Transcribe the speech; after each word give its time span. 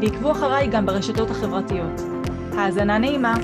ועקבו 0.00 0.32
אחריי 0.32 0.68
גם 0.72 0.86
ברשתות 0.86 1.30
החברתיות. 1.30 2.00
האזנה 2.52 2.98
נעימה. 2.98 3.34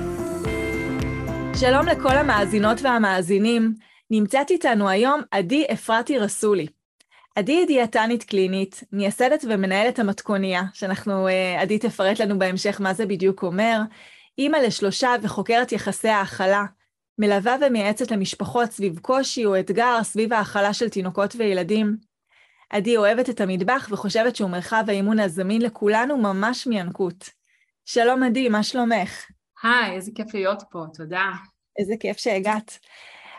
שלום 1.59 1.85
לכל 1.85 2.17
המאזינות 2.17 2.77
והמאזינים. 2.81 3.73
נמצאת 4.11 4.51
איתנו 4.51 4.89
היום 4.89 5.21
עדי 5.31 5.65
אפרתי 5.73 6.19
רסולי. 6.19 6.67
עדי 7.35 7.51
היא 7.51 7.67
דיאטנית 7.67 8.23
קלינית, 8.23 8.83
מייסדת 8.91 9.45
ומנהלת 9.49 9.99
המתכוניה, 9.99 10.63
שאנחנו, 10.73 11.27
אה, 11.27 11.61
עדי 11.61 11.79
תפרט 11.79 12.19
לנו 12.19 12.39
בהמשך 12.39 12.81
מה 12.81 12.93
זה 12.93 13.05
בדיוק 13.05 13.43
אומר, 13.43 13.79
אימא 14.37 14.57
לשלושה 14.57 15.15
וחוקרת 15.21 15.71
יחסי 15.71 16.09
האכלה, 16.09 16.65
מלווה 17.17 17.55
ומייעצת 17.61 18.11
למשפחות 18.11 18.71
סביב 18.71 18.99
קושי 18.99 19.45
או 19.45 19.59
אתגר 19.59 20.03
סביב 20.03 20.33
האכלה 20.33 20.73
של 20.73 20.89
תינוקות 20.89 21.35
וילדים. 21.37 22.06
עדי 22.69 22.97
אוהבת 22.97 23.29
את 23.29 23.41
המטבח 23.41 23.87
וחושבת 23.91 24.35
שהוא 24.35 24.49
מרחב 24.49 24.83
האימון 24.87 25.19
הזמין 25.19 25.61
לכולנו 25.61 26.17
ממש 26.17 26.67
מינקות. 26.67 27.29
שלום 27.85 28.23
עדי, 28.23 28.49
מה 28.49 28.63
שלומך? 28.63 29.25
היי, 29.63 29.95
איזה 29.95 30.11
כיף 30.15 30.33
להיות 30.33 30.63
פה, 30.71 30.83
תודה. 30.93 31.31
איזה 31.79 31.93
כיף 31.99 32.17
שהגעת. 32.17 32.79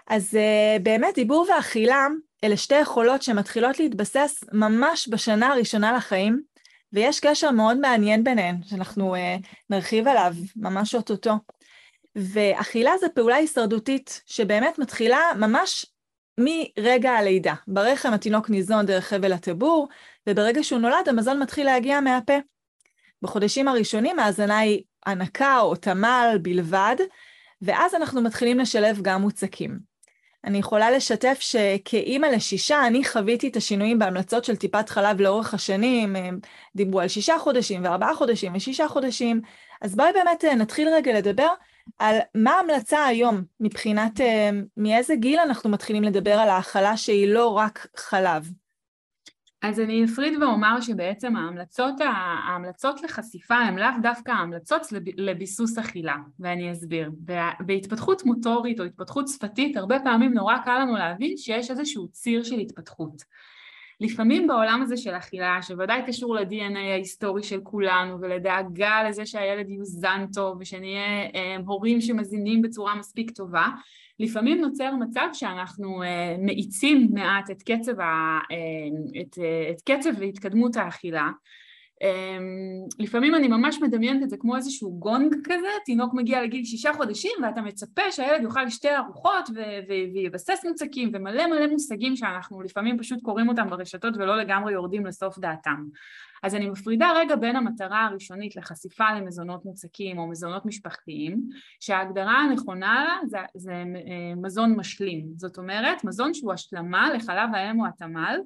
אז 0.07 0.35
uh, 0.35 0.83
באמת, 0.83 1.15
דיבור 1.15 1.47
ואכילה 1.49 2.07
אלה 2.45 2.57
שתי 2.57 2.75
יכולות 2.75 3.23
שמתחילות 3.23 3.79
להתבסס 3.79 4.45
ממש 4.53 5.09
בשנה 5.13 5.49
הראשונה 5.49 5.93
לחיים, 5.93 6.43
ויש 6.93 7.21
קשר 7.21 7.51
מאוד 7.51 7.77
מעניין 7.77 8.25
ביניהן, 8.25 8.57
שאנחנו 8.63 9.15
uh, 9.15 9.19
נרחיב 9.71 10.09
עליו 10.09 10.33
ממש 10.57 10.95
אוטוטו. 10.95 11.35
ואכילה 12.17 12.99
זה 13.01 13.07
פעולה 13.09 13.37
הישרדותית 13.37 14.23
שבאמת 14.27 14.79
מתחילה 14.79 15.21
ממש 15.37 15.87
מרגע 16.39 17.11
הלידה. 17.11 17.55
ברחם 17.67 18.13
התינוק 18.13 18.51
ניזון 18.51 18.87
דרך 18.87 19.05
חבל 19.05 19.33
הטבור, 19.33 19.89
וברגע 20.27 20.63
שהוא 20.63 20.81
נולד 20.81 21.09
המזון 21.09 21.43
מתחיל 21.43 21.67
להגיע 21.67 22.01
מהפה. 22.01 22.39
בחודשים 23.23 23.69
הראשונים 23.69 24.19
ההזנה 24.19 24.59
היא 24.59 24.83
הנקה 25.07 25.61
או 25.61 25.77
תמ"ל 25.77 26.39
בלבד, 26.43 26.97
ואז 27.63 27.95
אנחנו 27.95 28.23
מתחילים 28.23 28.59
לשלב 28.59 28.99
גם 29.03 29.23
מוצקים. 29.23 29.79
אני 30.45 30.59
יכולה 30.59 30.91
לשתף 30.91 31.39
שכאימא 31.41 32.27
לשישה, 32.27 32.87
אני 32.87 33.05
חוויתי 33.05 33.49
את 33.49 33.57
השינויים 33.57 33.99
בהמלצות 33.99 34.45
של 34.45 34.57
טיפת 34.57 34.89
חלב 34.89 35.21
לאורך 35.21 35.55
השנים, 35.55 36.17
דיברו 36.77 37.01
על 37.01 37.09
שישה 37.09 37.39
חודשים 37.39 37.85
וארבעה 37.85 38.15
חודשים 38.15 38.53
ושישה 38.55 38.89
חודשים, 38.89 39.41
אז 39.83 39.97
בואי 39.97 40.13
באמת 40.13 40.45
נתחיל 40.45 40.89
רגע 40.89 41.19
לדבר 41.19 41.49
על 41.99 42.17
מה 42.35 42.51
ההמלצה 42.51 43.05
היום 43.05 43.43
מבחינת 43.61 44.21
אה, 44.21 44.51
מאיזה 44.77 45.15
גיל 45.17 45.39
אנחנו 45.39 45.71
מתחילים 45.71 46.03
לדבר 46.03 46.35
על 46.35 46.49
האכלה 46.49 46.97
שהיא 46.97 47.29
לא 47.29 47.47
רק 47.47 47.87
חלב. 47.97 48.51
אז 49.63 49.81
אני 49.81 50.05
אפריד 50.05 50.43
ואומר 50.43 50.81
שבעצם 50.81 51.37
ההמלצות, 51.37 51.95
ההמלצות 52.01 53.03
לחשיפה 53.03 53.55
הן 53.55 53.79
לאו 53.79 53.89
דווקא 54.03 54.31
ההמלצות 54.31 54.83
לביסוס 55.17 55.79
אכילה, 55.79 56.17
ואני 56.41 56.73
אסביר. 56.73 57.11
בהתפתחות 57.61 58.25
מוטורית 58.25 58.81
או 58.81 58.85
התפתחות 58.85 59.29
שפתית, 59.29 59.77
הרבה 59.77 60.01
פעמים 60.05 60.35
נורא 60.35 60.59
קל 60.65 60.79
לנו 60.79 60.97
להבין 60.97 61.37
שיש 61.37 61.71
איזשהו 61.71 62.09
ציר 62.09 62.43
של 62.43 62.59
התפתחות. 62.59 63.23
לפעמים 64.01 64.47
בעולם 64.47 64.83
הזה 64.83 64.97
של 64.97 65.11
אכילה, 65.11 65.59
שוודאי 65.63 66.03
קשור 66.07 66.35
ל-DNA 66.35 66.79
ההיסטורי 66.79 67.43
של 67.43 67.61
כולנו 67.63 68.21
ולדאגה 68.21 69.03
לזה 69.09 69.27
שהילד 69.27 69.71
יוזן 69.71 70.27
טוב 70.33 70.57
ושנהיה 70.61 71.31
אה, 71.35 71.57
הורים 71.67 72.01
שמזינים 72.01 72.63
בצורה 72.63 72.95
מספיק 72.95 73.31
טובה, 73.31 73.69
לפעמים 74.21 74.61
נוצר 74.61 74.95
מצב 74.95 75.29
שאנחנו 75.33 76.03
אה, 76.03 76.37
מאיצים 76.39 77.09
מעט 77.13 77.51
את 77.51 77.63
קצב, 77.63 78.01
ה, 78.01 78.39
אה, 78.51 79.21
את, 79.21 79.39
אה, 79.39 79.71
את 79.71 79.81
קצב 79.91 80.11
והתקדמות 80.19 80.77
האכילה 80.77 81.29
לפעמים 82.99 83.35
אני 83.35 83.49
ממש 83.49 83.79
מדמיינת 83.83 84.23
את 84.23 84.31
זה 84.31 84.37
כמו 84.37 84.57
איזשהו 84.57 84.99
גונג 84.99 85.35
כזה, 85.45 85.69
תינוק 85.85 86.15
מגיע 86.15 86.43
לגיל 86.43 86.65
שישה 86.65 86.93
חודשים 86.93 87.31
ואתה 87.43 87.61
מצפה 87.61 88.03
שהילד 88.11 88.43
יאכל 88.43 88.71
שתי 88.71 88.97
ארוחות 88.97 89.51
ויבסס 90.15 90.65
מוצקים 90.69 91.11
ומלא 91.15 91.47
מלא 91.47 91.67
מושגים 91.67 92.17
שאנחנו 92.17 92.63
לפעמים 92.63 92.99
פשוט 92.99 93.23
קוראים 93.23 93.49
אותם 93.49 93.71
ברשתות 93.71 94.17
ולא 94.17 94.37
לגמרי 94.37 94.73
יורדים 94.73 95.07
לסוף 95.07 95.39
דעתם. 95.39 95.85
אז 96.43 96.55
אני 96.55 96.71
מפרידה 96.71 97.13
רגע 97.17 97.37
בין 97.37 97.57
המטרה 97.57 98.05
הראשונית 98.05 98.57
לחשיפה 98.57 99.05
למזונות 99.17 99.65
מוצקים 99.65 100.19
או 100.19 100.27
מזונות 100.27 100.67
משפחתיים, 100.67 101.49
שההגדרה 101.81 102.39
הנכונה 102.39 103.05
לה 103.05 103.29
זה, 103.29 103.39
זה 103.55 103.73
אה, 103.73 104.35
מזון 104.37 104.77
משלים, 104.77 105.27
זאת 105.37 105.59
אומרת 105.59 106.05
מזון 106.05 106.35
שהוא 106.35 106.53
השלמה 106.53 107.13
לחלב 107.15 107.49
האם 107.55 107.81
או 107.81 107.87
התמ"ל 107.87 108.37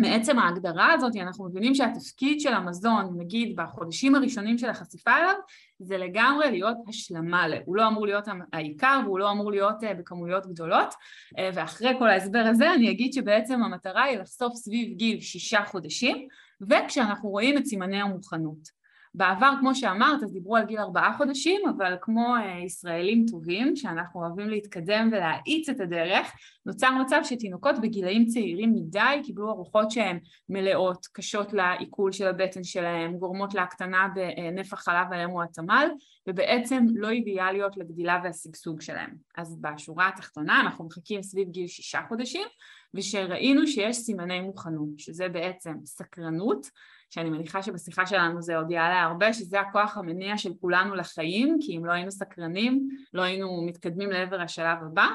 מעצם 0.00 0.38
ההגדרה 0.38 0.92
הזאת 0.92 1.16
אנחנו 1.16 1.44
מבינים 1.48 1.74
שהתפקיד 1.74 2.40
של 2.40 2.54
המזון, 2.54 3.14
נגיד 3.18 3.56
בחודשים 3.56 4.14
הראשונים 4.14 4.58
של 4.58 4.68
החשיפה 4.68 5.16
אליו, 5.16 5.34
זה 5.78 5.98
לגמרי 5.98 6.50
להיות 6.50 6.76
השלמה, 6.88 7.46
הוא 7.64 7.76
לא 7.76 7.88
אמור 7.88 8.06
להיות 8.06 8.24
העיקר 8.52 9.00
והוא 9.04 9.18
לא 9.18 9.30
אמור 9.30 9.50
להיות 9.50 9.84
אה, 9.84 9.94
בכמויות 9.94 10.46
גדולות. 10.46 10.94
אה, 11.38 11.50
ואחרי 11.54 11.92
כל 11.98 12.08
ההסבר 12.08 12.44
הזה 12.50 12.74
אני 12.74 12.90
אגיד 12.90 13.12
שבעצם 13.12 13.62
המטרה 13.62 14.02
היא 14.02 14.18
לחשוף 14.18 14.54
סביב 14.54 14.96
גיל 14.96 15.20
שישה 15.20 15.64
חודשים 15.66 16.28
וכשאנחנו 16.60 17.28
רואים 17.28 17.58
את 17.58 17.66
סימני 17.66 18.00
המוכנות 18.00 18.77
בעבר, 19.18 19.52
כמו 19.60 19.74
שאמרת, 19.74 20.22
אז 20.22 20.32
דיברו 20.32 20.56
על 20.56 20.64
גיל 20.64 20.78
ארבעה 20.78 21.16
חודשים, 21.16 21.60
אבל 21.76 21.96
כמו 22.00 22.36
uh, 22.36 22.66
ישראלים 22.66 23.26
טובים, 23.30 23.76
שאנחנו 23.76 24.20
אוהבים 24.20 24.48
להתקדם 24.48 25.08
ולהאיץ 25.12 25.68
את 25.68 25.80
הדרך, 25.80 26.32
נוצר 26.66 26.90
מצב 26.90 27.20
שתינוקות 27.24 27.80
בגילאים 27.82 28.26
צעירים 28.26 28.72
מדי 28.74 29.20
קיבלו 29.24 29.50
ארוחות 29.50 29.90
שהן 29.90 30.18
מלאות, 30.48 31.06
קשות 31.12 31.52
לעיכול 31.52 32.12
של 32.12 32.26
הבטן 32.26 32.64
שלהם, 32.64 33.16
גורמות 33.16 33.54
להקטנה 33.54 34.08
בנפח 34.14 34.84
חלב 34.84 35.12
האם 35.12 35.30
או 35.30 35.42
התמ"ל, 35.42 35.88
ובעצם 36.28 36.86
לא 36.94 37.10
אידיאליות 37.10 37.76
לגדילה 37.76 38.20
והשגשוג 38.24 38.80
שלהם. 38.80 39.10
אז 39.36 39.60
בשורה 39.60 40.08
התחתונה 40.08 40.60
אנחנו 40.60 40.84
מחכים 40.84 41.22
סביב 41.22 41.48
גיל 41.48 41.66
שישה 41.66 42.00
חודשים, 42.08 42.46
ושראינו 42.94 43.66
שיש 43.66 43.96
סימני 43.96 44.40
מוכנות, 44.40 44.98
שזה 44.98 45.28
בעצם 45.28 45.74
סקרנות, 45.84 46.66
שאני 47.10 47.30
מניחה 47.30 47.62
שבשיחה 47.62 48.06
שלנו 48.06 48.42
זה 48.42 48.56
עוד 48.56 48.70
יעלה 48.70 49.02
הרבה, 49.02 49.32
שזה 49.32 49.60
הכוח 49.60 49.96
המניע 49.96 50.38
של 50.38 50.52
כולנו 50.60 50.94
לחיים, 50.94 51.56
כי 51.60 51.76
אם 51.76 51.84
לא 51.84 51.92
היינו 51.92 52.10
סקרנים, 52.10 52.88
לא 53.14 53.22
היינו 53.22 53.62
מתקדמים 53.66 54.10
לעבר 54.10 54.40
השלב 54.40 54.78
הבא, 54.82 55.06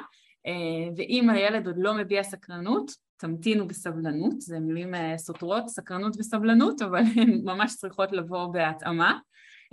אה, 0.47 0.89
ואם 0.97 1.29
הילד 1.29 1.67
עוד 1.67 1.75
לא 1.77 1.93
מביע 1.93 2.23
סקרנות, 2.23 2.91
תמתינו 3.17 3.67
בסבלנות, 3.67 4.41
זה 4.41 4.59
מילים 4.59 4.95
אה, 4.95 5.17
סותרות, 5.17 5.67
סקרנות 5.67 6.15
וסבלנות, 6.19 6.81
אבל 6.81 7.03
הן 7.15 7.41
ממש 7.43 7.75
צריכות 7.75 8.11
לבוא 8.11 8.47
בהתאמה. 8.47 9.19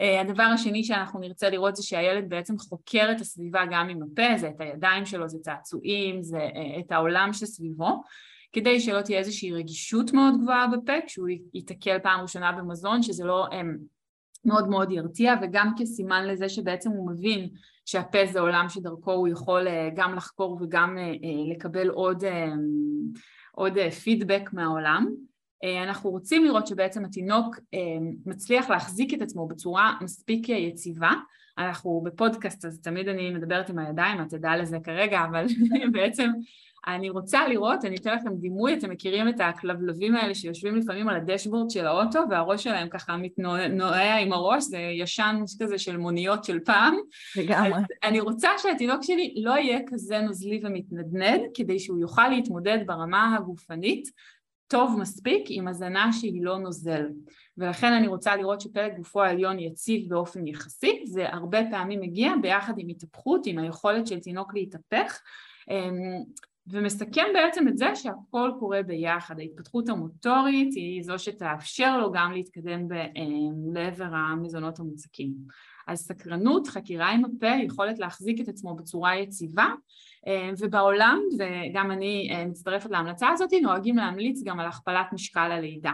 אה, 0.01 0.21
הדבר 0.21 0.43
השני 0.43 0.85
שאנחנו 0.85 1.21
נרצה 1.21 1.51
לראות 1.51 1.77
זה 1.77 1.83
שהילד 1.83 2.29
בעצם 2.29 2.59
חוקר 2.59 3.09
את 3.17 3.21
הסביבה 3.21 3.61
גם 3.71 3.89
עם 3.89 4.01
הפה, 4.03 4.39
זה 4.39 4.49
את 4.49 4.61
הידיים 4.61 5.07
שלו, 5.07 5.29
זה 5.29 5.39
צעצועים, 5.39 6.23
זה 6.23 6.49
את 6.81 6.93
העולם 6.93 7.33
שסביבו, 7.33 8.03
כדי 8.53 8.81
שלא 8.81 9.01
תהיה 9.01 9.19
איזושהי 9.19 9.53
רגישות 9.53 10.13
מאוד 10.13 10.35
גבוהה 10.43 10.67
בפה 10.67 10.93
כשהוא 11.07 11.29
ייתקל 11.55 11.99
פעם 11.99 12.21
ראשונה 12.21 12.53
במזון, 12.53 13.03
שזה 13.03 13.25
לא 13.25 13.47
הם, 13.53 13.79
מאוד 14.45 14.69
מאוד 14.69 14.93
ירתיע, 14.93 15.35
וגם 15.43 15.73
כסימן 15.79 16.27
לזה 16.27 16.49
שבעצם 16.49 16.91
הוא 16.91 17.11
מבין 17.11 17.49
שהפה 17.85 18.19
זה 18.33 18.41
עולם 18.41 18.69
שדרכו 18.69 19.13
הוא 19.13 19.29
יכול 19.29 19.69
אה, 19.69 19.89
גם 19.95 20.15
לחקור 20.15 20.59
וגם 20.63 20.99
אה, 20.99 21.03
אה, 21.03 21.55
לקבל 21.55 21.89
עוד, 21.89 22.25
עוד 23.53 23.79
פידבק 23.91 24.51
מהעולם. 24.53 25.07
אנחנו 25.83 26.11
רוצים 26.11 26.45
לראות 26.45 26.67
שבעצם 26.67 27.05
התינוק 27.05 27.57
מצליח 28.27 28.71
להחזיק 28.71 29.15
את 29.15 29.23
עצמו 29.23 29.49
בצורה 29.49 29.93
מספיק 30.01 30.49
יציבה. 30.49 31.11
אנחנו 31.59 32.03
בפודקאסט 32.05 32.65
אז 32.65 32.81
תמיד 32.81 33.09
אני 33.09 33.31
מדברת 33.31 33.71
עם 33.71 33.79
הידיים, 33.79 34.23
את 34.23 34.29
תדע 34.29 34.57
לזה 34.57 34.79
כרגע, 34.85 35.25
אבל 35.25 35.47
בעצם 35.93 36.31
אני 36.87 37.11
רוצה 37.11 37.49
לראות, 37.49 37.85
אני 37.85 37.97
אתן 37.97 38.15
לכם 38.15 38.35
דימוי, 38.35 38.75
אתם 38.75 38.91
מכירים 38.91 39.29
את 39.29 39.41
הכלבלבים 39.41 40.17
האלה 40.17 40.35
שיושבים 40.35 40.77
לפעמים 40.77 41.09
על 41.09 41.17
הדשבורד 41.17 41.71
של 41.71 41.87
האוטו 41.87 42.21
והראש 42.31 42.65
שלהם 42.65 42.89
ככה 42.89 43.17
מתנועע 43.17 44.17
עם 44.17 44.33
הראש, 44.33 44.65
זה 44.65 44.79
ישן 44.79 45.43
כזה 45.63 45.79
של 45.79 45.97
מוניות 45.97 46.45
של 46.45 46.61
פעם. 46.61 46.97
לגמרי. 47.37 47.81
אני 48.05 48.21
רוצה 48.21 48.49
שהתינוק 48.59 49.03
שלי 49.03 49.35
לא 49.37 49.51
יהיה 49.51 49.79
כזה 49.87 50.21
נוזלי 50.21 50.61
ומתנדנד, 50.65 51.41
כדי 51.55 51.79
שהוא 51.79 52.01
יוכל 52.01 52.29
להתמודד 52.29 52.79
ברמה 52.87 53.37
הגופנית 53.37 54.11
טוב 54.71 54.97
מספיק 54.99 55.45
עם 55.49 55.69
הזנה 55.69 56.13
שהיא 56.13 56.45
לא 56.45 56.59
נוזל. 56.59 57.07
ולכן 57.59 57.93
אני 57.93 58.07
רוצה 58.07 58.37
לראות 58.37 58.61
שפלג 58.61 58.97
גופו 58.97 59.23
העליון 59.23 59.59
יציב 59.59 60.09
באופן 60.09 60.47
יחסי, 60.47 61.03
זה 61.07 61.29
הרבה 61.29 61.59
פעמים 61.71 62.01
מגיע 62.01 62.33
ביחד 62.43 62.75
עם 62.79 62.89
התהפכות, 62.89 63.47
עם 63.47 63.59
היכולת 63.59 64.07
של 64.07 64.21
תינוק 64.21 64.55
להתהפך. 64.55 65.21
אמ, 65.71 66.23
ומסכם 66.67 67.27
בעצם 67.35 67.69
את 67.69 67.79
זה 67.79 67.95
שהכל 67.95 68.51
קורה 68.59 68.83
ביחד, 68.83 69.39
ההתפתחות 69.39 69.89
המוטורית 69.89 70.75
היא 70.75 71.03
זו 71.03 71.19
שתאפשר 71.19 71.99
לו 71.99 72.13
גם 72.13 72.33
להתקדם 72.33 72.93
אמ, 72.93 73.75
לעבר 73.75 74.15
המזונות 74.15 74.79
המוצקים. 74.79 75.35
אז 75.89 75.99
סקרנות, 75.99 76.67
חקירה 76.67 77.11
עם 77.11 77.25
הפה, 77.25 77.65
יכולת 77.65 77.99
להחזיק 77.99 78.41
את 78.41 78.49
עצמו 78.49 78.75
בצורה 78.75 79.17
יציבה 79.17 79.67
ובעולם, 80.59 81.21
וגם 81.39 81.91
אני 81.91 82.29
אה, 82.33 82.47
מצטרפת 82.47 82.91
להמלצה 82.91 83.29
הזאת, 83.29 83.51
נוהגים 83.63 83.97
להמליץ 83.97 84.43
גם 84.45 84.61
על 84.61 84.67
הכפלת 84.67 85.07
משקל 85.13 85.53
הלידה. 85.53 85.93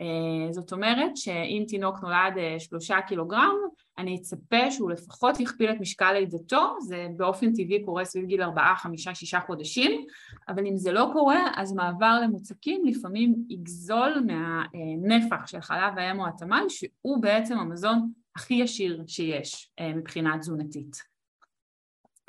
אה, 0.00 0.52
זאת 0.52 0.72
אומרת 0.72 1.16
שאם 1.16 1.64
תינוק 1.68 2.02
נולד 2.02 2.38
אה, 2.38 2.60
שלושה 2.60 3.00
קילוגרם, 3.00 3.54
אני 3.98 4.16
אצפה 4.16 4.70
שהוא 4.70 4.90
לפחות 4.90 5.40
יכפיל 5.40 5.70
את 5.70 5.80
משקל 5.80 6.12
לידתו, 6.12 6.76
זה 6.80 7.06
באופן 7.16 7.52
טבעי 7.52 7.84
קורה 7.84 8.04
סביב 8.04 8.24
גיל 8.24 8.42
ארבעה, 8.42 8.76
חמישה, 8.76 9.14
שישה 9.14 9.40
חודשים, 9.40 10.06
אבל 10.48 10.66
אם 10.66 10.76
זה 10.76 10.92
לא 10.92 11.10
קורה, 11.12 11.50
אז 11.56 11.72
מעבר 11.72 12.20
למוצקים 12.22 12.84
לפעמים 12.84 13.34
יגזול 13.48 14.26
מהנפח 14.26 15.46
של 15.46 15.60
חלב 15.60 15.98
האם 15.98 16.20
או 16.20 16.26
התמ"ל, 16.26 16.64
שהוא 16.68 17.22
בעצם 17.22 17.58
המזון 17.58 18.10
הכי 18.36 18.54
ישיר 18.54 19.04
שיש 19.06 19.70
אה, 19.80 19.92
מבחינה 19.94 20.38
תזונתית. 20.38 20.96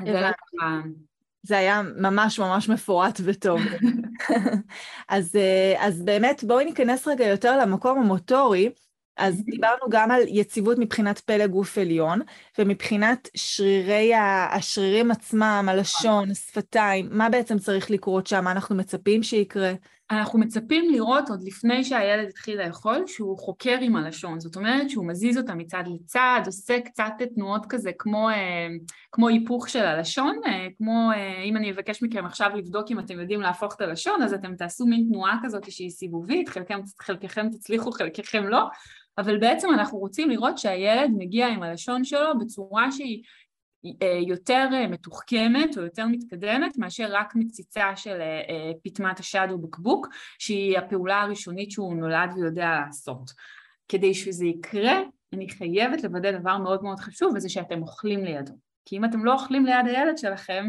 זה 0.03 0.21
היה 1.51 1.81
ממש 1.97 2.39
ממש 2.39 2.69
מפורט 2.69 3.21
וטוב. 3.23 3.59
אז, 5.09 5.35
אה, 5.35 5.87
אז 5.87 6.01
באמת 6.01 6.43
בואי 6.43 6.65
ניכנס 6.65 7.07
רגע 7.07 7.27
יותר 7.27 7.57
למקום 7.57 7.99
המוטורי. 7.99 8.69
אז 9.17 9.43
דיברנו 9.45 9.89
גם 9.89 10.11
על 10.11 10.21
יציבות 10.27 10.77
מבחינת 10.79 11.19
פלג 11.19 11.49
גוף 11.49 11.77
עליון, 11.77 12.21
ומבחינת 12.59 13.29
שרירי 13.35 14.11
השרירים 14.51 15.11
עצמם, 15.11 15.65
הלשון, 15.69 16.31
השפתיים, 16.31 17.09
מה 17.11 17.29
בעצם 17.29 17.59
צריך 17.59 17.91
לקרות 17.91 18.27
שם? 18.27 18.43
מה 18.43 18.51
אנחנו 18.51 18.75
מצפים 18.75 19.23
שיקרה? 19.23 19.73
אנחנו 20.11 20.39
מצפים 20.39 20.91
לראות 20.91 21.29
עוד 21.29 21.43
לפני 21.43 21.83
שהילד 21.83 22.27
התחיל 22.29 22.61
לאכול 22.61 23.03
שהוא 23.07 23.37
חוקר 23.37 23.77
עם 23.81 23.95
הלשון, 23.95 24.39
זאת 24.39 24.55
אומרת 24.55 24.89
שהוא 24.89 25.07
מזיז 25.07 25.37
אותה 25.37 25.55
מצד 25.55 25.83
לצד, 25.87 26.41
עושה 26.45 26.79
קצת 26.79 27.13
תנועות 27.35 27.65
כזה 27.69 27.91
כמו, 27.99 28.29
אה, 28.29 28.67
כמו 29.11 29.27
היפוך 29.27 29.69
של 29.69 29.83
הלשון, 29.83 30.39
אה, 30.45 30.67
כמו 30.77 31.11
אה, 31.15 31.41
אם 31.41 31.57
אני 31.57 31.71
אבקש 31.71 32.03
מכם 32.03 32.25
עכשיו 32.25 32.51
לבדוק 32.55 32.91
אם 32.91 32.99
אתם 32.99 33.19
יודעים 33.19 33.41
להפוך 33.41 33.75
את 33.75 33.81
הלשון, 33.81 34.21
אז 34.21 34.33
אתם 34.33 34.55
תעשו 34.55 34.85
מין 34.85 35.07
תנועה 35.11 35.37
כזאת 35.43 35.71
שהיא 35.71 35.89
סיבובית, 35.89 36.49
חלקם, 36.49 36.79
חלקכם 37.01 37.49
תצליחו, 37.49 37.91
חלקכם 37.91 38.47
לא, 38.47 38.67
אבל 39.17 39.37
בעצם 39.37 39.67
אנחנו 39.73 39.97
רוצים 39.97 40.29
לראות 40.29 40.57
שהילד 40.57 41.11
מגיע 41.17 41.47
עם 41.47 41.63
הלשון 41.63 42.03
שלו 42.03 42.39
בצורה 42.39 42.91
שהיא 42.91 43.23
יותר 44.27 44.67
אה, 44.73 44.87
מתוחכמת 44.87 45.77
או 45.77 45.83
יותר 45.83 46.07
מתקדמת 46.07 46.77
מאשר 46.77 47.07
רק 47.11 47.35
מציצה 47.35 47.95
של 47.95 48.21
אה, 48.21 48.71
פטמת 48.83 49.19
השד 49.19 49.47
או 49.51 49.57
בקבוק 49.57 50.07
שהיא 50.39 50.77
הפעולה 50.77 51.21
הראשונית 51.21 51.71
שהוא 51.71 51.95
נולד 51.95 52.29
ויודע 52.35 52.79
לעשות. 52.85 53.31
כדי 53.89 54.13
שזה 54.13 54.45
יקרה 54.45 54.99
אני 55.33 55.49
חייבת 55.49 56.03
לוודא 56.03 56.31
דבר 56.31 56.57
מאוד 56.57 56.83
מאוד 56.83 56.99
חשוב 56.99 57.33
וזה 57.35 57.49
שאתם 57.49 57.81
אוכלים 57.81 58.25
לידו. 58.25 58.53
כי 58.85 58.97
אם 58.97 59.05
אתם 59.05 59.25
לא 59.25 59.33
אוכלים 59.33 59.65
ליד 59.65 59.85
הילד 59.85 60.17
שלכם 60.17 60.65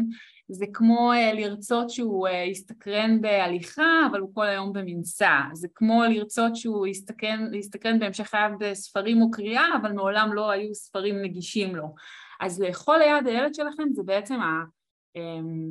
זה 0.49 0.65
כמו 0.73 1.11
לרצות 1.33 1.89
שהוא 1.89 2.27
יסתקרן 2.27 3.21
בהליכה 3.21 4.07
אבל 4.11 4.19
הוא 4.19 4.29
כל 4.33 4.47
היום 4.47 4.73
במנסה, 4.73 5.41
זה 5.53 5.67
כמו 5.75 6.03
לרצות 6.03 6.55
שהוא 6.55 6.87
יסתקרן, 6.87 7.53
יסתקרן 7.53 7.99
בהמשך 7.99 8.23
חייו 8.23 8.51
בספרים 8.59 9.21
או 9.21 9.31
קריאה 9.31 9.65
אבל 9.81 9.91
מעולם 9.91 10.33
לא 10.33 10.51
היו 10.51 10.75
ספרים 10.75 11.21
נגישים 11.21 11.75
לו 11.75 11.95
אז 12.39 12.61
לאכול 12.61 12.97
ליד 12.97 13.27
הילד 13.27 13.53
שלכם 13.53 13.83
זה 13.93 14.03
בעצם 14.03 14.39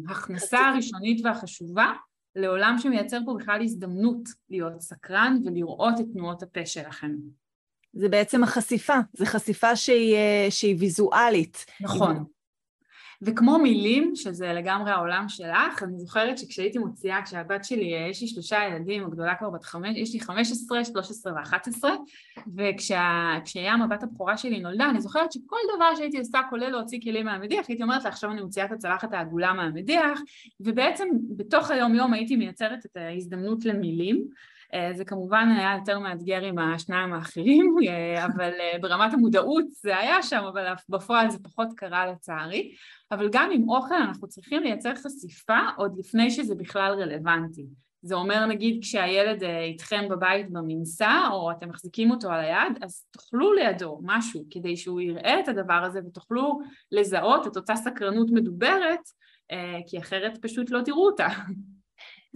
ההכנסה 0.08 0.58
הראשונית 0.58 1.24
והחשובה 1.24 1.92
לעולם 2.36 2.76
שמייצר 2.78 3.18
פה 3.24 3.34
בכלל 3.38 3.62
הזדמנות 3.62 4.28
להיות 4.50 4.80
סקרן 4.80 5.38
ולראות 5.44 6.00
את 6.00 6.04
תנועות 6.12 6.42
הפה 6.42 6.66
שלכם. 6.66 7.10
זה 7.92 8.08
בעצם 8.08 8.42
החשיפה, 8.42 8.94
זו 9.12 9.24
חשיפה 9.26 9.76
שהיא, 9.76 10.14
אה, 10.14 10.46
שהיא 10.50 10.76
ויזואלית. 10.78 11.66
נכון. 11.80 12.24
וכמו 13.22 13.58
מילים, 13.58 14.12
שזה 14.14 14.52
לגמרי 14.52 14.90
העולם 14.90 15.24
שלך, 15.28 15.82
אני 15.82 15.98
זוכרת 15.98 16.38
שכשהייתי 16.38 16.78
מוציאה, 16.78 17.22
כשהבת 17.24 17.64
שלי, 17.64 17.92
יש 18.10 18.22
לי 18.22 18.28
שלושה 18.28 18.58
ילדים, 18.64 19.04
הגדולה 19.04 19.34
כבר 19.34 19.50
בת 19.50 19.64
חמש, 19.64 19.96
יש 19.96 20.14
לי 20.14 20.20
חמש 20.20 20.50
עשרה, 20.50 20.84
שלוש 20.84 21.10
עשרה 21.10 21.32
ואחת 21.36 21.68
עשרה, 21.68 21.96
וכשהיה 22.56 23.72
המבט 23.72 24.02
הבכורה 24.02 24.36
שלי 24.36 24.60
נולדה, 24.60 24.90
אני 24.90 25.00
זוכרת 25.00 25.32
שכל 25.32 25.56
דבר 25.76 25.94
שהייתי 25.96 26.18
עושה, 26.18 26.40
כולל 26.50 26.68
להוציא 26.68 27.00
כלים 27.00 27.26
מהמדיח, 27.26 27.68
הייתי 27.68 27.82
אומרת 27.82 28.04
לה, 28.04 28.08
עכשיו 28.10 28.30
אני 28.30 28.42
מוציאה 28.42 28.66
את 28.66 28.72
הצלחת 28.72 29.12
העגולה 29.12 29.52
מהמדיח, 29.52 30.20
ובעצם 30.60 31.08
בתוך 31.36 31.70
היום 31.70 31.94
יום 31.94 32.12
הייתי 32.12 32.36
מייצרת 32.36 32.86
את 32.86 32.96
ההזדמנות 32.96 33.64
למילים, 33.64 34.24
זה 34.96 35.04
כמובן 35.04 35.48
היה 35.58 35.76
יותר 35.78 35.98
מאתגר 35.98 36.44
עם 36.44 36.58
השניים 36.58 37.12
האחרים, 37.12 37.76
אה, 37.88 38.24
אבל 38.24 38.52
אה, 38.60 38.78
ברמת 38.80 39.14
המודעות 39.14 39.64
זה 39.70 39.98
היה 39.98 40.22
שם, 40.22 40.44
אבל 40.48 40.72
בפועל 40.88 41.30
זה 41.30 41.38
פחות 41.42 41.68
קרה 41.76 42.06
לצערי. 42.06 42.74
אבל 43.10 43.28
גם 43.32 43.50
עם 43.52 43.68
אוכל 43.68 43.94
אנחנו 43.94 44.28
צריכים 44.28 44.62
לייצר 44.62 44.94
חשיפה 44.94 45.58
עוד 45.76 45.98
לפני 45.98 46.30
שזה 46.30 46.54
בכלל 46.54 46.92
רלוונטי. 46.92 47.66
זה 48.02 48.14
אומר 48.14 48.46
נגיד 48.46 48.78
כשהילד 48.82 49.42
איתכם 49.42 50.08
בבית 50.10 50.50
במנסה 50.50 51.28
או 51.32 51.50
אתם 51.50 51.68
מחזיקים 51.68 52.10
אותו 52.10 52.30
על 52.30 52.40
היד 52.40 52.78
אז 52.82 53.04
תאכלו 53.10 53.52
לידו 53.52 54.00
משהו 54.02 54.44
כדי 54.50 54.76
שהוא 54.76 55.00
יראה 55.00 55.40
את 55.40 55.48
הדבר 55.48 55.84
הזה 55.84 56.00
ותוכלו 56.06 56.60
לזהות 56.92 57.46
את 57.46 57.56
אותה 57.56 57.76
סקרנות 57.76 58.30
מדוברת 58.30 59.00
כי 59.86 59.98
אחרת 59.98 60.38
פשוט 60.42 60.70
לא 60.70 60.80
תראו 60.84 61.06
אותה. 61.06 61.28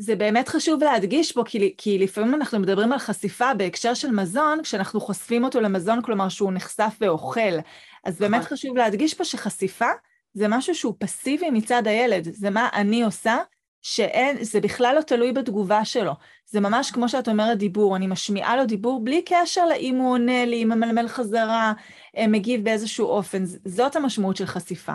זה 0.02 0.16
באמת 0.16 0.48
חשוב 0.48 0.82
להדגיש 0.84 1.32
פה, 1.32 1.42
כי, 1.44 1.74
כי 1.78 1.98
לפעמים 1.98 2.34
אנחנו 2.34 2.58
מדברים 2.58 2.92
על 2.92 2.98
חשיפה 2.98 3.54
בהקשר 3.54 3.94
של 3.94 4.10
מזון, 4.10 4.62
כשאנחנו 4.62 5.00
חושפים 5.00 5.44
אותו 5.44 5.60
למזון, 5.60 6.02
כלומר 6.02 6.28
שהוא 6.28 6.52
נחשף 6.52 6.96
ואוכל. 7.00 7.58
אז 8.04 8.18
באמת 8.18 8.40
נכון. 8.40 8.56
חשוב 8.56 8.76
להדגיש 8.76 9.14
פה 9.14 9.24
שחשיפה 9.24 9.88
זה 10.34 10.48
משהו 10.48 10.74
שהוא 10.74 10.94
פסיבי 10.98 11.50
מצד 11.50 11.86
הילד, 11.86 12.28
זה 12.32 12.50
מה 12.50 12.68
אני 12.74 13.02
עושה, 13.02 13.36
שאין, 13.82 14.44
זה 14.44 14.60
בכלל 14.60 14.94
לא 14.96 15.00
תלוי 15.00 15.32
בתגובה 15.32 15.84
שלו. 15.84 16.12
זה 16.46 16.60
ממש 16.60 16.90
כמו 16.90 17.08
שאת 17.08 17.28
אומרת 17.28 17.58
דיבור, 17.58 17.96
אני 17.96 18.06
משמיעה 18.06 18.56
לו 18.56 18.64
דיבור 18.64 19.04
בלי 19.04 19.22
קשר 19.26 19.66
לאם 19.66 19.96
הוא 19.96 20.12
עונה 20.12 20.44
לי, 20.44 20.62
אם 20.62 20.68
ממלמל 20.68 21.08
חזרה, 21.08 21.72
אה, 22.16 22.26
מגיב 22.26 22.64
באיזשהו 22.64 23.06
אופן. 23.06 23.42
זאת 23.64 23.96
המשמעות 23.96 24.36
של 24.36 24.46
חשיפה. 24.46 24.92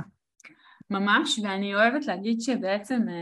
ממש, 0.90 1.40
ואני 1.44 1.76
אוהבת 1.76 2.06
להגיד 2.08 2.42
שבעצם 2.42 3.02
אה, 3.10 3.14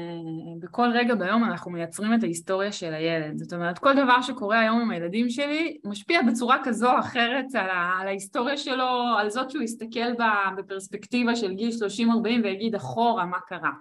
בכל 0.60 0.88
רגע 0.94 1.16
ביום 1.16 1.44
אנחנו 1.44 1.72
מייצרים 1.72 2.14
את 2.14 2.24
ההיסטוריה 2.24 2.72
של 2.72 2.94
הילד. 2.94 3.38
זאת 3.38 3.54
אומרת, 3.54 3.80
כל 3.80 3.94
דבר 3.94 4.22
שקורה 4.22 4.60
היום 4.60 4.82
עם 4.82 4.92
הילדים 4.92 5.30
שלי 5.30 5.78
משפיע 5.86 6.22
בצורה 6.22 6.58
כזו 6.64 6.92
או 6.94 7.00
אחרת 7.00 7.46
על, 7.56 7.70
ה- 7.70 7.98
על 8.02 8.08
ההיסטוריה 8.08 8.58
שלו, 8.58 8.90
על 9.20 9.30
זאת 9.30 9.52
שהוא 9.52 9.64
יסתכל 9.64 10.14
בה 10.18 10.34
בפרספקטיבה 10.58 11.36
של 11.36 11.54
גיל 11.54 11.70
30-40 11.70 12.44
ויגיד 12.44 12.76
אחורה 12.76 13.26
מה 13.26 13.40
קרה. 13.48 13.72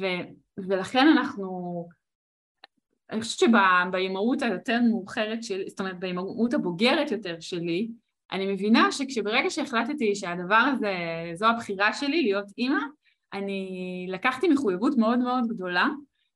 ו- 0.00 0.62
ולכן 0.68 1.08
אנחנו... 1.08 1.88
אני 3.10 3.20
חושבת 3.20 3.50
שבאימהות 3.50 4.42
היותר 4.42 4.80
מאוחרת 4.90 5.42
שלי, 5.42 5.64
זאת 5.68 5.80
אומרת 5.80 5.98
באימהות 5.98 6.54
הבוגרת 6.54 7.10
יותר 7.10 7.36
שלי, 7.40 7.88
אני 8.32 8.52
מבינה 8.52 8.92
שכשברגע 8.92 9.50
שהחלטתי 9.50 10.14
שהדבר 10.14 10.54
הזה, 10.72 10.94
זו 11.34 11.46
הבחירה 11.46 11.92
שלי, 11.92 12.22
להיות 12.22 12.46
אימא, 12.58 12.80
אני 13.32 14.06
לקחתי 14.08 14.48
מחויבות 14.48 14.96
מאוד 14.96 15.18
מאוד 15.18 15.46
גדולה 15.48 15.88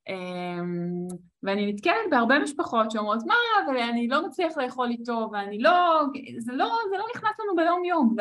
אמ, 0.09 1.07
ואני 1.43 1.73
נתקלת 1.73 2.11
בהרבה 2.11 2.39
משפחות 2.39 2.91
שאומרות 2.91 3.23
מה 3.27 3.35
אבל 3.65 3.77
אני 3.77 4.09
לא 4.09 4.27
מצליח 4.27 4.59
לאכול 4.59 4.91
איתו 4.91 5.29
ואני 5.33 5.59
לא, 5.59 6.03
זה 6.39 6.53
לא, 6.53 6.77
זה 6.91 6.97
לא 6.97 7.05
נכנס 7.15 7.33
לנו 7.41 7.57
ביום 7.57 7.85
יום. 7.85 8.15
ו... 8.19 8.21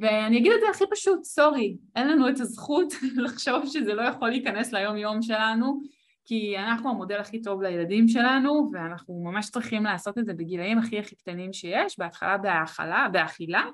ואני 0.00 0.38
אגיד 0.38 0.52
את 0.52 0.60
זה 0.60 0.66
הכי 0.70 0.84
פשוט, 0.90 1.24
סורי, 1.24 1.76
אין 1.96 2.08
לנו 2.08 2.28
את 2.28 2.40
הזכות 2.40 2.92
לחשוב 3.24 3.66
שזה 3.66 3.94
לא 3.94 4.02
יכול 4.02 4.28
להיכנס 4.28 4.72
ליום 4.72 4.96
יום 4.96 5.22
שלנו 5.22 5.80
כי 6.24 6.58
אנחנו 6.58 6.90
המודל 6.90 7.16
הכי 7.16 7.42
טוב 7.42 7.62
לילדים 7.62 8.08
שלנו 8.08 8.70
ואנחנו 8.72 9.22
ממש 9.24 9.50
צריכים 9.50 9.84
לעשות 9.84 10.18
את 10.18 10.26
זה 10.26 10.34
בגילאים 10.34 10.78
הכי 10.78 10.98
הכי 10.98 11.16
קטנים 11.16 11.52
שיש, 11.52 11.98
בהתחלה 11.98 12.38
בהאכלה, 12.38 13.08
באכילה, 13.12 13.64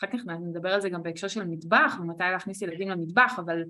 אחר 0.00 0.06
כך 0.06 0.26
נדבר 0.26 0.68
על 0.68 0.80
זה 0.80 0.88
גם 0.88 1.02
בהקשר 1.02 1.28
של 1.28 1.44
מטבח 1.44 1.96
ומתי 2.00 2.24
להכניס 2.32 2.62
ילדים 2.62 2.88
למטבח, 2.88 3.34
אבל 3.38 3.62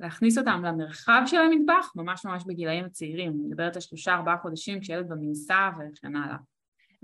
להכניס 0.00 0.38
אותם 0.38 0.62
למרחב 0.64 1.22
של 1.26 1.36
המטבח 1.36 1.92
ממש 1.96 2.24
ממש 2.24 2.42
בגילאים 2.46 2.84
הצעירים, 2.84 3.32
אני 3.32 3.48
מדברת 3.48 3.74
על 3.74 3.80
שלושה 3.80 4.14
ארבעה 4.14 4.36
חודשים 4.42 4.80
כשילד 4.80 5.08
במנסה 5.08 5.70
וכן 5.78 6.16
הלאה. 6.16 6.36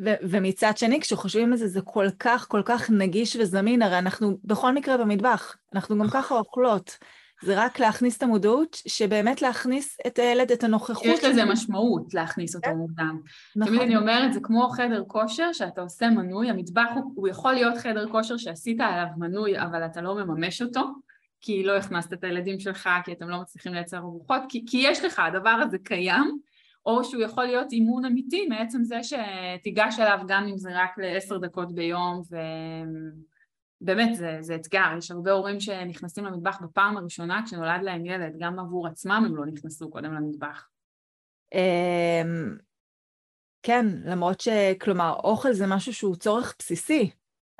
ו- 0.04 0.20
ומצד 0.30 0.72
שני, 0.76 1.00
כשחושבים 1.00 1.52
על 1.52 1.58
זה, 1.58 1.68
זה 1.68 1.80
כל 1.84 2.06
כך 2.18 2.48
כל 2.48 2.62
כך 2.64 2.90
נגיש 2.90 3.36
וזמין, 3.36 3.82
הרי 3.82 3.98
אנחנו 3.98 4.38
בכל 4.44 4.74
מקרה 4.74 4.96
במטבח, 4.96 5.56
אנחנו 5.74 5.98
גם 5.98 6.10
ככה 6.10 6.34
אוכלות. 6.34 6.98
זה 7.42 7.64
רק 7.64 7.78
להכניס 7.78 8.16
את 8.16 8.22
המודעות, 8.22 8.76
שבאמת 8.86 9.42
להכניס 9.42 9.98
את 10.06 10.18
הילד, 10.18 10.52
את 10.52 10.64
הנוכחות. 10.64 11.04
יש 11.04 11.24
לזה 11.24 11.44
משמעות 11.44 12.14
להכניס 12.14 12.56
אותו 12.56 12.70
כן. 12.70 12.76
מוקדם. 12.76 13.20
נכון. 13.56 13.72
תמיד 13.72 13.82
אני 13.82 13.96
אומרת, 13.96 14.32
זה 14.32 14.40
כמו 14.42 14.68
חדר 14.68 15.04
כושר 15.06 15.52
שאתה 15.52 15.80
עושה 15.80 16.10
מנוי, 16.10 16.50
המטבח 16.50 16.88
הוא, 16.94 17.12
הוא 17.16 17.28
יכול 17.28 17.52
להיות 17.52 17.76
חדר 17.76 18.08
כושר 18.08 18.36
שעשית 18.36 18.80
עליו 18.80 19.06
מנוי, 19.16 19.60
אבל 19.60 19.86
אתה 19.86 20.00
לא 20.00 20.14
מממש 20.14 20.62
אותו, 20.62 20.80
כי 21.40 21.62
לא 21.62 21.76
הכנסת 21.76 22.12
את 22.12 22.24
הילדים 22.24 22.60
שלך, 22.60 22.88
כי 23.04 23.12
אתם 23.12 23.28
לא 23.28 23.40
מצליחים 23.40 23.74
לייצר 23.74 23.98
ארוחות, 23.98 24.42
כי, 24.48 24.64
כי 24.66 24.76
יש 24.76 25.04
לך, 25.04 25.18
הדבר 25.18 25.50
הזה 25.50 25.78
קיים, 25.78 26.38
או 26.86 27.04
שהוא 27.04 27.22
יכול 27.22 27.44
להיות 27.44 27.72
אימון 27.72 28.04
אמיתי 28.04 28.46
מעצם 28.46 28.84
זה 28.84 29.00
שתיגש 29.02 29.98
אליו 29.98 30.18
גם 30.28 30.46
אם 30.48 30.58
זה 30.58 30.70
רק 30.74 30.90
לעשר 30.98 31.38
דקות 31.38 31.74
ביום, 31.74 32.22
ו... 32.30 32.36
באמת, 33.80 34.14
זה, 34.14 34.36
זה 34.40 34.54
אתגר, 34.54 34.86
יש 34.98 35.10
הרבה 35.10 35.32
הורים 35.32 35.60
שנכנסים 35.60 36.24
למטבח 36.24 36.60
בפעם 36.62 36.96
הראשונה 36.96 37.42
כשנולד 37.46 37.82
להם 37.82 38.06
ילד, 38.06 38.32
גם 38.38 38.58
עבור 38.58 38.86
עצמם 38.86 39.22
הם 39.26 39.36
לא 39.36 39.46
נכנסו 39.46 39.90
קודם 39.90 40.14
למטבח. 40.14 40.68
אמ, 41.54 42.56
כן, 43.62 43.86
למרות 44.04 44.40
שכלומר, 44.40 45.12
אוכל 45.24 45.52
זה 45.52 45.66
משהו 45.66 45.94
שהוא 45.94 46.16
צורך 46.16 46.54
בסיסי, 46.58 47.10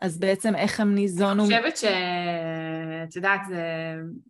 אז 0.02 0.18
בעצם 0.18 0.54
איך 0.56 0.80
הם 0.80 0.94
ניזונו... 0.94 1.44
אני 1.44 1.56
חושבת 1.56 1.76
שאת 1.76 3.16
יודעת, 3.16 3.40
זה 3.48 3.64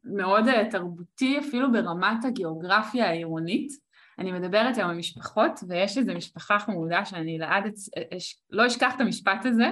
מאוד 0.05 0.49
אה, 0.49 0.71
תרבותי 0.71 1.39
אפילו 1.39 1.73
ברמת 1.73 2.25
הגיאוגרפיה 2.25 3.09
העירונית. 3.09 3.73
אני 4.19 4.33
מדברת 4.33 4.77
היום 4.77 4.91
עם 4.91 4.99
משפחות, 4.99 5.61
ויש 5.69 5.99
איזו 5.99 6.15
משפחה 6.15 6.59
חמודה 6.59 7.05
שאני 7.05 7.39
לעד, 7.39 7.65
לא 8.51 8.67
אשכח 8.67 8.93
את 8.97 9.01
המשפט 9.01 9.47
הזה, 9.47 9.69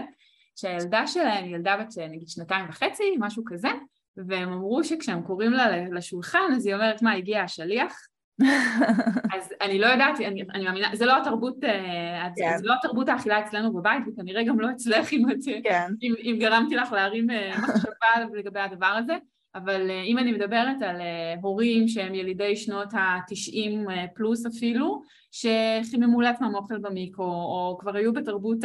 שהילדה 0.59 1.07
שלהם 1.07 1.45
ילדה 1.45 1.77
בת 1.77 1.99
נגיד 2.11 2.29
שנתיים 2.29 2.69
וחצי, 2.69 3.17
משהו 3.19 3.43
כזה, 3.47 3.69
והם 4.17 4.53
אמרו 4.53 4.85
שכשהם 4.85 5.23
קוראים 5.23 5.53
לה 5.53 5.88
לשולחן, 5.88 6.53
אז 6.57 6.67
היא 6.67 6.75
אומרת, 6.75 7.03
מה, 7.03 7.12
הגיע 7.12 7.43
השליח? 7.43 7.97
אז 9.35 9.53
אני 9.61 9.79
לא 9.79 9.87
ידעתי, 9.87 10.27
אני, 10.27 10.43
אני 10.55 10.65
מאמינה, 10.65 10.88
זה 10.93 11.07
לא 11.07 11.17
התרבות, 11.19 11.65
אה, 11.65 12.29
כן. 12.37 12.59
זה 12.59 12.67
לא 12.67 12.75
התרבות 12.75 13.09
האכילה 13.09 13.41
אצלנו 13.41 13.73
בבית, 13.73 14.03
וכנראה 14.07 14.45
גם 14.45 14.61
לא 14.61 14.71
אצלך 14.71 15.12
אם, 15.12 15.23
כן. 15.65 15.91
אם, 16.03 16.15
אם 16.23 16.37
גרמתי 16.41 16.77
לך 16.77 16.93
להרים 16.93 17.31
אה, 17.31 17.55
מחשבה 17.59 18.35
לגבי 18.35 18.61
הדבר 18.61 18.87
הזה. 18.87 19.17
אבל 19.55 19.90
אה, 19.90 20.02
אם 20.02 20.19
אני 20.19 20.33
מדברת 20.33 20.83
על 20.83 21.00
אה, 21.00 21.35
הורים 21.43 21.88
שהם 21.88 22.14
ילידי 22.14 22.57
שנות 22.57 22.95
ה-90 22.95 23.90
אה, 23.90 24.05
פלוס 24.14 24.47
אפילו, 24.47 25.02
שחיממו 25.31 26.21
לעצמם 26.21 26.55
אוכל 26.55 26.78
במיקרו, 26.78 27.25
או 27.25 27.78
כבר 27.81 27.97
היו 27.97 28.12
בתרבות 28.12 28.59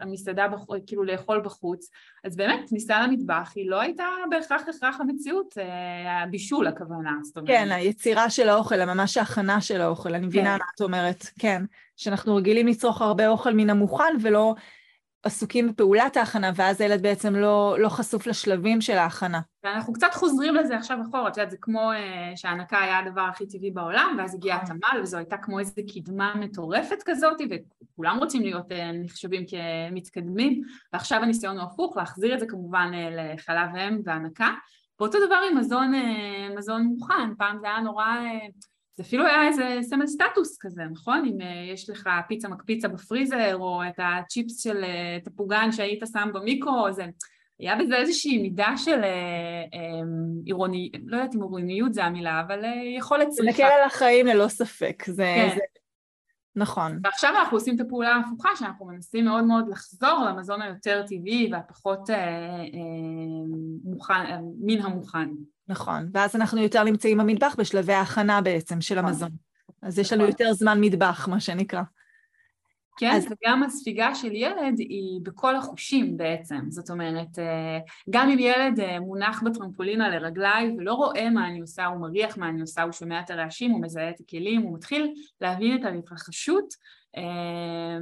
המסעדה, 0.00 0.46
כאילו 0.86 1.04
לאכול 1.04 1.40
בחוץ, 1.44 1.90
אז 2.24 2.36
באמת 2.36 2.68
כניסה 2.68 3.00
למטבח 3.00 3.52
היא 3.54 3.70
לא 3.70 3.80
הייתה 3.80 4.04
בהכרח 4.30 4.62
הכרח 4.68 5.00
המציאות, 5.00 5.54
הבישול 6.22 6.66
הכוונה, 6.66 7.12
זאת 7.22 7.36
אומרת. 7.36 7.48
כן, 7.50 7.72
היצירה 7.72 8.30
של 8.30 8.48
האוכל, 8.48 8.84
ממש 8.84 9.16
ההכנה 9.16 9.60
של 9.60 9.80
האוכל, 9.80 10.14
אני 10.14 10.26
מבינה 10.26 10.54
כן. 10.54 10.58
מה 10.58 10.64
את 10.74 10.80
אומרת, 10.80 11.26
כן, 11.38 11.62
שאנחנו 11.96 12.36
רגילים 12.36 12.66
לצרוך 12.66 13.02
הרבה 13.02 13.28
אוכל 13.28 13.54
מן 13.54 13.70
המוכן 13.70 14.14
ולא 14.20 14.54
עסוקים 15.22 15.68
בפעולת 15.68 16.16
ההכנה, 16.16 16.50
ואז 16.54 16.80
הילד 16.80 17.02
בעצם 17.02 17.34
לא, 17.34 17.76
לא 17.78 17.88
חשוף 17.88 18.26
לשלבים 18.26 18.80
של 18.80 18.96
ההכנה. 18.96 19.40
ואנחנו 19.64 19.92
קצת 19.92 20.14
חוזרים 20.14 20.54
לזה 20.54 20.76
עכשיו 20.76 20.98
אחורה, 21.02 21.28
את 21.28 21.36
יודעת, 21.36 21.50
זה 21.50 21.56
כמו 21.60 21.92
uh, 21.92 22.36
שההנקה 22.36 22.80
היה 22.80 22.98
הדבר 22.98 23.20
הכי 23.20 23.46
טבעי 23.46 23.70
בעולם, 23.70 24.16
ואז 24.18 24.34
הגיע 24.34 24.56
נכון. 24.56 24.76
התמ"ל, 24.76 25.00
וזו 25.02 25.16
הייתה 25.16 25.36
כמו 25.36 25.58
איזו 25.58 25.72
קדמה 25.94 26.34
מטורפת 26.34 27.02
כזאת, 27.04 27.40
וכולם 27.50 28.18
רוצים 28.18 28.42
להיות 28.42 28.72
uh, 28.72 28.74
נחשבים 29.04 29.44
כמתקדמים, 29.46 30.62
ועכשיו 30.92 31.22
הניסיון 31.22 31.58
הוא 31.58 31.66
הפוך, 31.66 31.96
להחזיר 31.96 32.34
את 32.34 32.40
זה 32.40 32.46
כמובן 32.46 32.90
uh, 32.92 32.96
לחלב 33.20 33.76
אם 33.76 34.00
והנקה. 34.04 34.50
ואותו 35.00 35.18
דבר 35.26 35.38
עם 35.50 35.58
מזון, 35.58 35.94
uh, 35.94 36.58
מזון 36.58 36.82
מוכן, 36.82 37.34
פעם 37.38 37.58
זה 37.60 37.66
היה 37.66 37.80
נורא... 37.80 38.04
Uh, 38.04 38.69
זה 39.00 39.06
אפילו 39.06 39.26
היה 39.26 39.48
איזה 39.48 39.78
סמל 39.82 40.06
סטטוס 40.06 40.58
כזה, 40.60 40.82
נכון? 40.92 41.24
אם 41.26 41.40
uh, 41.40 41.72
יש 41.72 41.90
לך 41.90 42.08
פיצה 42.28 42.48
מקפיצה 42.48 42.88
בפריזר, 42.88 43.56
או 43.56 43.82
את 43.88 43.98
הצ'יפס 43.98 44.62
של 44.62 44.84
תפוגן 45.24 45.72
שהיית 45.72 46.02
שם 46.12 46.30
במיקרו, 46.34 46.92
זה... 46.92 47.06
היה 47.58 47.76
בזה 47.76 47.96
איזושהי 47.96 48.42
מידה 48.42 48.76
של 48.76 49.00
עירוני, 50.44 50.90
לא 51.06 51.16
יודעת 51.16 51.34
אם 51.34 51.42
עירוניות 51.42 51.94
זה 51.94 52.04
המילה, 52.04 52.40
אבל 52.40 52.64
יכולת 52.98 53.28
צריכה. 53.28 53.52
זה 53.52 53.64
נקל 53.64 53.72
על 53.80 53.86
החיים 53.86 54.26
ללא 54.26 54.48
ספק, 54.48 55.02
זה, 55.06 55.34
כן. 55.36 55.54
זה 55.54 55.60
נכון. 56.56 56.98
ועכשיו 57.04 57.34
אנחנו 57.38 57.56
עושים 57.56 57.76
את 57.76 57.80
הפעולה 57.80 58.14
ההפוכה, 58.14 58.48
שאנחנו 58.58 58.86
מנסים 58.86 59.24
מאוד 59.24 59.44
מאוד 59.44 59.68
לחזור 59.68 60.24
למזון 60.28 60.62
היותר 60.62 61.02
טבעי 61.06 61.48
והפחות 61.52 62.10
אה, 62.10 62.16
אה, 62.16 62.64
מוכן, 63.84 64.14
אה, 64.14 64.38
מן 64.60 64.80
המוכן. 64.80 65.28
נכון, 65.70 66.10
ואז 66.12 66.36
אנחנו 66.36 66.62
יותר 66.62 66.84
נמצאים 66.84 67.18
במטבח 67.18 67.54
בשלבי 67.58 67.92
ההכנה 67.92 68.40
בעצם 68.40 68.80
של 68.80 68.94
נכון. 68.94 69.08
המזון. 69.08 69.30
אז 69.82 69.98
יש 69.98 70.12
לנו 70.12 70.22
נכון. 70.22 70.30
יותר 70.30 70.52
זמן 70.52 70.80
מטבח, 70.80 71.28
מה 71.28 71.40
שנקרא. 71.40 71.82
כן, 73.00 73.10
אז... 73.16 73.26
וגם 73.26 73.62
הספיגה 73.62 74.14
של 74.14 74.32
ילד 74.32 74.78
היא 74.78 75.20
בכל 75.22 75.56
החושים 75.56 76.16
בעצם, 76.16 76.60
זאת 76.68 76.90
אומרת, 76.90 77.38
אה, 77.38 77.78
גם 78.10 78.30
אם 78.30 78.38
ילד 78.38 78.80
אה, 78.80 79.00
מונח 79.00 79.42
בטרמפולינה 79.42 80.08
לרגליי 80.08 80.74
ולא 80.78 80.94
רואה 80.94 81.30
מה 81.30 81.48
אני 81.48 81.60
עושה, 81.60 81.86
הוא 81.86 82.00
מריח 82.00 82.38
מה 82.38 82.48
אני 82.48 82.60
עושה, 82.60 82.82
הוא 82.82 82.92
שומע 82.92 83.20
את 83.20 83.30
הרעשים, 83.30 83.70
הוא 83.70 83.82
מזהה 83.82 84.10
את 84.10 84.20
הכלים, 84.20 84.60
הוא 84.60 84.74
מתחיל 84.74 85.14
להבין 85.40 85.80
את 85.80 85.84
ההתרחשות, 85.84 86.74
אה, 87.16 87.98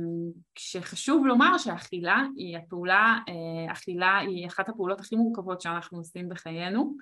כשחשוב 0.55 1.27
לומר 1.27 1.59
שאכילה 1.59 2.23
היא 2.37 2.57
הפעולה, 2.57 3.19
אכילה 3.73 4.19
היא 4.19 4.47
אחת 4.47 4.69
הפעולות 4.69 5.01
הכי 5.01 5.17
מורכבות 5.17 5.61
שאנחנו 5.61 5.99
עושים 5.99 6.29
בחיינו, 6.29 6.97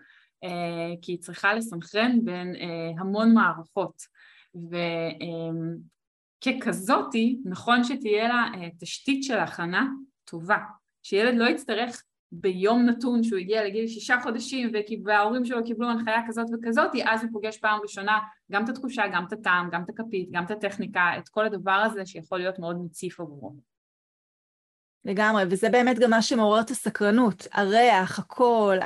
כי 1.02 1.12
היא 1.12 1.18
צריכה 1.18 1.54
לסנכרן 1.54 2.24
בין 2.24 2.54
המון 2.98 3.34
מערכות. 3.34 4.02
ו... 4.70 4.76
ככזאתי, 6.40 7.38
נכון 7.44 7.84
שתהיה 7.84 8.28
לה 8.28 8.44
אה, 8.54 8.68
תשתית 8.80 9.24
של 9.24 9.38
הכנה 9.38 9.86
טובה, 10.24 10.58
שילד 11.02 11.34
לא 11.38 11.44
יצטרך 11.44 12.02
ביום 12.32 12.86
נתון 12.86 13.22
שהוא 13.22 13.38
הגיע 13.38 13.64
לגיל 13.64 13.86
שישה 13.86 14.16
חודשים 14.22 14.72
וההורים 15.04 15.44
שלו 15.44 15.64
קיבלו 15.64 15.88
הנחיה 15.88 16.20
כזאת 16.28 16.46
וכזאת, 16.52 16.90
אז 17.04 17.22
הוא 17.22 17.30
פוגש 17.32 17.58
פעם 17.58 17.80
ראשונה 17.82 18.18
גם 18.52 18.64
את 18.64 18.68
התחושה, 18.68 19.02
גם 19.12 19.24
את 19.26 19.32
הטעם, 19.32 19.68
גם 19.72 19.82
את 19.82 19.88
הכפית, 19.88 20.28
גם 20.32 20.44
את 20.44 20.50
הטכניקה, 20.50 21.12
את 21.18 21.28
כל 21.28 21.46
הדבר 21.46 21.82
הזה 21.90 22.06
שיכול 22.06 22.38
להיות 22.38 22.58
מאוד 22.58 22.76
מציף 22.84 23.20
עבורו. 23.20 23.54
לגמרי, 25.04 25.42
וזה 25.50 25.68
באמת 25.70 25.98
גם 25.98 26.10
מה 26.10 26.22
שמעורר 26.22 26.60
את 26.60 26.70
הסקרנות, 26.70 27.46
הריח, 27.52 28.18
הקול. 28.18 28.78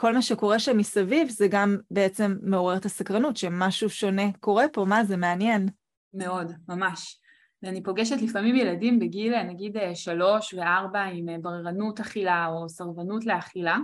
כל 0.00 0.14
מה 0.14 0.22
שקורה 0.22 0.58
שם 0.58 0.76
מסביב, 0.76 1.28
זה 1.28 1.48
גם 1.50 1.76
בעצם 1.90 2.36
מעורר 2.42 2.76
את 2.76 2.84
הסקרנות, 2.84 3.36
שמשהו 3.36 3.90
שונה 3.90 4.32
קורה 4.40 4.64
פה, 4.72 4.84
מה 4.84 5.04
זה 5.04 5.16
מעניין. 5.16 5.68
מאוד, 6.14 6.52
ממש. 6.68 7.20
ואני 7.62 7.82
פוגשת 7.82 8.16
לפעמים 8.22 8.56
ילדים 8.56 8.98
בגיל 8.98 9.42
נגיד 9.42 9.76
שלוש 9.94 10.54
וארבע 10.54 11.02
עם 11.02 11.28
אה, 11.28 11.36
בררנות 11.40 12.00
אכילה 12.00 12.46
או 12.46 12.68
סרבנות 12.68 13.26
לאכילה, 13.26 13.78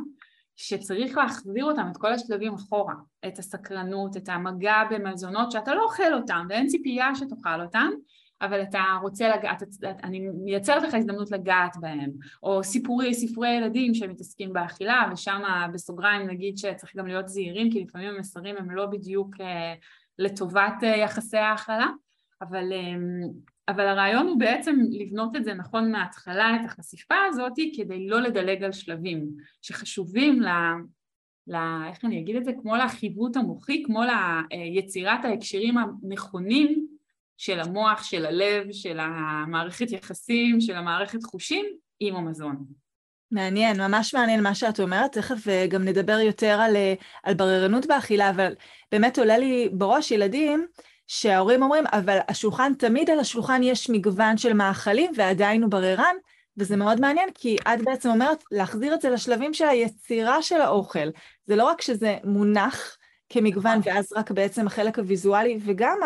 שצריך 0.56 1.16
להחזיר 1.16 1.64
אותם 1.64 1.86
את 1.92 1.96
כל 1.96 2.12
השלבים 2.12 2.54
אחורה, 2.54 2.94
את 3.26 3.38
הסקרנות, 3.38 4.16
את 4.16 4.28
המגע 4.28 4.82
במזונות 4.90 5.52
שאתה 5.52 5.74
לא 5.74 5.84
אוכל 5.84 6.14
אותם 6.14 6.46
ואין 6.48 6.66
ציפייה 6.66 7.14
שתאכל 7.14 7.60
אותם, 7.62 7.88
אבל 8.42 8.62
אתה 8.62 8.82
רוצה 9.02 9.36
לגעת, 9.36 9.62
אני 10.04 10.20
מייצרת 10.20 10.82
לך 10.82 10.94
הזדמנות 10.94 11.30
לגעת 11.30 11.76
בהם, 11.80 12.10
או 12.42 12.64
סיפורי, 12.64 13.14
ספרי 13.14 13.48
ילדים 13.48 13.94
שמתעסקים 13.94 14.52
באכילה, 14.52 15.08
ושם 15.12 15.42
בסוגריים 15.72 16.26
נגיד 16.26 16.58
שצריך 16.58 16.96
גם 16.96 17.06
להיות 17.06 17.28
זהירים, 17.28 17.70
כי 17.70 17.80
לפעמים 17.80 18.14
המסרים 18.14 18.56
הם 18.58 18.70
לא 18.70 18.86
בדיוק 18.86 19.40
אה, 19.40 19.74
לטובת 20.18 20.74
אה, 20.82 20.96
יחסי 20.96 21.36
ההאכלה, 21.36 21.86
אבל, 22.42 22.72
אמ, 22.72 23.20
אבל 23.68 23.86
הרעיון 23.86 24.26
הוא 24.26 24.38
בעצם 24.38 24.76
לבנות 24.90 25.36
את 25.36 25.44
זה 25.44 25.54
נכון 25.54 25.92
מההתחלה, 25.92 26.56
את 26.56 26.64
החשיפה 26.64 27.14
הזאת, 27.28 27.52
כדי 27.76 28.06
לא 28.06 28.20
לדלג 28.20 28.62
על 28.62 28.72
שלבים 28.72 29.30
שחשובים 29.62 30.42
ל... 30.42 30.48
ל... 31.46 31.56
איך 31.88 32.04
אני 32.04 32.20
אגיד 32.20 32.36
את 32.36 32.44
זה? 32.44 32.52
כמו 32.62 32.76
לחיווט 32.76 33.36
המוחי, 33.36 33.82
כמו 33.86 34.00
ליצירת 34.52 35.24
ההקשרים 35.24 35.74
הנכונים 35.78 36.83
של 37.36 37.60
המוח, 37.60 38.02
של 38.02 38.26
הלב, 38.26 38.72
של 38.72 38.98
המערכת 39.00 39.90
יחסים, 39.90 40.60
של 40.60 40.74
המערכת 40.74 41.22
חושים 41.22 41.66
עם 42.00 42.16
המזון. 42.16 42.64
מעניין, 43.30 43.80
ממש 43.80 44.14
מעניין 44.14 44.42
מה 44.42 44.54
שאת 44.54 44.80
אומרת, 44.80 45.12
תכף 45.12 45.48
אה, 45.48 45.66
גם 45.66 45.84
נדבר 45.84 46.18
יותר 46.18 46.60
על, 46.60 46.76
אה, 46.76 46.94
על 47.22 47.34
בררנות 47.34 47.86
באכילה, 47.86 48.30
אבל 48.30 48.54
באמת 48.92 49.18
עולה 49.18 49.38
לי 49.38 49.68
בראש 49.72 50.10
ילדים 50.10 50.66
שההורים 51.06 51.62
אומרים, 51.62 51.84
אבל 51.92 52.18
השולחן, 52.28 52.72
תמיד 52.74 53.10
על 53.10 53.18
השולחן 53.18 53.62
יש 53.62 53.90
מגוון 53.90 54.36
של 54.36 54.52
מאכלים 54.52 55.12
ועדיין 55.16 55.62
הוא 55.62 55.70
בררן, 55.70 56.14
וזה 56.56 56.76
מאוד 56.76 57.00
מעניין, 57.00 57.28
כי 57.34 57.56
את 57.56 57.84
בעצם 57.84 58.10
אומרת 58.10 58.44
להחזיר 58.50 58.94
את 58.94 59.00
זה 59.00 59.10
לשלבים 59.10 59.54
של 59.54 59.64
היצירה 59.64 60.42
של 60.42 60.60
האוכל. 60.60 61.08
זה 61.46 61.56
לא 61.56 61.64
רק 61.64 61.80
שזה 61.80 62.16
מונח 62.24 62.96
כמגוון, 63.28 63.80
ואז 63.84 64.12
רק 64.16 64.30
בעצם 64.30 64.66
החלק 64.66 64.98
הוויזואלי 64.98 65.58
וגם 65.64 65.98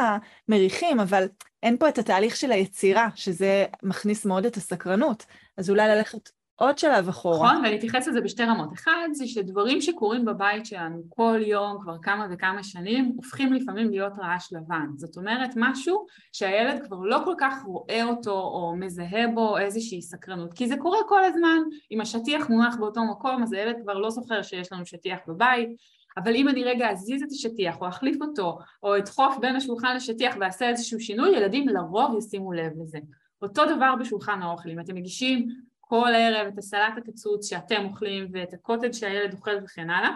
המריחים, 0.48 1.00
אבל 1.00 1.28
אין 1.62 1.76
פה 1.76 1.88
את 1.88 1.98
התהליך 1.98 2.36
של 2.36 2.52
היצירה, 2.52 3.08
שזה 3.14 3.64
מכניס 3.82 4.26
מאוד 4.26 4.46
את 4.46 4.56
הסקרנות. 4.56 5.26
אז 5.56 5.70
אולי 5.70 5.88
ללכת 5.88 6.30
עוד 6.60 6.78
שלב 6.78 7.08
אחורה. 7.08 7.52
נכון, 7.52 7.64
ואני 7.64 7.76
אתייחס 7.76 8.08
לזה 8.08 8.20
בשתי 8.20 8.42
רמות. 8.42 8.72
אחד, 8.72 9.08
זה 9.12 9.26
שדברים 9.26 9.80
שקורים 9.80 10.24
בבית 10.24 10.66
שלנו 10.66 11.02
כל 11.08 11.40
יום, 11.46 11.78
כבר 11.82 11.96
כמה 12.02 12.26
וכמה 12.30 12.62
שנים, 12.62 13.12
הופכים 13.16 13.52
לפעמים 13.52 13.90
להיות 13.90 14.12
רעש 14.18 14.52
לבן. 14.52 14.86
זאת 14.96 15.16
אומרת, 15.16 15.50
משהו 15.56 16.06
שהילד 16.32 16.86
כבר 16.86 16.96
לא 16.96 17.18
כל 17.24 17.34
כך 17.38 17.54
רואה 17.64 18.04
אותו 18.04 18.40
או 18.40 18.76
מזהה 18.76 19.28
בו 19.34 19.58
איזושהי 19.58 20.02
סקרנות. 20.02 20.54
כי 20.54 20.68
זה 20.68 20.76
קורה 20.76 20.98
כל 21.08 21.24
הזמן, 21.24 21.58
אם 21.90 22.00
השטיח 22.00 22.48
מונח 22.48 22.76
באותו 22.76 23.00
מקום, 23.04 23.42
אז 23.42 23.52
הילד 23.52 23.76
כבר 23.82 23.94
לא 23.94 24.10
זוכר 24.10 24.42
שיש 24.42 24.72
לנו 24.72 24.86
שטיח 24.86 25.18
בבית. 25.28 25.68
אבל 26.16 26.34
אם 26.34 26.48
אני 26.48 26.64
רגע 26.64 26.90
אזיז 26.90 27.22
את 27.22 27.30
השטיח 27.30 27.80
או 27.80 27.88
אחליף 27.88 28.22
אותו, 28.22 28.58
או 28.82 28.96
אדחוף 28.96 29.38
בין 29.40 29.56
השולחן 29.56 29.96
לשטיח 29.96 30.36
ואעשה 30.40 30.68
איזשהו 30.68 31.00
שינוי, 31.00 31.36
ילדים 31.36 31.68
לרוב 31.68 32.18
ישימו 32.18 32.52
לב 32.52 32.72
לזה. 32.82 32.98
אותו 33.42 33.62
דבר 33.76 33.94
בשולחן 34.00 34.42
האוכל, 34.42 34.70
אם 34.70 34.80
אתם 34.80 34.94
מגישים 34.94 35.48
כל 35.80 36.08
ערב 36.14 36.46
את 36.46 36.58
הסלט 36.58 36.98
הקצוץ 36.98 37.50
שאתם 37.50 37.84
אוכלים 37.84 38.28
ואת 38.32 38.52
הקוטג' 38.52 38.92
שהילד 38.92 39.32
אוכל 39.32 39.64
וכן 39.64 39.90
הלאה, 39.90 40.10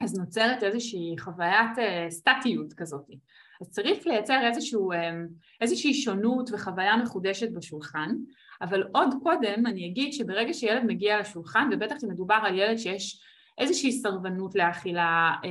אז 0.00 0.18
נוצרת 0.18 0.62
איזושהי 0.62 1.14
חוויית 1.18 1.78
uh, 1.78 2.10
סטטיות 2.10 2.72
כזאת. 2.72 3.06
אז 3.60 3.70
צריך 3.70 4.06
לייצר 4.06 4.46
איזשהו, 4.46 4.92
um, 4.92 4.96
איזושהי 5.60 5.94
שונות 5.94 6.50
וחוויה 6.52 6.96
מחודשת 6.96 7.50
בשולחן, 7.50 8.10
אבל 8.62 8.82
עוד 8.94 9.08
קודם 9.22 9.66
אני 9.66 9.86
אגיד 9.86 10.12
שברגע 10.12 10.54
שילד 10.54 10.84
מגיע 10.84 11.20
לשולחן, 11.20 11.68
ובטח 11.72 11.96
אם 12.04 12.08
מדובר 12.08 12.38
על 12.42 12.58
ילד 12.58 12.76
שיש 12.76 13.20
איזושהי 13.58 13.92
סרבנות 13.92 14.54
לאכילה, 14.54 15.32
uh, 15.42 15.46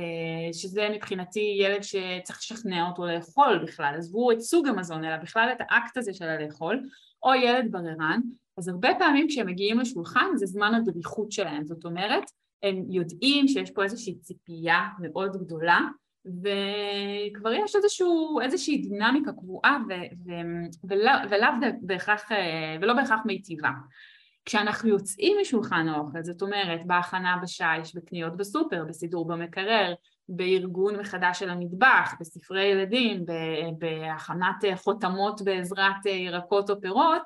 שזה 0.52 0.88
מבחינתי 0.94 1.56
ילד 1.60 1.82
שצריך 1.82 2.38
לשכנע 2.38 2.88
אותו 2.88 3.06
לאכול 3.06 3.58
בכלל, 3.66 3.94
עזבו 3.98 4.32
את 4.32 4.40
סוג 4.40 4.68
המזון, 4.68 5.04
אלא 5.04 5.16
בכלל 5.16 5.48
את 5.52 5.60
האקט 5.60 5.96
הזה 5.96 6.14
של 6.14 6.28
הלאכול, 6.28 6.82
או 7.22 7.34
ילד 7.34 7.72
בררן, 7.72 8.20
אז 8.58 8.68
הרבה 8.68 8.88
פעמים 8.98 9.28
כשהם 9.28 9.46
מגיעים 9.46 9.80
לשולחן 9.80 10.26
זה 10.34 10.46
זמן 10.46 10.74
הדריכות 10.74 11.32
שלהם, 11.32 11.66
זאת 11.66 11.84
אומרת, 11.84 12.24
הם 12.62 12.82
יודעים 12.90 13.48
שיש 13.48 13.70
פה 13.70 13.82
איזושהי 13.82 14.14
ציפייה 14.14 14.88
מאוד 14.98 15.36
גדולה 15.36 15.80
וכבר 16.26 17.52
יש 17.52 17.76
איזשהו, 17.76 18.40
איזושהי 18.40 18.78
דינמיקה 18.78 19.32
קבועה 19.32 19.78
ו, 19.88 19.92
ו, 20.26 20.30
ולא, 20.88 21.12
ולאו 21.30 21.48
בהכרח, 21.80 22.28
ולא 22.80 22.94
בהכרח 22.94 23.20
מיטיבה. 23.24 23.68
כשאנחנו 24.46 24.88
יוצאים 24.88 25.36
משולחן 25.40 25.88
האוכל, 25.88 26.22
זאת 26.22 26.42
אומרת 26.42 26.80
בהכנה 26.86 27.36
בשיש, 27.42 27.94
בקניות 27.94 28.36
בסופר, 28.36 28.84
בסידור 28.88 29.26
במקרר, 29.26 29.94
בארגון 30.28 30.96
מחדש 30.96 31.38
של 31.38 31.50
המטבח, 31.50 32.14
בספרי 32.20 32.64
ילדים, 32.64 33.24
בהכנת 33.78 34.56
חותמות 34.76 35.42
בעזרת 35.42 36.06
ירקות 36.06 36.70
או 36.70 36.80
פירות, 36.80 37.22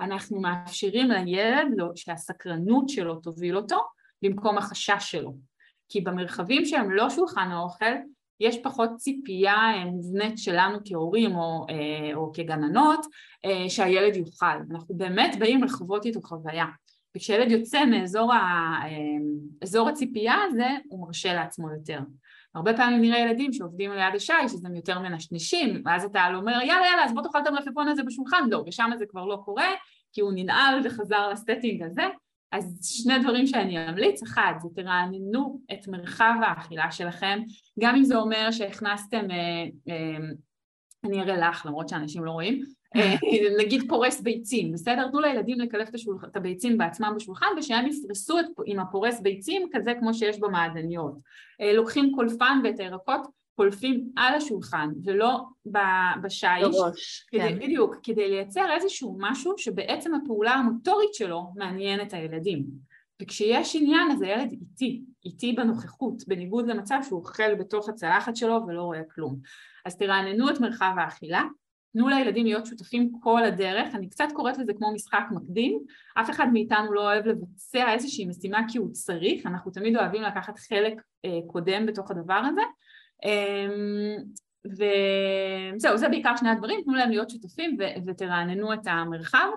אנחנו 0.00 0.40
מאפשרים 0.40 1.10
לילד 1.10 1.66
שהסקרנות 1.94 2.88
שלו 2.88 3.14
תוביל 3.14 3.56
אותו 3.56 3.82
במקום 4.22 4.58
החשש 4.58 5.10
שלו. 5.10 5.34
כי 5.88 6.00
במרחבים 6.00 6.64
שהם 6.64 6.90
לא 6.90 7.10
שולחן 7.10 7.50
האוכל, 7.50 7.94
יש 8.40 8.58
פחות 8.62 8.90
ציפייה 8.96 9.56
מובנית 9.86 10.38
שלנו 10.38 10.78
כהורים 10.84 11.36
או, 11.36 11.66
או 12.14 12.32
כגננות 12.32 13.06
שהילד 13.68 14.16
יוכל. 14.16 14.56
אנחנו 14.70 14.94
באמת 14.94 15.36
באים 15.38 15.64
לחוות 15.64 16.06
איתו 16.06 16.20
חוויה. 16.22 16.66
וכשילד 17.16 17.50
יוצא 17.50 17.84
מאזור 17.84 18.32
ה, 18.32 18.80
הציפייה 19.88 20.34
הזה, 20.48 20.66
הוא 20.88 21.06
מרשה 21.06 21.34
לעצמו 21.34 21.72
יותר. 21.72 21.98
הרבה 22.54 22.76
פעמים 22.76 23.00
נראה 23.00 23.18
ילדים 23.18 23.52
שעובדים 23.52 23.92
ליד 23.92 24.14
השי, 24.14 24.32
שזה 24.48 24.68
הם 24.68 24.74
יותר 24.74 24.98
מנשנשים, 24.98 25.82
ואז 25.84 26.04
אתה 26.04 26.26
אומר, 26.34 26.52
יאללה 26.52 26.86
יאללה, 26.86 27.04
אז 27.04 27.14
בוא 27.14 27.22
תאכל 27.22 27.38
את 27.38 27.46
המלפפון 27.46 27.88
הזה 27.88 28.02
בשולחן, 28.02 28.48
לא, 28.50 28.64
ושם 28.66 28.90
זה 28.98 29.06
כבר 29.06 29.24
לא 29.24 29.38
קורה, 29.44 29.68
כי 30.12 30.20
הוא 30.20 30.32
ננעל 30.34 30.80
וחזר 30.84 31.28
לסטטינג 31.28 31.82
הזה. 31.82 32.02
אז 32.54 32.78
שני 32.82 33.18
דברים 33.18 33.46
שאני 33.46 33.88
אמליץ, 33.88 34.22
אחד, 34.22 34.52
זה 34.62 34.68
תרעננו 34.74 35.60
את 35.72 35.88
מרחב 35.88 36.34
האכילה 36.42 36.90
שלכם, 36.90 37.38
גם 37.80 37.94
אם 37.96 38.04
זה 38.04 38.16
אומר 38.16 38.50
שהכנסתם, 38.50 39.30
אה, 39.30 39.64
אה, 39.88 40.16
אני 41.04 41.20
אראה 41.20 41.36
לך 41.36 41.66
למרות 41.66 41.88
שאנשים 41.88 42.24
לא 42.24 42.30
רואים, 42.30 42.62
אה, 42.96 43.14
נגיד 43.64 43.82
פורס 43.88 44.20
ביצים, 44.20 44.72
בסדר? 44.72 45.08
תנו 45.08 45.20
לילדים 45.20 45.60
לקלף 45.60 45.88
את, 45.88 45.94
השולח... 45.94 46.24
את 46.24 46.36
הביצים 46.36 46.78
בעצמם 46.78 47.12
בשולחן 47.16 47.46
ושהם 47.58 47.86
יפרסו 47.86 48.40
את... 48.40 48.46
עם 48.66 48.80
הפורס 48.80 49.20
ביצים 49.20 49.68
כזה 49.72 49.92
כמו 50.00 50.14
שיש 50.14 50.40
במעדניות. 50.40 51.14
אה, 51.60 51.72
לוקחים 51.72 52.12
קולפן 52.14 52.60
ואת 52.64 52.80
הירקות 52.80 53.26
קולפים 53.56 54.10
על 54.16 54.34
השולחן 54.34 54.88
ולא 55.04 55.40
בשיש. 56.22 56.44
בראש, 56.60 57.26
כדי, 57.28 57.40
כן. 57.40 57.58
בדיוק, 57.58 57.96
כדי 58.02 58.28
לייצר 58.30 58.66
איזשהו 58.74 59.16
משהו 59.20 59.54
שבעצם 59.58 60.14
הפעולה 60.14 60.52
המוטורית 60.52 61.14
שלו 61.14 61.52
מעניין 61.56 62.00
את 62.02 62.12
הילדים. 62.12 62.64
וכשיש 63.22 63.76
עניין 63.76 64.10
אז 64.10 64.22
הילד 64.22 64.52
איטי, 64.52 65.02
איטי 65.24 65.52
בנוכחות, 65.52 66.28
בניגוד 66.28 66.66
למצב 66.66 66.98
שהוא 67.02 67.20
אוכל 67.20 67.54
בתוך 67.54 67.88
הצלחת 67.88 68.36
שלו 68.36 68.60
ולא 68.66 68.82
רואה 68.82 69.02
כלום. 69.14 69.36
אז 69.84 69.96
תרעננו 69.96 70.50
את 70.50 70.60
מרחב 70.60 70.94
האכילה, 70.98 71.42
תנו 71.92 72.08
לילדים 72.08 72.46
להיות 72.46 72.66
שותפים 72.66 73.12
כל 73.20 73.44
הדרך, 73.44 73.94
אני 73.94 74.08
קצת 74.08 74.28
קוראת 74.34 74.58
לזה 74.58 74.72
כמו 74.78 74.92
משחק 74.94 75.24
מקדים, 75.30 75.80
אף 76.20 76.30
אחד 76.30 76.46
מאיתנו 76.52 76.92
לא 76.92 77.00
אוהב 77.00 77.26
לבצע 77.26 77.92
איזושהי 77.92 78.26
משימה 78.26 78.60
כי 78.68 78.78
הוא 78.78 78.92
צריך, 78.92 79.46
אנחנו 79.46 79.70
תמיד 79.70 79.96
אוהבים 79.96 80.22
לקחת 80.22 80.58
חלק 80.58 81.02
אה, 81.24 81.38
קודם 81.46 81.86
בתוך 81.86 82.10
הדבר 82.10 82.42
הזה, 82.46 82.60
וזהו, 84.64 85.98
זה 85.98 86.08
בעיקר 86.08 86.36
שני 86.36 86.50
הדברים, 86.50 86.80
תנו 86.84 86.94
להם 86.94 87.10
להיות 87.10 87.30
שותפים 87.30 87.76
ו- 87.78 88.06
ותרעננו 88.06 88.72
את 88.72 88.86
המרחב, 88.86 89.48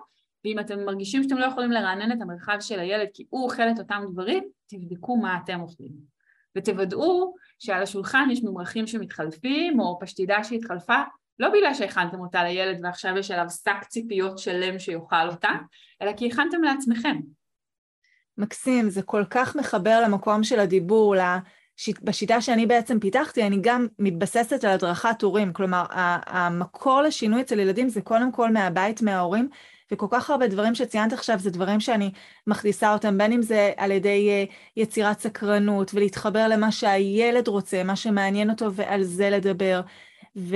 ואם 0.45 0.59
אתם 0.59 0.85
מרגישים 0.85 1.23
שאתם 1.23 1.37
לא 1.37 1.45
יכולים 1.45 1.71
לרענן 1.71 2.11
את 2.11 2.21
המרחב 2.21 2.57
של 2.59 2.79
הילד 2.79 3.07
כי 3.13 3.25
הוא 3.29 3.43
אוכל 3.43 3.69
את 3.69 3.79
אותם 3.79 4.03
דברים, 4.11 4.43
תבדקו 4.67 5.17
מה 5.17 5.37
אתם 5.43 5.61
אוכלים. 5.61 6.17
ותוודאו 6.57 7.33
שעל 7.59 7.83
השולחן 7.83 8.27
יש 8.31 8.43
ממרחים 8.43 8.87
שמתחלפים 8.87 9.79
או 9.79 9.99
פשטידה 10.01 10.43
שהתחלפה 10.43 11.01
לא 11.39 11.49
בגלל 11.49 11.73
שהכנתם 11.73 12.19
אותה 12.19 12.43
לילד 12.43 12.79
ועכשיו 12.83 13.17
יש 13.17 13.31
עליו 13.31 13.49
שק 13.49 13.83
ציפיות 13.87 14.37
שלם 14.37 14.79
שיאכל 14.79 15.29
אותה, 15.29 15.49
אלא 16.01 16.13
כי 16.13 16.27
הכנתם 16.27 16.63
לעצמכם. 16.63 17.17
מקסים, 18.37 18.89
זה 18.89 19.01
כל 19.01 19.23
כך 19.29 19.55
מחבר 19.55 20.01
למקום 20.03 20.43
של 20.43 20.59
הדיבור, 20.59 21.15
בשיטה 22.01 22.41
שאני 22.41 22.65
בעצם 22.65 22.99
פיתחתי, 22.99 23.43
אני 23.43 23.57
גם 23.61 23.87
מתבססת 23.99 24.63
על 24.63 24.71
הדרכת 24.71 25.21
הורים, 25.21 25.53
כלומר, 25.53 25.85
המקור 26.25 27.01
לשינוי 27.01 27.41
אצל 27.41 27.59
ילדים 27.59 27.89
זה 27.89 28.01
קודם 28.01 28.31
כל 28.31 28.51
מהבית, 28.51 29.01
מההורים, 29.01 29.49
וכל 29.91 30.05
כך 30.09 30.29
הרבה 30.29 30.47
דברים 30.47 30.75
שציינת 30.75 31.13
עכשיו 31.13 31.39
זה 31.39 31.49
דברים 31.49 31.79
שאני 31.79 32.11
מכניסה 32.47 32.93
אותם, 32.93 33.17
בין 33.17 33.31
אם 33.31 33.41
זה 33.41 33.71
על 33.77 33.91
ידי 33.91 34.29
אה, 34.29 34.43
יצירת 34.77 35.19
סקרנות 35.19 35.91
ולהתחבר 35.93 36.47
למה 36.47 36.71
שהילד 36.71 37.47
רוצה, 37.47 37.83
מה 37.83 37.95
שמעניין 37.95 38.49
אותו 38.49 38.73
ועל 38.73 39.03
זה 39.03 39.29
לדבר. 39.29 39.81
ו... 40.37 40.55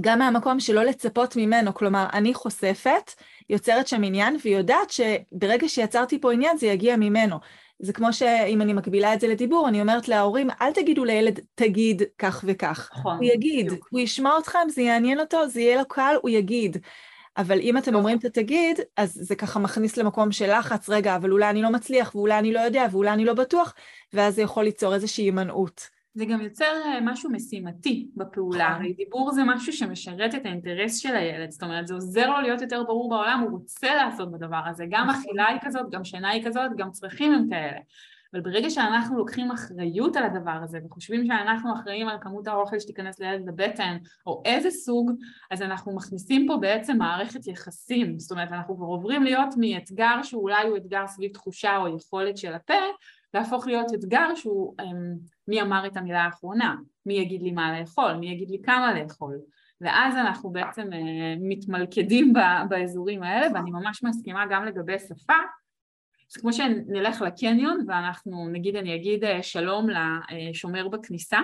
גם 0.00 0.18
מהמקום 0.18 0.60
שלא 0.60 0.84
לצפות 0.84 1.36
ממנו, 1.36 1.74
כלומר, 1.74 2.06
אני 2.12 2.34
חושפת, 2.34 3.12
יוצרת 3.48 3.88
שם 3.88 4.02
עניין, 4.04 4.36
ויודעת 4.44 4.90
שברגע 4.90 5.68
שיצרתי 5.68 6.20
פה 6.20 6.32
עניין 6.32 6.56
זה 6.56 6.66
יגיע 6.66 6.96
ממנו. 6.96 7.36
זה 7.82 7.92
כמו 7.92 8.12
שאם 8.12 8.62
אני 8.62 8.72
מקבילה 8.72 9.14
את 9.14 9.20
זה 9.20 9.28
לדיבור, 9.28 9.68
אני 9.68 9.80
אומרת 9.80 10.08
להורים, 10.08 10.48
אל 10.60 10.72
תגידו 10.72 11.04
לילד, 11.04 11.40
תגיד 11.54 12.02
כך 12.18 12.44
וכך. 12.46 12.90
נכון. 12.92 13.16
הוא 13.16 13.24
יגיד, 13.24 13.66
בדיוק. 13.66 13.88
הוא 13.90 14.00
ישמע 14.00 14.38
אתכם, 14.38 14.68
זה 14.68 14.82
יעניין 14.82 15.20
אותו, 15.20 15.48
זה 15.48 15.60
יהיה 15.60 15.76
לו 15.76 15.88
קל, 15.88 16.14
הוא 16.22 16.30
יגיד. 16.30 16.76
אבל 17.36 17.60
אם 17.60 17.78
אתם 17.78 17.94
אומרים 17.94 18.18
את 18.18 18.24
התגיד, 18.24 18.80
אז 18.96 19.12
זה 19.14 19.34
ככה 19.34 19.58
מכניס 19.58 19.96
למקום 19.96 20.32
של 20.32 20.58
לחץ, 20.58 20.88
רגע, 20.88 21.16
אבל 21.16 21.30
אולי 21.32 21.50
אני 21.50 21.62
לא 21.62 21.70
מצליח, 21.70 22.14
ואולי 22.14 22.38
אני 22.38 22.52
לא 22.52 22.60
יודע, 22.60 22.86
ואולי 22.90 23.10
אני 23.10 23.24
לא 23.24 23.34
בטוח, 23.34 23.74
ואז 24.12 24.34
זה 24.34 24.42
יכול 24.42 24.64
ליצור 24.64 24.94
איזושהי 24.94 25.24
הימנעות. 25.24 25.99
זה 26.14 26.24
גם 26.24 26.40
יוצר 26.40 26.64
אה, 26.84 26.98
משהו 27.02 27.30
משימתי 27.30 28.08
בפעולה, 28.16 28.68
נכון. 28.68 28.82
הרי 28.82 28.92
דיבור 28.92 29.32
זה 29.32 29.42
משהו 29.44 29.72
שמשרת 29.72 30.34
את 30.34 30.46
האינטרס 30.46 30.96
של 30.96 31.16
הילד, 31.16 31.50
זאת 31.50 31.62
אומרת 31.62 31.86
זה 31.86 31.94
עוזר 31.94 32.30
לו 32.30 32.40
להיות 32.40 32.60
יותר 32.60 32.82
ברור 32.82 33.10
בעולם, 33.10 33.40
הוא 33.40 33.50
רוצה 33.50 33.94
לעשות 33.94 34.32
בדבר 34.32 34.62
הזה, 34.66 34.84
גם 34.90 35.06
נכון. 35.08 35.20
אכילה 35.20 35.46
היא 35.46 35.58
כזאת, 35.64 35.90
גם 35.90 36.04
שינה 36.04 36.30
היא 36.30 36.44
כזאת, 36.46 36.70
גם 36.76 36.90
צרכים 36.90 37.32
הם 37.32 37.48
כאלה. 37.50 37.78
אבל 38.32 38.40
ברגע 38.40 38.70
שאנחנו 38.70 39.18
לוקחים 39.18 39.50
אחריות 39.50 40.16
על 40.16 40.24
הדבר 40.24 40.58
הזה 40.64 40.78
וחושבים 40.86 41.26
שאנחנו 41.26 41.74
אחראים 41.74 42.08
על 42.08 42.16
כמות 42.20 42.46
האוכל 42.46 42.78
שתיכנס 42.78 43.20
לילד 43.20 43.48
לבטן 43.48 43.96
או 44.26 44.42
איזה 44.44 44.70
סוג, 44.70 45.10
אז 45.50 45.62
אנחנו 45.62 45.96
מכניסים 45.96 46.46
פה 46.48 46.56
בעצם 46.60 46.98
מערכת 46.98 47.46
יחסים, 47.46 48.18
זאת 48.18 48.30
אומרת 48.30 48.52
אנחנו 48.52 48.76
כבר 48.76 48.86
עוברים 48.86 49.22
להיות 49.22 49.54
מאתגר 49.56 50.22
שאולי 50.22 50.68
הוא 50.68 50.76
אתגר 50.76 51.06
סביב 51.06 51.32
תחושה 51.32 51.76
או 51.76 51.96
יכולת 51.96 52.36
של 52.36 52.54
הפה 52.54 52.74
להפוך 53.34 53.66
להיות 53.66 53.94
אתגר 53.94 54.34
שהוא 54.34 54.74
אמ, 54.80 55.14
מי 55.50 55.62
אמר 55.62 55.86
את 55.86 55.96
המילה 55.96 56.24
האחרונה, 56.24 56.76
מי 57.06 57.14
יגיד 57.14 57.42
לי 57.42 57.50
מה 57.50 57.80
לאכול, 57.80 58.12
מי 58.12 58.30
יגיד 58.30 58.50
לי 58.50 58.58
כמה 58.62 58.94
לאכול? 58.94 59.38
ואז 59.80 60.16
אנחנו 60.16 60.50
בעצם 60.50 60.92
אה, 60.92 61.34
מתמלכדים 61.40 62.32
באזורים 62.68 63.22
האלה 63.22 63.46
ואני 63.54 63.70
ממש 63.70 64.02
מסכימה 64.02 64.44
גם 64.50 64.64
לגבי 64.64 64.98
שפה. 64.98 65.34
זה 66.28 66.40
כמו 66.40 66.52
שנלך 66.52 67.22
לקניון 67.22 67.84
ואנחנו 67.88 68.48
נגיד 68.48 68.76
אני 68.76 68.94
אגיד 68.94 69.24
אה, 69.24 69.42
שלום 69.42 69.86
לשומר 69.90 70.88
בכניסה 70.88 71.38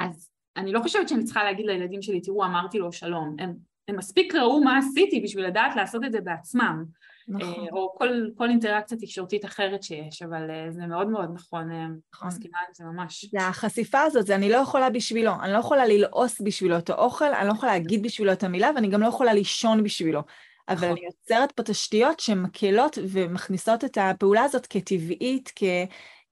אז 0.00 0.30
אני 0.56 0.72
לא 0.72 0.80
חושבת 0.80 1.08
שאני 1.08 1.24
צריכה 1.24 1.44
להגיד 1.44 1.66
לילדים 1.66 2.02
שלי 2.02 2.20
תראו 2.20 2.44
אמרתי 2.44 2.78
לו 2.78 2.92
שלום. 2.92 3.36
הם, 3.38 3.54
הם 3.88 3.96
מספיק 3.96 4.34
ראו 4.34 4.64
מה 4.64 4.78
עשיתי 4.78 5.20
בשביל 5.20 5.46
לדעת 5.46 5.76
לעשות 5.76 6.04
את 6.04 6.12
זה 6.12 6.20
בעצמם. 6.20 6.84
נכון. 7.28 7.66
או 7.72 7.94
כל, 7.98 8.08
כל 8.36 8.48
אינטראקציה 8.48 8.98
תקשורתית 8.98 9.44
אחרת 9.44 9.82
שיש, 9.82 10.22
אבל 10.22 10.50
זה 10.70 10.86
מאוד 10.86 11.08
מאוד 11.08 11.30
נכון, 11.34 11.70
נכון. 12.14 12.28
מסכימה 12.28 12.58
עם 12.58 12.74
זה 12.74 12.84
ממש. 12.84 13.24
זה 13.24 13.46
החשיפה 13.46 14.00
הזאת, 14.00 14.26
זה 14.26 14.34
אני 14.34 14.48
לא 14.48 14.56
יכולה 14.56 14.90
בשבילו, 14.90 15.32
אני 15.42 15.52
לא 15.52 15.58
יכולה 15.58 15.86
ללעוס 15.86 16.40
בשבילו 16.40 16.78
את 16.78 16.90
האוכל, 16.90 17.34
אני 17.34 17.48
לא 17.48 17.52
יכולה 17.52 17.72
להגיד 17.72 18.02
בשבילו 18.02 18.32
את 18.32 18.42
המילה, 18.42 18.70
ואני 18.74 18.88
גם 18.88 19.00
לא 19.00 19.06
יכולה 19.06 19.32
לישון 19.32 19.82
בשבילו. 19.82 20.22
אבל 20.68 20.76
נכון. 20.76 20.90
אני 20.90 21.00
יוצרת 21.06 21.52
פה 21.52 21.62
תשתיות 21.62 22.20
שמקלות 22.20 22.98
ומכניסות 23.08 23.84
את 23.84 23.98
הפעולה 24.00 24.42
הזאת 24.42 24.66
כטבעית, 24.66 25.52
כ... 25.56 25.62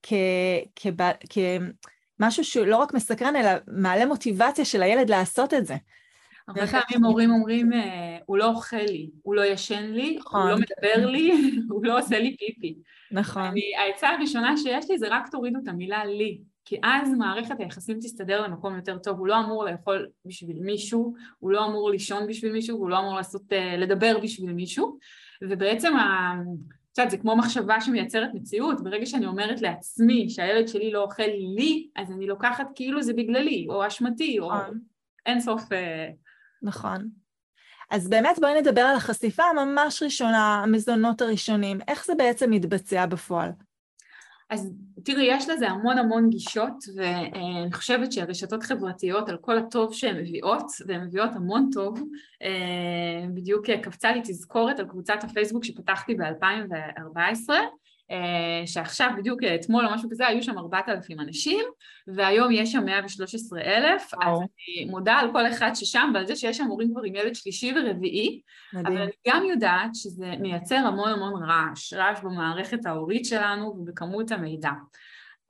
כ... 0.03 0.13
כ... 0.77 0.87
כ... 1.31 1.39
משהו 2.21 2.45
שלא 2.45 2.77
רק 2.77 2.95
מסקרן, 2.95 3.37
אלא 3.37 3.51
מעלה 3.67 4.07
מוטיבציה 4.07 4.65
של 4.65 4.83
הילד 4.83 5.11
לעשות 5.11 5.55
את 5.55 5.67
זה. 5.67 5.75
הרבה 6.49 6.67
פעמים 6.67 7.05
הורים 7.05 7.31
אומרים, 7.31 7.73
אה, 7.73 8.19
הוא 8.27 8.39
לא 8.39 8.51
אוכל 8.51 8.77
לי, 8.77 9.11
הוא 9.23 9.35
לא 9.35 9.45
ישן 9.45 9.85
לי, 9.93 10.17
נכון. 10.21 10.41
הוא 10.41 10.51
לא 10.51 10.57
מדבר 10.57 11.07
לי, 11.07 11.33
הוא 11.71 11.85
לא 11.85 11.99
עושה 11.99 12.19
לי 12.19 12.37
פיפי. 12.37 12.79
נכון. 13.11 13.55
העצה 13.79 14.09
הראשונה 14.09 14.57
שיש 14.57 14.91
לי 14.91 14.99
זה 14.99 15.07
רק 15.11 15.29
תורידו 15.29 15.59
את 15.63 15.69
המילה 15.69 16.05
לי, 16.05 16.41
כי 16.65 16.77
אז 16.83 17.15
מערכת 17.19 17.61
היחסים 17.61 17.99
תסתדר 17.99 18.43
למקום 18.43 18.77
יותר 18.77 18.99
טוב, 18.99 19.19
הוא 19.19 19.27
לא 19.27 19.41
אמור 19.41 19.65
לאכול 19.65 20.09
בשביל 20.25 20.59
מישהו, 20.61 21.15
הוא 21.39 21.51
לא 21.51 21.67
אמור 21.67 21.91
לישון 21.91 22.27
בשביל 22.27 22.53
מישהו, 22.53 22.79
הוא 22.79 22.91
לא 22.91 22.99
אמור 22.99 23.15
לעשות, 23.15 23.53
אה, 23.53 23.77
לדבר 23.77 24.19
בשביל 24.23 24.53
מישהו, 24.53 24.99
ובעצם 25.43 25.93
את 26.93 26.99
יודעת, 26.99 27.11
זה 27.11 27.19
כמו 27.19 27.37
מחשבה 27.37 27.81
שמייצרת 27.81 28.31
מציאות, 28.35 28.85
ברגע 28.85 29.07
שאני 29.07 29.27
אומרת 29.27 29.63
לעצמי 29.63 30.31
שהילד 30.31 30.69
שלי 30.69 30.91
לא 30.91 31.03
אוכל 31.03 31.23
לי, 31.57 31.89
אז 31.97 32.11
אני 32.11 32.27
לוקחת 32.27 32.67
כאילו 32.75 33.03
זה 33.03 33.13
בגללי, 33.13 33.67
או 33.69 33.87
אשמתי, 33.87 34.39
או 34.41 34.55
נכון. 34.55 34.79
אין 35.27 35.41
סוף... 35.41 35.63
אה, 36.65 36.69
נכון. 36.69 37.09
אז 37.91 38.09
באמת 38.09 38.39
בואי 38.41 38.61
נדבר 38.61 38.81
על 38.81 38.97
החשיפה 38.97 39.43
הממש 39.43 40.03
ראשונה, 40.03 40.63
המזונות 40.63 41.21
הראשונים, 41.21 41.79
איך 41.89 42.05
זה 42.07 42.15
בעצם 42.15 42.51
מתבצע 42.51 43.07
בפועל? 43.07 43.51
אז 44.51 44.73
תראי, 45.05 45.25
יש 45.25 45.49
לזה 45.49 45.69
המון 45.69 45.99
המון 45.99 46.31
גישות, 46.31 46.85
ואני 46.97 47.73
חושבת 47.73 48.13
שהרשתות 48.13 48.63
חברתיות, 48.63 49.29
על 49.29 49.37
כל 49.37 49.59
הטוב 49.59 49.95
שהן 49.95 50.17
מביאות, 50.17 50.67
והן 50.87 51.05
מביאות 51.05 51.31
המון 51.35 51.71
טוב, 51.73 52.03
אה, 52.43 53.27
בדיוק 53.35 53.71
קפצה 53.71 54.13
לי 54.13 54.21
תזכורת 54.25 54.79
על 54.79 54.89
קבוצת 54.89 55.19
הפייסבוק 55.23 55.65
שפתחתי 55.65 56.15
ב-2014, 56.15 57.51
אה, 57.51 57.61
שעכשיו 58.67 59.11
בדיוק 59.19 59.41
אתמול 59.55 59.87
או 59.87 59.95
משהו 59.95 60.11
כזה 60.11 60.27
היו 60.27 60.43
שם 60.43 60.59
4,000 60.59 61.21
אנשים 61.21 61.65
והיום 62.07 62.53
יש 62.53 62.73
שם 62.73 62.85
113 62.85 63.61
אלף. 63.61 64.15
אז 64.15 64.39
אני 64.39 64.85
מודה 64.85 65.15
על 65.15 65.33
כל 65.33 65.47
אחד 65.47 65.71
ששם 65.75 66.11
ועל 66.15 66.27
זה 66.27 66.37
שיש 66.37 66.57
שם 66.57 66.65
מורים 66.65 66.91
כבר 66.93 67.03
עם 67.03 67.15
ילד 67.15 67.35
שלישי 67.35 67.73
ורביעי 67.77 68.41
מדהים. 68.73 68.87
אבל 68.87 69.03
אני 69.03 69.13
גם 69.29 69.45
יודעת 69.45 69.95
שזה 69.95 70.35
מייצר 70.41 70.77
המון 70.77 71.09
המון 71.09 71.43
רעש, 71.43 71.93
רעש 71.93 72.21
במערכת 72.23 72.87
ההורית 72.87 73.25
שלנו 73.25 73.67
ובכמות 73.67 74.33
המידע. 74.33 74.71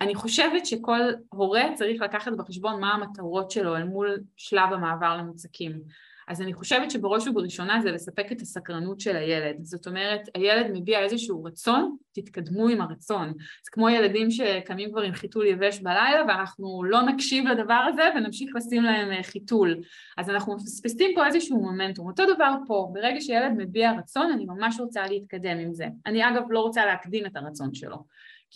אני 0.01 0.15
חושבת 0.15 0.67
שכל 0.67 1.01
הורה 1.29 1.65
צריך 1.75 2.03
לקחת 2.03 2.33
בחשבון 2.33 2.81
מה 2.81 2.95
המטרות 2.95 3.51
שלו 3.51 3.77
אל 3.77 3.85
מול 3.85 4.19
שלב 4.37 4.73
המעבר 4.73 5.17
למוצקים 5.17 5.81
אז 6.29 6.43
אני 6.43 6.55
חושבת 6.55 6.91
שבראש 6.91 7.27
ובראשונה 7.27 7.81
זה 7.83 7.91
לספק 7.91 8.33
את 8.33 8.41
הסקרנות 8.41 9.01
של 9.01 9.17
הילד. 9.17 9.57
זאת 9.63 9.87
אומרת, 9.87 10.21
הילד 10.35 10.67
מביע 10.73 11.01
איזשהו 11.01 11.45
רצון, 11.45 11.97
תתקדמו 12.13 12.69
עם 12.69 12.81
הרצון. 12.81 13.29
זה 13.65 13.71
כמו 13.73 13.89
ילדים 13.89 14.31
שקמים 14.31 14.91
כבר 14.91 15.01
עם 15.01 15.13
חיתול 15.13 15.47
יבש 15.47 15.81
בלילה 15.81 16.25
ואנחנו 16.29 16.85
לא 16.85 17.03
נקשיב 17.03 17.47
לדבר 17.47 17.85
הזה 17.89 18.03
ונמשיך 18.17 18.51
לשים 18.57 18.83
להם 18.83 19.13
אה, 19.13 19.23
חיתול. 19.23 19.77
אז 20.17 20.31
אנחנו 20.31 20.57
מפספסים 20.57 21.11
פה 21.15 21.27
איזשהו 21.27 21.61
מומנטום. 21.61 22.07
אותו 22.07 22.35
דבר 22.35 22.55
פה, 22.67 22.91
ברגע 22.93 23.21
שילד 23.21 23.53
מביע 23.57 23.93
רצון, 23.99 24.33
אני 24.33 24.45
ממש 24.45 24.81
רוצה 24.81 25.07
להתקדם 25.07 25.59
עם 25.59 25.75
זה. 25.75 25.87
אני 26.07 26.29
אגב 26.29 26.43
לא 26.51 26.61
רוצה 26.61 26.87
להקדים 26.87 27.27
את 27.27 27.37
הרצון 27.37 27.75
שלו. 27.75 28.05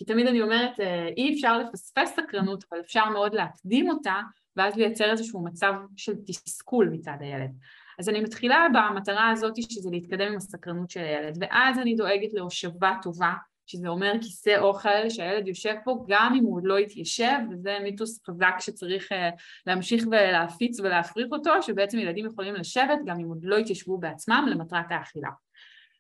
כי 0.01 0.05
תמיד 0.05 0.27
אני 0.27 0.43
אומרת, 0.43 0.81
אה, 0.81 1.09
אי 1.17 1.35
אפשר 1.35 1.59
לפספס 1.59 2.13
סקרנות, 2.17 2.65
אבל 2.71 2.81
אפשר 2.81 3.09
מאוד 3.09 3.35
להקדים 3.35 3.91
אותה 3.91 4.15
ואז 4.57 4.77
לייצר 4.77 5.11
איזשהו 5.11 5.45
מצב 5.45 5.73
של 5.97 6.13
תסכול 6.27 6.89
מצד 6.93 7.17
הילד. 7.21 7.51
אז 7.99 8.09
אני 8.09 8.21
מתחילה 8.21 8.67
במטרה 8.75 9.31
הזאת 9.31 9.55
שזה 9.57 9.91
להתקדם 9.91 10.27
עם 10.27 10.37
הסקרנות 10.37 10.91
של 10.91 11.01
הילד, 11.01 11.39
ואז 11.41 11.79
אני 11.79 11.95
דואגת 11.95 12.33
להושבה 12.33 12.95
טובה, 13.03 13.33
שזה 13.67 13.89
אומר 13.89 14.13
כיסא 14.21 14.59
אוכל 14.59 15.09
שהילד 15.09 15.49
יושב 15.49 15.75
פה 15.85 16.05
גם 16.09 16.35
אם 16.39 16.45
הוא 16.45 16.57
עוד 16.57 16.65
לא 16.65 16.79
התיישב, 16.79 17.39
וזה 17.51 17.79
מיתוס 17.83 18.21
חזק 18.27 18.55
שצריך 18.59 19.13
אה, 19.13 19.31
להמשיך 19.67 20.05
ולהפיץ 20.07 20.81
ולהפריך 20.81 21.27
אותו, 21.33 21.63
שבעצם 21.63 21.99
ילדים 21.99 22.27
יכולים 22.27 22.55
לשבת 22.55 22.99
גם 23.07 23.21
אם 23.21 23.29
עוד 23.29 23.41
לא 23.43 23.57
התיישבו 23.57 23.99
בעצמם 23.99 24.47
למטרת 24.51 24.87
האכילה. 24.91 25.31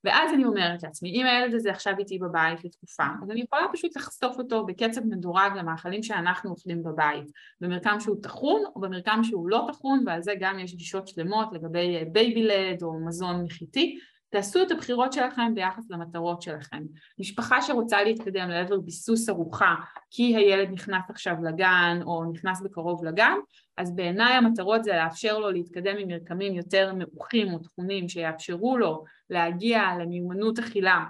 ואז 0.05 0.35
אני 0.35 0.45
אומרת 0.45 0.83
לעצמי, 0.83 1.11
אם 1.11 1.27
הילד 1.27 1.55
הזה 1.55 1.71
עכשיו 1.71 1.93
איתי 1.99 2.19
בבית 2.19 2.65
לתקופה, 2.65 3.05
אז 3.23 3.31
אני 3.31 3.41
יכולה 3.41 3.63
פשוט 3.73 3.97
לחשוף 3.97 4.39
אותו 4.39 4.67
בקצב 4.67 5.01
מדורג 5.05 5.53
למאכלים 5.57 6.03
שאנחנו 6.03 6.51
אוכלים 6.51 6.83
בבית, 6.83 7.31
במרקם 7.61 8.01
שהוא 8.01 8.17
טחון 8.23 8.63
או 8.77 8.81
במרקם 8.81 9.21
שהוא 9.23 9.49
לא 9.49 9.67
טחון, 9.69 10.03
ועל 10.07 10.23
זה 10.23 10.33
גם 10.41 10.59
יש 10.59 10.75
גישות 10.75 11.09
שלמות 11.09 11.49
לגבי 11.53 12.05
baby-led 12.13 12.83
או 12.83 13.07
מזון 13.07 13.43
מחיתי, 13.45 13.99
תעשו 14.31 14.63
את 14.63 14.71
הבחירות 14.71 15.13
שלכם 15.13 15.55
ביחס 15.55 15.91
למטרות 15.91 16.43
שלכם. 16.43 16.83
משפחה 17.19 17.63
שרוצה 17.63 18.03
להתקדם 18.03 18.49
לעבר 18.49 18.81
ביסוס 18.81 19.29
ארוחה 19.29 19.75
כי 20.11 20.37
הילד 20.37 20.71
נכנס 20.71 21.11
עכשיו 21.11 21.35
לגן 21.45 22.01
או 22.03 22.25
נכנס 22.33 22.61
בקרוב 22.61 23.05
לגן, 23.05 23.37
אז 23.77 23.97
בעיניי 23.97 24.33
המטרות 24.33 24.85
זה 24.85 24.93
לאפשר 24.93 25.39
לו 25.39 25.51
להתקדם 25.51 25.97
עם 25.99 26.09
מרקמים 26.09 26.55
יותר 26.55 26.95
מעוכים 26.95 27.53
או 27.53 27.59
טחונים 27.59 28.09
שיאפשרו 28.09 28.79
לו 28.79 29.05
להגיע 29.31 29.83
למיומנות 30.01 30.59
אכילה 30.59 31.05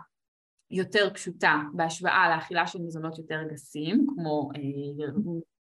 יותר 0.70 1.10
פשוטה 1.14 1.56
בהשוואה 1.74 2.36
לאכילה 2.36 2.66
של 2.66 2.78
מזונות 2.78 3.18
יותר 3.18 3.42
גסים, 3.52 4.06
כמו 4.14 4.50
אה, 4.56 5.06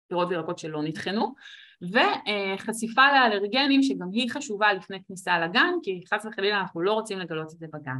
פירות 0.07 0.27
וירקות 0.29 0.59
שלא 0.59 0.83
נטחנו, 0.83 1.33
וחשיפה 1.81 3.01
לאלרגנים 3.13 3.83
שגם 3.83 4.07
היא 4.11 4.29
חשובה 4.31 4.73
לפני 4.73 4.97
כניסה 5.07 5.39
לגן, 5.39 5.73
כי 5.83 6.03
חס 6.13 6.25
וחלילה 6.25 6.59
אנחנו 6.59 6.81
לא 6.81 6.93
רוצים 6.93 7.19
לגלות 7.19 7.53
את 7.53 7.59
זה 7.59 7.67
בגן. 7.73 7.97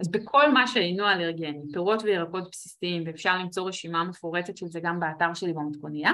אז 0.00 0.10
בכל 0.10 0.52
מה 0.52 0.66
שאינו 0.66 1.08
אלרגני, 1.08 1.62
פירות 1.72 2.02
וירקות 2.02 2.48
בסיסיים, 2.52 3.02
ואפשר 3.06 3.38
למצוא 3.38 3.68
רשימה 3.68 4.04
מפורטת 4.04 4.56
של 4.56 4.66
זה 4.66 4.80
גם 4.80 5.00
באתר 5.00 5.34
שלי 5.34 5.52
במתכוניה, 5.52 6.12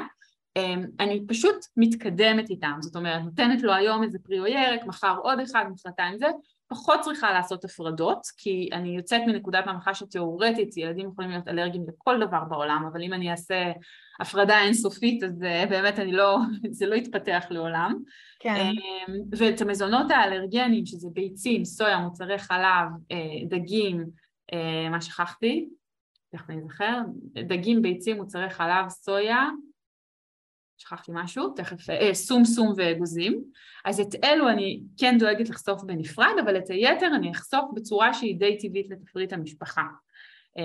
אמ, 0.56 0.84
אני 1.00 1.26
פשוט 1.28 1.56
מתקדמת 1.76 2.50
איתם, 2.50 2.76
זאת 2.80 2.96
אומרת 2.96 3.22
נותנת 3.22 3.62
לו 3.62 3.72
היום 3.72 4.02
איזה 4.02 4.18
פרי 4.18 4.40
או 4.40 4.46
ירק, 4.46 4.84
מחר 4.86 5.16
עוד 5.22 5.40
אחד, 5.40 5.64
מחרתיים 5.72 6.18
זה, 6.18 6.26
פחות 6.72 7.00
צריכה 7.00 7.32
לעשות 7.32 7.64
הפרדות, 7.64 8.26
כי 8.36 8.68
אני 8.72 8.96
יוצאת 8.96 9.20
מנקודת 9.26 9.66
הנחה 9.66 9.94
שתאורטית 9.94 10.76
ילדים 10.76 11.08
יכולים 11.08 11.30
להיות 11.30 11.48
אלרגיים 11.48 11.84
לכל 11.88 12.26
דבר 12.26 12.44
בעולם, 12.48 12.88
אבל 12.92 13.02
אם 13.02 13.12
אני 13.12 13.30
אעשה 13.30 13.72
הפרדה 14.20 14.62
אינסופית 14.62 15.22
אז 15.22 15.42
אה, 15.42 15.64
באמת 15.66 15.98
אני 15.98 16.12
לא, 16.12 16.38
זה 16.78 16.86
לא 16.86 16.94
יתפתח 16.94 17.44
לעולם. 17.50 17.98
כן. 18.40 18.54
אמ, 18.54 19.14
ואת 19.38 19.60
המזונות 19.60 20.10
האלרגנים, 20.10 20.86
שזה 20.86 21.08
ביצים, 21.12 21.64
סויה, 21.64 21.98
מוצרי 21.98 22.38
חלב, 22.38 22.88
אה, 23.12 23.46
דגים, 23.48 24.04
אה, 24.52 24.88
מה 24.90 25.00
שכחתי? 25.00 25.68
תכף 26.32 26.50
אני 26.50 26.60
אזכר, 26.62 27.00
דגים, 27.46 27.82
ביצים, 27.82 28.16
מוצרי 28.16 28.50
חלב, 28.50 28.88
סויה, 28.88 29.48
שכחתי 30.78 31.12
משהו, 31.14 31.48
תכף, 31.48 31.90
אה, 31.90 32.14
סום 32.14 32.44
סום 32.44 32.72
ואגוזים, 32.76 33.42
אז 33.84 34.00
את 34.00 34.24
אלו 34.24 34.48
אני 34.48 34.80
כן 34.98 35.18
דואגת 35.18 35.48
לחשוף 35.48 35.82
בנפרד, 35.82 36.34
אבל 36.44 36.58
את 36.58 36.70
היתר 36.70 37.10
אני 37.14 37.30
אחשוף 37.30 37.64
בצורה 37.74 38.14
שהיא 38.14 38.38
די 38.38 38.58
טבעית 38.58 38.90
לתפריט 38.90 39.32
המשפחה. 39.32 39.82
אה, 40.58 40.64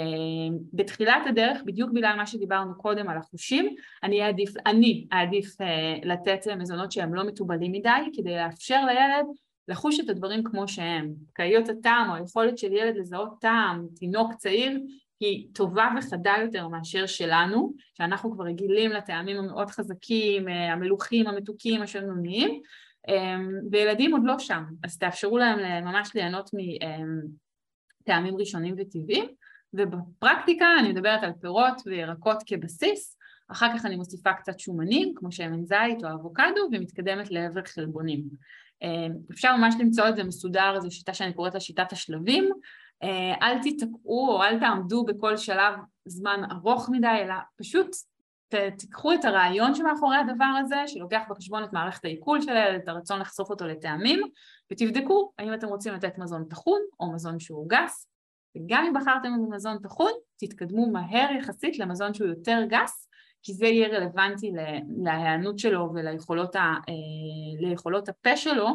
בתחילת 0.74 1.28
הדרך, 1.28 1.62
בדיוק 1.66 1.92
בגלל 1.92 2.16
מה 2.18 2.28
שדיברנו 2.28 2.78
קודם 2.78 3.10
על 3.10 3.18
החושים, 3.18 3.76
אני 4.04 4.26
אעדיף, 4.26 4.50
אני 4.66 5.08
אעדיף 5.14 5.62
אה, 5.62 5.96
לתת 6.04 6.48
מזונות 6.58 6.92
שהם 6.92 7.14
לא 7.14 7.28
מתובלים 7.28 7.72
מדי, 7.72 7.90
כדי 8.14 8.36
לאפשר 8.36 8.86
לילד 8.86 9.26
לחוש 9.68 10.00
את 10.00 10.10
הדברים 10.10 10.44
כמו 10.44 10.68
שהם. 10.68 11.14
קהיות 11.34 11.70
הטעם 11.70 12.10
או 12.10 12.16
היכולת 12.16 12.58
של 12.58 12.72
ילד 12.72 12.98
לזהות 12.98 13.30
טעם, 13.42 13.88
תינוק 13.96 14.34
צעיר, 14.34 14.80
היא 15.20 15.48
טובה 15.54 15.90
וחדה 15.98 16.34
יותר 16.42 16.68
מאשר 16.68 17.06
שלנו, 17.06 17.74
שאנחנו 17.94 18.32
כבר 18.32 18.44
רגילים 18.44 18.92
לטעמים 18.92 19.38
המאוד 19.38 19.70
חזקים, 19.70 20.50
אה, 20.50 20.74
המלוכים, 20.74 21.28
המתוקים, 21.28 21.82
השנוניים, 21.82 22.62
אמ, 23.08 23.50
וילדים 23.72 24.12
עוד 24.12 24.22
לא 24.26 24.40
שם, 24.40 24.64
אז 24.84 24.98
תאפשרו 24.98 25.38
להם 25.38 25.86
ממש 25.86 26.12
ליהנות 26.16 26.50
מטעמים 28.04 28.38
ראשונים 28.38 28.76
וטבעיים, 28.78 29.26
ובפרקטיקה 29.74 30.66
אני 30.80 30.90
מדברת 30.90 31.24
על 31.24 31.32
פירות 31.42 31.82
וירקות 31.86 32.38
כבסיס, 32.46 33.18
אחר 33.52 33.68
כך 33.78 33.86
אני 33.86 33.96
מוסיפה 33.96 34.34
קצת 34.34 34.60
שומנים, 34.60 35.14
כמו 35.16 35.32
שמן 35.32 35.66
זית 35.66 36.04
או 36.04 36.10
אבוקדו, 36.10 36.70
ומתקדמת 36.72 37.32
לעבר 37.32 37.62
חלבונים. 37.66 38.24
אמ, 38.82 39.14
אפשר 39.32 39.56
ממש 39.56 39.76
למצוא 39.80 40.10
את 40.10 40.16
זה 40.16 40.24
מסודר, 40.24 40.80
זו 40.80 40.92
שיטה 40.92 41.14
שאני 41.14 41.34
קוראת 41.34 41.54
לה 41.54 41.60
שיטת 41.60 41.92
השלבים, 41.92 42.50
אל 43.42 43.62
תיתקעו 43.62 44.30
או 44.30 44.44
אל 44.44 44.60
תעמדו 44.60 45.06
בכל 45.06 45.38
שלב 45.38 45.74
זמן 46.06 46.42
ארוך 46.52 46.90
מדי, 46.90 47.08
אלא 47.08 47.36
פשוט 47.58 47.96
תיקחו 48.78 49.14
את 49.14 49.26
הרעיון 49.26 49.76
שמאחורי 49.76 50.18
הדבר 50.18 50.46
הזה, 50.60 50.76
שלוקח 50.88 51.22
בחשבון 51.30 51.64
את 51.64 51.74
מערכת 51.74 52.06
העיכול 52.06 52.42
של 52.42 52.58
הילד, 52.58 52.82
את 52.84 52.88
הרצון 52.88 53.20
לחשוף 53.20 53.50
אותו 53.50 53.68
לטעמים, 53.68 54.22
ותבדקו 54.72 55.32
האם 55.40 55.54
אתם 55.54 55.68
רוצים 55.68 55.94
לתת 55.94 56.18
מזון 56.18 56.46
טחון 56.50 56.80
או 57.00 57.14
מזון 57.14 57.40
שהוא 57.40 57.70
גס, 57.70 58.08
וגם 58.58 58.86
אם 58.86 58.94
בחרתם 58.94 59.34
במזון 59.50 59.78
טחון, 59.80 60.12
תתקדמו 60.38 60.92
מהר 60.92 61.32
יחסית 61.32 61.80
למזון 61.80 62.14
שהוא 62.14 62.28
יותר 62.28 62.60
גס, 62.68 63.08
כי 63.44 63.54
זה 63.54 63.66
יהיה 63.66 63.88
רלוונטי 63.88 64.52
להיענות 65.04 65.60
שלו 65.60 65.90
וליכולות 65.94 66.56
ה, 66.56 66.60
אה, 66.60 68.10
הפה 68.10 68.38
שלו, 68.38 68.68
אה, 68.68 68.74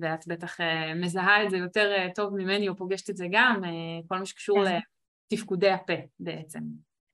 ואת 0.00 0.26
בטח 0.26 0.60
אה, 0.60 0.94
מזהה 0.94 1.44
את 1.44 1.50
זה 1.50 1.56
יותר 1.56 1.90
טוב 2.14 2.34
ממני 2.36 2.68
או 2.68 2.76
פוגשת 2.76 3.10
את 3.10 3.16
זה 3.16 3.26
גם, 3.30 3.60
כל 4.08 4.18
מה 4.18 4.26
שקשור 4.26 4.64
כן. 4.64 4.78
לתפקודי 5.32 5.70
הפה 5.70 5.92
בעצם. 6.20 6.60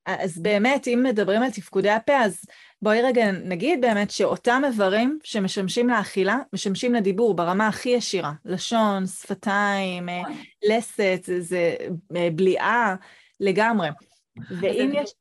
אז 0.07 0.39
באמת, 0.39 0.89
אם 0.89 1.03
מדברים 1.09 1.43
על 1.43 1.51
תפקודי 1.51 1.91
הפה, 1.91 2.19
אז 2.19 2.45
בואי 2.83 3.03
רגע 3.03 3.31
נגיד 3.31 3.81
באמת 3.81 4.11
שאותם 4.11 4.63
איברים 4.67 5.19
שמשמשים 5.23 5.89
לאכילה, 5.89 6.39
משמשים 6.53 6.95
לדיבור 6.95 7.35
ברמה 7.35 7.69
הכי 7.69 7.89
ישירה, 7.89 8.33
לשון, 8.45 9.07
שפתיים, 9.07 10.09
נכון. 10.09 10.37
לסת, 10.69 11.21
זה, 11.25 11.41
זה 11.41 11.77
בליעה 12.35 12.95
לגמרי. 13.41 13.89
ואם 14.61 14.91
יש... 14.95 15.15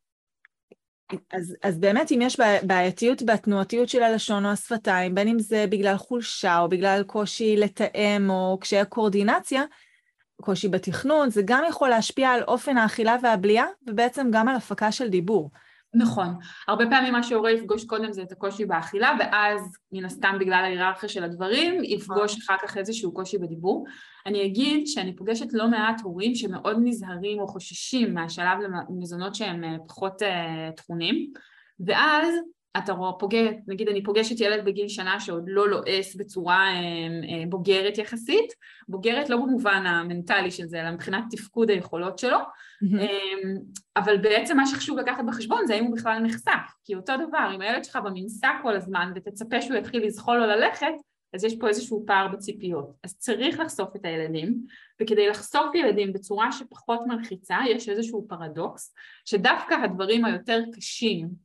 אז, 1.31 1.55
אז 1.63 1.77
באמת 1.79 2.11
אם 2.11 2.19
יש 2.21 2.39
בעייתיות 2.63 3.23
בתנועתיות 3.23 3.89
של 3.89 4.03
הלשון 4.03 4.45
או 4.45 4.49
השפתיים, 4.51 5.15
בין 5.15 5.27
אם 5.27 5.39
זה 5.39 5.65
בגלל 5.69 5.97
חולשה 5.97 6.59
או 6.59 6.69
בגלל 6.69 7.03
קושי 7.03 7.57
לתאם 7.57 8.29
או 8.29 8.57
קשיי 8.61 8.85
קואורדינציה, 8.85 9.63
קושי 10.41 10.67
בתכנון, 10.67 11.29
זה 11.29 11.41
גם 11.45 11.63
יכול 11.69 11.89
להשפיע 11.89 12.29
על 12.29 12.43
אופן 12.43 12.77
האכילה 12.77 13.15
והבליעה 13.23 13.65
ובעצם 13.87 14.27
גם 14.31 14.47
על 14.47 14.55
הפקה 14.55 14.91
של 14.91 15.09
דיבור. 15.09 15.51
נכון. 15.95 16.27
הרבה 16.67 16.85
פעמים 16.89 17.13
מה 17.13 17.23
שהורה 17.23 17.51
יפגוש 17.51 17.85
קודם 17.85 18.13
זה 18.13 18.21
את 18.21 18.31
הקושי 18.31 18.65
באכילה, 18.65 19.11
ואז 19.19 19.61
מן 19.91 20.05
הסתם 20.05 20.35
בגלל 20.39 20.63
ההיררכיה 20.63 21.09
של 21.09 21.23
הדברים, 21.23 21.83
יפגוש 21.83 22.37
אחר 22.37 22.55
כך 22.63 22.77
איזשהו 22.77 23.13
קושי 23.13 23.37
בדיבור. 23.37 23.85
אני 24.25 24.45
אגיד 24.45 24.87
שאני 24.87 25.15
פוגשת 25.15 25.53
לא 25.53 25.67
מעט 25.67 26.01
הורים 26.01 26.35
שמאוד 26.35 26.77
נזהרים 26.83 27.39
או 27.39 27.47
חוששים 27.47 28.13
מהשלב 28.13 28.59
למזונות 28.89 29.35
שהם 29.35 29.63
אה, 29.63 29.75
פחות 29.87 30.21
uh, 30.21 30.25
תכונים, 30.75 31.33
ואז 31.79 32.35
אתה 32.77 32.93
רואה, 32.93 33.13
פוגש, 33.13 33.53
נגיד 33.67 33.89
אני 33.89 34.03
פוגשת 34.03 34.39
ילד 34.39 34.65
בגיל 34.65 34.87
שנה 34.87 35.19
שעוד 35.19 35.43
לא 35.47 35.69
לועס 35.69 36.15
בצורה 36.15 36.57
אה, 36.57 36.73
אה, 36.73 37.43
בוגרת 37.49 37.97
יחסית, 37.97 38.53
בוגרת 38.87 39.29
לא 39.29 39.37
במובן 39.37 39.85
המנטלי 39.85 40.51
של 40.51 40.65
זה, 40.65 40.81
אלא 40.81 40.91
מבחינת 40.91 41.23
תפקוד 41.31 41.69
היכולות 41.69 42.19
שלו, 42.19 42.37
אה, 42.99 43.07
אבל 43.97 44.17
בעצם 44.17 44.57
מה 44.57 44.65
שחשוב 44.65 44.97
לקחת 44.97 45.23
בחשבון 45.27 45.67
זה 45.67 45.73
האם 45.73 45.83
הוא 45.83 45.95
בכלל 45.97 46.19
נחשף, 46.19 46.73
כי 46.85 46.95
אותו 46.95 47.13
דבר, 47.27 47.51
אם 47.55 47.61
הילד 47.61 47.83
שלך 47.83 47.95
במנסה 47.95 48.49
כל 48.61 48.75
הזמן 48.75 49.11
ותצפה 49.15 49.61
שהוא 49.61 49.77
יתחיל 49.77 50.05
לזחול 50.05 50.41
או 50.41 50.47
ללכת, 50.47 50.93
אז 51.33 51.43
יש 51.43 51.55
פה 51.59 51.67
איזשהו 51.67 52.03
פער 52.07 52.27
בציפיות. 52.27 52.91
אז 53.03 53.17
צריך 53.17 53.59
לחשוף 53.59 53.95
את 53.95 54.05
הילדים, 54.05 54.65
וכדי 55.01 55.27
לחשוף 55.27 55.75
ילדים 55.75 56.13
בצורה 56.13 56.51
שפחות 56.51 56.99
מלחיצה, 57.07 57.57
יש 57.69 57.89
איזשהו 57.89 58.25
פרדוקס, 58.29 58.93
שדווקא 59.25 59.73
הדברים 59.73 60.25
היותר 60.25 60.61
קשים 60.73 61.44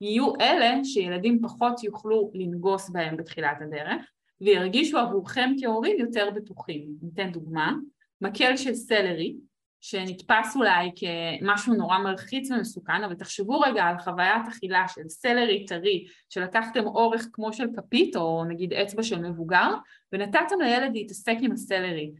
יהיו 0.00 0.32
אלה 0.40 0.84
שילדים 0.84 1.38
פחות 1.42 1.84
יוכלו 1.84 2.30
לנגוס 2.34 2.90
בהם 2.90 3.16
בתחילת 3.16 3.56
הדרך 3.60 4.10
וירגישו 4.40 4.98
עבורכם 4.98 5.50
כהורים 5.60 5.96
יותר 5.98 6.30
בטוחים. 6.34 6.86
ניתן 7.02 7.32
דוגמה, 7.32 7.72
מקל 8.20 8.56
של 8.56 8.74
סלרי 8.74 9.36
שנתפס 9.80 10.56
אולי 10.56 10.90
כמשהו 10.96 11.74
נורא 11.74 11.98
מלחיץ 11.98 12.50
ומסוכן, 12.50 13.04
אבל 13.04 13.14
תחשבו 13.14 13.60
רגע 13.60 13.84
על 13.84 13.98
חוויית 13.98 14.48
אכילה 14.48 14.84
של 14.88 15.08
סלרי 15.08 15.64
טרי, 15.66 16.06
שלקחתם 16.28 16.86
אורך 16.86 17.28
כמו 17.32 17.52
של 17.52 17.66
כפית 17.76 18.16
או 18.16 18.44
נגיד 18.44 18.72
אצבע 18.72 19.02
של 19.02 19.18
מבוגר, 19.18 19.74
ונתתם 20.12 20.60
לילד 20.60 20.90
להתעסק 20.94 21.36
עם 21.40 21.52
הסלרי. 21.52 22.12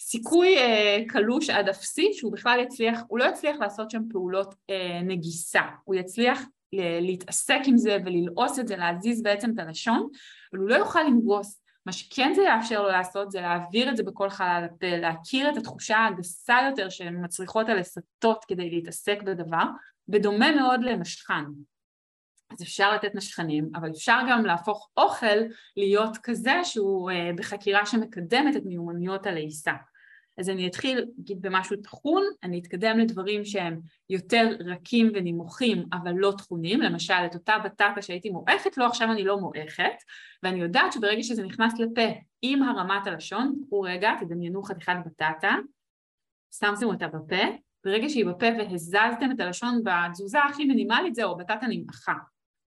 סיכוי 0.00 0.56
אה, 0.58 0.98
קלוש 1.08 1.50
עד 1.50 1.68
אפסי 1.68 2.12
שהוא 2.12 2.32
בכלל 2.32 2.60
יצליח, 2.60 3.00
הוא 3.08 3.18
לא 3.18 3.24
יצליח 3.24 3.56
לעשות 3.60 3.90
שם 3.90 4.02
פעולות 4.10 4.54
אה, 4.70 5.00
נגיסה, 5.02 5.62
הוא 5.84 5.94
יצליח 5.94 6.42
להתעסק 7.00 7.60
עם 7.66 7.76
זה 7.76 7.96
וללעוס 8.04 8.58
את 8.58 8.68
זה, 8.68 8.76
להזיז 8.76 9.22
בעצם 9.22 9.50
את 9.54 9.58
הלשון, 9.58 10.08
אבל 10.52 10.60
הוא 10.60 10.68
לא 10.68 10.74
יוכל 10.74 11.02
לנגוס. 11.02 11.62
מה 11.86 11.92
שכן 11.92 12.32
זה 12.34 12.42
יאפשר 12.42 12.82
לו 12.82 12.88
לעשות 12.88 13.30
זה 13.30 13.40
להעביר 13.40 13.90
את 13.90 13.96
זה 13.96 14.02
בכל 14.02 14.30
חלל 14.30 14.66
הפה, 14.70 14.96
להכיר 14.96 15.50
את 15.50 15.56
התחושה 15.56 16.06
הגסה 16.06 16.58
יותר 16.70 16.88
שהן 16.88 17.24
מצריכות 17.24 17.68
הלסתות 17.68 18.44
כדי 18.48 18.70
להתעסק 18.70 19.22
בדבר, 19.22 19.64
בדומה 20.08 20.56
מאוד 20.56 20.80
למשכן. 20.82 21.44
אז 22.52 22.62
אפשר 22.62 22.92
לתת 22.92 23.14
נשכנים, 23.14 23.70
אבל 23.74 23.90
אפשר 23.90 24.18
גם 24.30 24.44
להפוך 24.44 24.88
אוכל 24.96 25.38
להיות 25.76 26.16
כזה 26.22 26.64
שהוא 26.64 27.10
אה, 27.10 27.30
בחקירה 27.36 27.86
שמקדמת 27.86 28.56
את 28.56 28.62
מיומנויות 28.64 29.26
הלעיסה. 29.26 29.72
אז 30.38 30.50
אני 30.50 30.66
אתחיל, 30.66 31.04
נגיד, 31.18 31.42
במשהו 31.42 31.76
טחון, 31.76 32.22
אני 32.42 32.58
אתקדם 32.58 32.98
לדברים 32.98 33.44
שהם 33.44 33.80
יותר 34.10 34.56
רכים 34.60 35.10
ונמוכים, 35.14 35.84
אבל 35.92 36.12
לא 36.12 36.32
טחונים, 36.38 36.80
למשל, 36.80 37.14
את 37.26 37.34
אותה 37.34 37.54
בטטה 37.64 38.02
שהייתי 38.02 38.30
מועכת 38.30 38.78
לו, 38.78 38.86
עכשיו 38.86 39.12
אני 39.12 39.24
לא 39.24 39.40
מועכת, 39.40 40.02
ואני 40.42 40.60
יודעת 40.60 40.92
שברגע 40.92 41.22
שזה 41.22 41.42
נכנס 41.42 41.80
לפה 41.80 42.08
עם 42.42 42.62
הרמת 42.62 43.06
הלשון, 43.06 43.54
קחו 43.66 43.80
רגע, 43.80 44.10
תדמיינו 44.20 44.62
חתיכת 44.62 44.96
בטטה, 45.06 45.54
שמתם 46.54 46.86
אותה 46.86 47.08
בפה, 47.08 47.42
ברגע 47.84 48.08
שהיא 48.08 48.26
בפה 48.26 48.46
והזזתם 48.58 49.30
את 49.34 49.40
הלשון 49.40 49.82
בתזוזה 49.84 50.38
הכי 50.40 50.64
מינימלית, 50.64 51.14
זהו, 51.14 51.36
בטטה 51.36 51.66
נמעכה. 51.68 52.14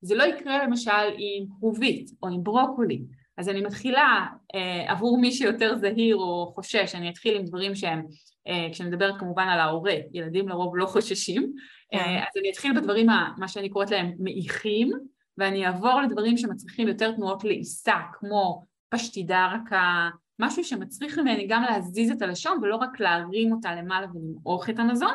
זה 0.03 0.15
לא 0.15 0.23
יקרה 0.23 0.65
למשל 0.65 0.91
עם 1.19 1.47
כרובית 1.59 2.11
או 2.23 2.29
עם 2.29 2.43
ברוקולי. 2.43 3.03
אז 3.41 3.49
אני 3.49 3.61
מתחילה, 3.61 4.27
אה, 4.55 4.93
עבור 4.93 5.21
מי 5.21 5.33
שיותר 5.33 5.77
זהיר 5.77 6.17
או 6.17 6.53
חושש, 6.55 6.95
אני 6.95 7.11
אתחיל 7.11 7.37
עם 7.37 7.45
דברים 7.45 7.75
שהם, 7.75 8.03
אה, 8.49 8.69
כשאני 8.73 8.89
מדברת 8.89 9.15
כמובן 9.19 9.49
על 9.49 9.61
ההורה, 9.61 9.95
ילדים 10.13 10.49
לרוב 10.49 10.77
לא 10.77 10.87
חוששים, 10.87 11.53
אה, 11.95 11.99
כן. 11.99 12.19
אז 12.19 12.37
אני 12.41 12.51
אתחיל 12.51 12.81
בדברים, 12.81 13.07
מה 13.39 13.49
שאני 13.49 13.69
קוראת 13.69 13.91
להם 13.91 14.13
מעיכים, 14.19 14.91
ואני 15.39 15.67
אעבור 15.67 16.01
לדברים 16.01 16.37
שמצריכים 16.37 16.89
יותר 16.89 17.13
תנועות 17.13 17.45
לעיסה, 17.45 17.97
כמו 18.13 18.65
פשטידה 18.89 19.53
רכה, 19.55 20.09
משהו 20.39 20.65
שמצריך 20.65 21.19
ממני 21.19 21.47
גם 21.47 21.63
להזיז 21.63 22.11
את 22.11 22.23
הלשון 22.23 22.59
ולא 22.63 22.77
רק 22.77 23.01
להרים 23.01 23.53
אותה 23.53 23.75
למעלה 23.75 24.07
ולמעוך 24.15 24.71
את 24.71 24.79
המזון, 24.79 25.15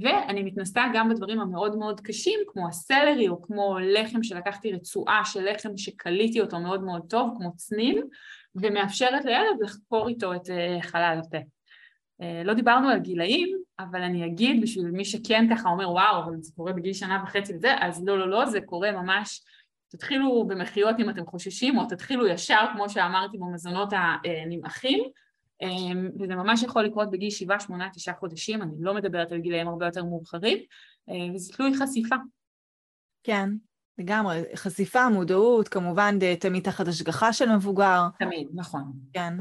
ואני 0.00 0.42
מתנסה 0.42 0.84
גם 0.94 1.08
בדברים 1.08 1.40
המאוד 1.40 1.76
מאוד 1.76 2.00
קשים, 2.00 2.40
כמו 2.46 2.68
הסלרי 2.68 3.28
או 3.28 3.42
כמו 3.42 3.78
לחם 3.80 4.22
שלקחתי 4.22 4.72
רצועה 4.72 5.24
של 5.24 5.50
לחם 5.50 5.76
שקליתי 5.76 6.40
אותו 6.40 6.60
מאוד 6.60 6.82
מאוד 6.82 7.02
טוב, 7.08 7.34
כמו 7.38 7.56
צנים, 7.56 8.02
ומאפשרת 8.54 9.24
לילד 9.24 9.60
לחקור 9.60 10.08
איתו 10.08 10.34
את 10.34 10.50
אה, 10.50 10.78
חלל 10.82 11.20
הפה. 11.26 11.38
אה, 12.22 12.42
לא 12.44 12.54
דיברנו 12.54 12.88
על 12.88 12.98
גילאים, 12.98 13.58
אבל 13.78 14.02
אני 14.02 14.26
אגיד 14.26 14.62
בשביל 14.62 14.84
מי 14.84 15.04
שכן 15.04 15.46
ככה 15.56 15.68
אומר 15.68 15.90
וואו, 15.90 16.24
אבל 16.24 16.32
זה 16.40 16.52
קורה 16.56 16.72
בגיל 16.72 16.92
שנה 16.92 17.22
וחצי 17.24 17.54
וזה, 17.54 17.74
אז 17.80 18.04
לא, 18.06 18.18
לא, 18.18 18.30
לא, 18.30 18.46
זה 18.46 18.60
קורה 18.60 18.92
ממש, 18.92 19.42
תתחילו 19.88 20.44
במחיות 20.48 20.96
אם 20.98 21.10
אתם 21.10 21.26
חוששים, 21.26 21.78
או 21.78 21.84
תתחילו 21.88 22.26
ישר, 22.26 22.66
כמו 22.72 22.90
שאמרתי, 22.90 23.38
במזונות 23.38 23.92
הנמעכים, 23.92 25.04
וזה 26.20 26.34
ממש 26.34 26.62
יכול 26.62 26.84
לקרות 26.84 27.10
בגיל 27.10 27.30
שבעה, 27.30 27.60
שמונה, 27.60 27.88
תשעה 27.92 28.14
חודשים, 28.14 28.62
אני 28.62 28.72
לא 28.78 28.94
מדברת 28.94 29.32
על 29.32 29.38
גילאים 29.38 29.68
הרבה 29.68 29.86
יותר 29.86 30.04
מאוחרים, 30.04 30.58
אה, 31.08 31.34
וזה 31.34 31.52
תלוי 31.52 31.72
חשיפה. 31.76 32.16
כן, 33.24 33.48
לגמרי. 33.98 34.42
חשיפה, 34.54 35.08
מודעות, 35.08 35.68
כמובן 35.68 36.18
תמיד 36.40 36.64
תחת 36.64 36.88
השגחה 36.88 37.32
של 37.32 37.56
מבוגר. 37.56 38.02
תמיד, 38.18 38.48
נכון. 38.54 38.92
כן. 39.12 39.34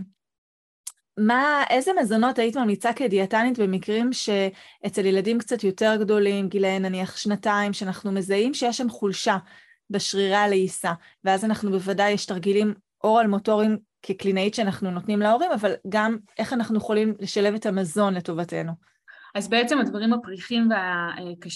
מה, 1.18 1.64
איזה 1.70 1.92
מזונות 2.02 2.40
היית 2.40 2.58
ממליצה 2.58 2.94
כדיאטנית 2.94 3.60
במקרים 3.60 4.14
שאצל 4.14 5.06
ילדים 5.06 5.40
קצת 5.40 5.64
יותר 5.64 5.96
גדולים, 6.00 6.50
גילאי 6.50 6.80
נניח 6.80 7.18
שנתיים, 7.18 7.74
שאנחנו 7.74 8.12
מזהים 8.12 8.54
שיש 8.54 8.78
שם 8.78 8.90
חולשה 8.90 9.38
בשרירי 9.90 10.36
הלעיסה, 10.36 10.94
ואז 11.24 11.46
אנחנו 11.46 11.72
בוודאי, 11.72 12.12
יש 12.12 12.26
תרגילים 12.26 12.74
אורל 13.04 13.28
מוטוריים 13.28 13.78
כקלינאית 14.04 14.54
שאנחנו 14.54 14.92
נותנים 14.92 15.20
להורים, 15.20 15.52
אבל 15.52 15.74
גם 15.90 16.18
איך 16.40 16.54
אנחנו 16.54 16.78
יכולים 16.78 17.14
לשלב 17.20 17.54
את 17.54 17.66
המזון 17.66 18.14
לטובתנו. 18.14 18.72
אז 19.36 19.50
בעצם 19.50 19.80
הדברים 19.80 20.14
הפריחים 20.14 20.70
וה... 20.72 21.10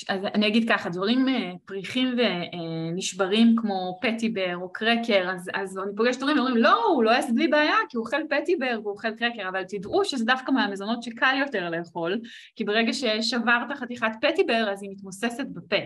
אז 0.10 0.26
אני 0.34 0.48
אגיד 0.48 0.70
ככה, 0.70 0.90
דברים 0.90 1.28
אה, 1.28 1.52
פריחים 1.66 2.16
ונשברים 2.18 3.56
כמו 3.58 4.00
פטיבר 4.02 4.56
או 4.56 4.74
קרקר, 4.74 5.30
אז, 5.34 5.50
אז 5.54 5.78
אני 5.78 5.96
פוגשת 5.96 6.22
הורים 6.22 6.38
ואומרים, 6.38 6.58
לא, 6.58 6.86
הוא 6.86 7.04
לא 7.04 7.12
לועס 7.12 7.32
בלי 7.32 7.48
בעיה, 7.48 7.76
כי 7.90 7.98
הוא 7.98 8.06
אוכל 8.06 8.22
פטיבר 8.30 8.80
והוא 8.82 8.92
אוכל 8.92 9.12
קרקר, 9.12 9.50
אבל 9.50 9.64
תדעו 9.64 10.06
שזה 10.06 10.26
דווקא 10.26 10.52
מהמזונות 10.52 11.04
שקל 11.04 11.36
יותר 11.40 11.70
לאכול, 11.70 12.20
כי 12.56 12.64
ברגע 12.64 12.94
ששברת 12.94 13.72
חתיכת 13.76 14.12
פטיבר 14.22 14.70
אז 14.72 14.84
היא 14.84 14.92
מתמוססת 14.92 15.46
בפה. 15.54 15.86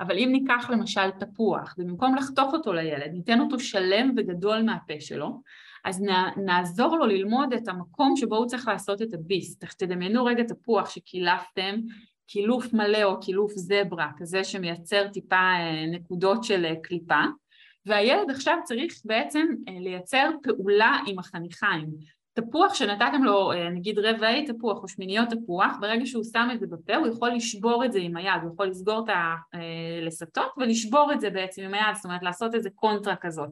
אבל 0.00 0.18
אם 0.18 0.28
ניקח 0.32 0.70
למשל 0.70 1.10
תפוח, 1.10 1.74
ובמקום 1.78 2.16
לחתוך 2.16 2.52
אותו 2.52 2.72
לילד, 2.72 3.10
ניתן 3.12 3.40
אותו 3.40 3.58
שלם 3.60 4.14
וגדול 4.16 4.62
מהפה 4.62 5.00
שלו, 5.00 5.40
אז 5.84 6.02
נעזור 6.36 6.96
לו 6.96 7.06
ללמוד 7.06 7.52
את 7.52 7.68
המקום 7.68 8.16
שבו 8.16 8.36
הוא 8.36 8.46
צריך 8.46 8.68
לעשות 8.68 9.02
את 9.02 9.14
הביס. 9.14 9.58
תדמיינו 9.58 10.24
רגע 10.24 10.42
תפוח 10.42 10.90
שקילפתם 10.90 11.80
קילוף 12.26 12.72
מלא 12.72 13.04
או 13.04 13.20
קילוף 13.20 13.52
זברה, 13.52 14.10
כזה 14.18 14.44
שמייצר 14.44 15.08
טיפה 15.08 15.50
נקודות 15.92 16.44
של 16.44 16.74
קליפה, 16.82 17.22
והילד 17.86 18.30
עכשיו 18.30 18.58
צריך 18.64 18.94
בעצם 19.04 19.46
לייצר 19.80 20.30
פעולה 20.42 20.98
עם 21.06 21.18
החניכיים. 21.18 21.88
תפוח 22.32 22.74
שנתתם 22.74 23.24
לו 23.24 23.50
נגיד 23.72 23.98
רבעי 23.98 24.46
תפוח 24.46 24.82
או 24.82 24.88
שמיניות 24.88 25.28
תפוח, 25.28 25.76
ברגע 25.80 26.06
שהוא 26.06 26.24
שם 26.32 26.48
את 26.54 26.60
זה 26.60 26.66
בפה 26.66 26.96
הוא 26.96 27.06
יכול 27.06 27.30
לשבור 27.30 27.84
את 27.84 27.92
זה 27.92 27.98
עם 27.98 28.16
היד, 28.16 28.42
הוא 28.42 28.52
יכול 28.52 28.66
לסגור 28.66 29.04
את 29.04 29.14
הלסתות 29.52 30.52
ולשבור 30.56 31.12
את 31.12 31.20
זה 31.20 31.30
בעצם 31.30 31.62
עם 31.62 31.74
היד, 31.74 31.94
זאת 31.94 32.04
אומרת 32.04 32.22
לעשות 32.22 32.54
איזה 32.54 32.70
קונטרה 32.70 33.16
כזאת. 33.16 33.50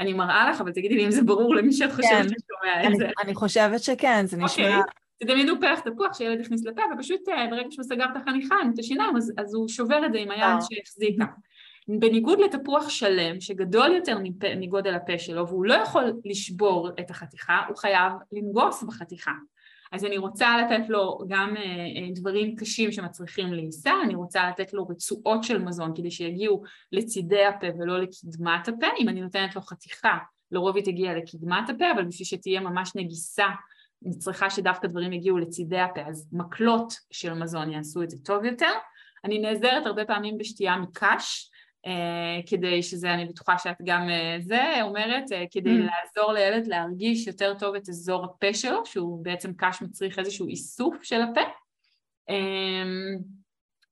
אני 0.00 0.12
מראה 0.12 0.50
לך, 0.50 0.60
אבל 0.60 0.72
תגידי 0.72 0.94
לי 0.94 1.06
אם 1.06 1.10
זה 1.10 1.22
ברור 1.22 1.54
למי 1.54 1.72
שאת 1.72 1.90
חושבת 1.90 2.10
כן. 2.10 2.28
ששומע 2.28 2.88
את 2.88 2.96
זה. 2.96 3.08
אני 3.24 3.34
חושבת 3.34 3.80
שכן, 3.80 4.26
זה 4.26 4.36
נשמע... 4.36 4.80
Okay. 4.80 4.82
תדמיינו 5.18 5.60
פרח 5.60 5.80
תפוח 5.80 6.18
שילד 6.18 6.40
הכניס 6.40 6.64
לפה, 6.64 6.82
ופשוט 6.94 7.20
ברגע 7.50 7.70
שהוא 7.70 7.84
סגר 7.84 8.04
את 8.04 8.16
החניכיים, 8.16 8.70
את 8.74 8.78
השיניים, 8.78 9.16
אז, 9.16 9.32
אז 9.38 9.54
הוא 9.54 9.68
שובר 9.68 10.06
את 10.06 10.12
זה 10.12 10.18
עם 10.18 10.30
היד 10.30 10.60
שהחזיקה. 10.60 11.24
בניגוד 11.88 12.40
לתפוח 12.40 12.88
שלם, 12.88 13.40
שגדול 13.40 13.92
יותר 13.92 14.18
מגודל 14.56 14.94
הפה 14.94 15.18
שלו, 15.18 15.48
והוא 15.48 15.66
לא 15.66 15.74
יכול 15.74 16.12
לשבור 16.24 16.90
את 17.00 17.10
החתיכה, 17.10 17.60
הוא 17.68 17.76
חייב 17.76 18.12
לנגוס 18.32 18.82
בחתיכה. 18.82 19.32
אז 19.92 20.04
אני 20.04 20.18
רוצה 20.18 20.56
לתת 20.58 20.88
לו 20.88 21.18
גם 21.28 21.56
אה, 21.56 21.62
אה, 21.62 22.08
דברים 22.14 22.56
קשים 22.56 22.92
שמצריכים 22.92 23.52
לעיסה, 23.52 23.92
אני 24.04 24.14
רוצה 24.14 24.48
לתת 24.48 24.72
לו 24.72 24.86
רצועות 24.88 25.44
של 25.44 25.58
מזון 25.58 25.92
כדי 25.96 26.10
שיגיעו 26.10 26.62
לצידי 26.92 27.44
הפה 27.44 27.66
ולא 27.78 27.98
לקדמת 27.98 28.68
הפה, 28.68 28.86
אם 28.98 29.08
אני 29.08 29.20
נותנת 29.20 29.56
לו 29.56 29.62
חתיכה, 29.62 30.18
לרוב 30.50 30.76
היא 30.76 30.84
תגיע 30.84 31.14
לקדמת 31.14 31.70
הפה, 31.70 31.92
אבל 31.94 32.04
בשביל 32.04 32.26
שתהיה 32.26 32.60
ממש 32.60 32.92
נגיסה, 32.94 33.46
אני 34.06 34.18
צריכה 34.18 34.50
שדווקא 34.50 34.88
דברים 34.88 35.12
יגיעו 35.12 35.38
לצידי 35.38 35.80
הפה, 35.80 36.00
אז 36.06 36.28
מקלות 36.32 36.92
של 37.10 37.34
מזון 37.34 37.72
יעשו 37.72 38.02
את 38.02 38.10
זה 38.10 38.16
טוב 38.24 38.44
יותר. 38.44 38.72
אני 39.24 39.38
נעזרת 39.38 39.86
הרבה 39.86 40.04
פעמים 40.04 40.38
בשתייה 40.38 40.76
מקש, 40.76 41.50
כדי 42.46 42.82
שזה, 42.82 43.14
אני 43.14 43.24
בטוחה 43.24 43.58
שאת 43.58 43.76
גם 43.84 44.08
אה, 44.08 44.36
זה 44.40 44.82
אומרת, 44.82 45.32
אה, 45.32 45.44
כדי 45.50 45.70
mm. 45.70 45.82
לעזור 45.82 46.32
לילד 46.32 46.66
להרגיש 46.66 47.26
יותר 47.26 47.54
טוב 47.58 47.74
את 47.74 47.88
אזור 47.88 48.24
הפה 48.24 48.54
שלו, 48.54 48.86
שהוא 48.86 49.24
בעצם 49.24 49.52
קש 49.56 49.82
מצריך 49.82 50.18
איזשהו 50.18 50.48
איסוף 50.48 51.02
של 51.02 51.22
הפה. 51.22 51.40
אמ, 52.28 53.18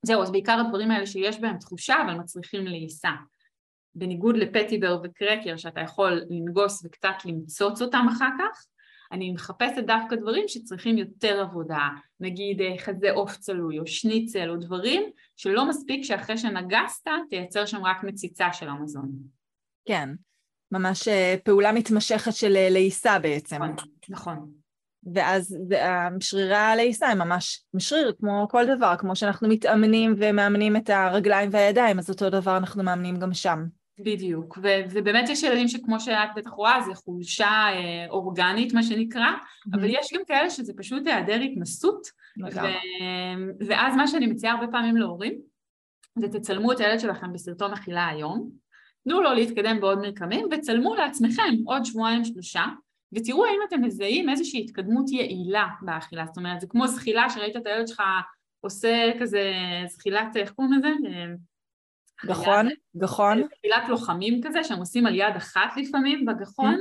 זהו, 0.02 0.22
אז 0.22 0.32
בעיקר 0.32 0.60
הדברים 0.60 0.90
האלה 0.90 1.06
שיש 1.06 1.40
בהם 1.40 1.58
תחושה, 1.58 1.94
אבל 2.04 2.14
מצריכים 2.14 2.66
לעיסה. 2.66 3.10
בניגוד 3.94 4.36
לפטיבר 4.36 5.00
וקרקר, 5.04 5.56
שאתה 5.56 5.80
יכול 5.80 6.22
לנגוס 6.30 6.84
וקצת 6.84 7.14
למצוץ 7.24 7.82
אותם 7.82 8.06
אחר 8.12 8.30
כך, 8.38 8.66
אני 9.14 9.32
מחפשת 9.32 9.84
דווקא 9.86 10.16
דברים 10.16 10.44
שצריכים 10.48 10.98
יותר 10.98 11.40
עבודה, 11.40 11.88
נגיד 12.20 12.60
אה, 12.60 12.74
חזה 12.78 13.10
עוף 13.10 13.36
צלוי 13.36 13.78
או 13.78 13.86
שניצל 13.86 14.50
או 14.50 14.56
דברים 14.56 15.02
שלא 15.36 15.68
מספיק 15.68 16.04
שאחרי 16.04 16.38
שנגסת 16.38 17.08
תייצר 17.30 17.66
שם 17.66 17.84
רק 17.84 18.04
מציצה 18.04 18.52
של 18.52 18.68
המזון. 18.68 19.12
כן, 19.84 20.08
ממש 20.72 21.08
אה, 21.08 21.36
פעולה 21.44 21.72
מתמשכת 21.72 22.32
של 22.32 22.56
אה, 22.56 22.68
לעיסה 22.70 23.18
בעצם. 23.18 23.62
נכון, 23.62 23.76
נכון. 24.08 24.50
ואז 25.14 25.56
שרירי 26.20 26.54
הלעיסה 26.54 27.08
הם 27.08 27.18
ממש 27.18 27.64
משריר 27.74 28.12
כמו 28.20 28.46
כל 28.50 28.76
דבר, 28.76 28.94
כמו 28.98 29.16
שאנחנו 29.16 29.48
מתאמנים 29.48 30.14
ומאמנים 30.18 30.76
את 30.76 30.90
הרגליים 30.90 31.50
והידיים, 31.52 31.98
אז 31.98 32.10
אותו 32.10 32.30
דבר 32.30 32.56
אנחנו 32.56 32.82
מאמנים 32.82 33.16
גם 33.16 33.34
שם. 33.34 33.64
בדיוק, 33.98 34.58
ו- 34.62 34.82
ובאמת 34.90 35.28
יש 35.28 35.42
ילדים 35.42 35.68
שכמו 35.68 36.00
שאת 36.00 36.28
בטח 36.36 36.50
רואה 36.50 36.80
זה 36.86 36.94
חולשה 36.94 37.46
אה, 37.46 38.06
אורגנית 38.08 38.74
מה 38.74 38.82
שנקרא, 38.82 39.22
mm-hmm. 39.22 39.70
אבל 39.72 39.88
יש 39.90 40.12
גם 40.14 40.20
כאלה 40.26 40.50
שזה 40.50 40.72
פשוט 40.76 41.06
היעדר 41.06 41.40
התנסות, 41.40 42.06
ו- 42.54 43.66
ואז 43.66 43.96
מה 43.96 44.06
שאני 44.06 44.26
מציעה 44.26 44.54
הרבה 44.54 44.72
פעמים 44.72 44.96
להורים 44.96 45.34
זה 46.18 46.28
תצלמו 46.28 46.72
את 46.72 46.80
הילד 46.80 47.00
שלכם 47.00 47.32
בסרטון 47.32 47.72
אכילה 47.72 48.08
היום, 48.08 48.50
תנו 49.04 49.22
לו 49.22 49.32
להתקדם 49.32 49.80
בעוד 49.80 49.98
מרקמים 49.98 50.46
וצלמו 50.50 50.94
לעצמכם 50.94 51.54
עוד 51.64 51.84
שבועיים 51.84 52.24
שלושה 52.24 52.64
ותראו 53.12 53.46
האם 53.46 53.58
אתם 53.68 53.82
מזהים 53.82 54.28
איזושהי 54.28 54.60
התקדמות 54.60 55.10
יעילה 55.10 55.66
באכילה, 55.82 56.26
זאת 56.26 56.36
אומרת 56.36 56.60
זה 56.60 56.66
כמו 56.66 56.88
זחילה 56.88 57.30
שראית 57.30 57.56
את 57.56 57.66
הילד 57.66 57.88
שלך 57.88 58.02
עושה 58.60 59.10
כזה 59.20 59.52
זחילת, 59.86 60.36
איך 60.36 60.52
קוראים 60.52 60.72
לזה? 60.72 60.88
גחון, 62.26 62.68
גחון. 62.96 63.42
תפילת 63.58 63.88
לוחמים 63.88 64.40
כזה, 64.44 64.64
שהם 64.64 64.78
עושים 64.78 65.06
על 65.06 65.14
יד 65.14 65.36
אחת 65.36 65.70
לפעמים 65.76 66.24
בגחון. 66.24 66.80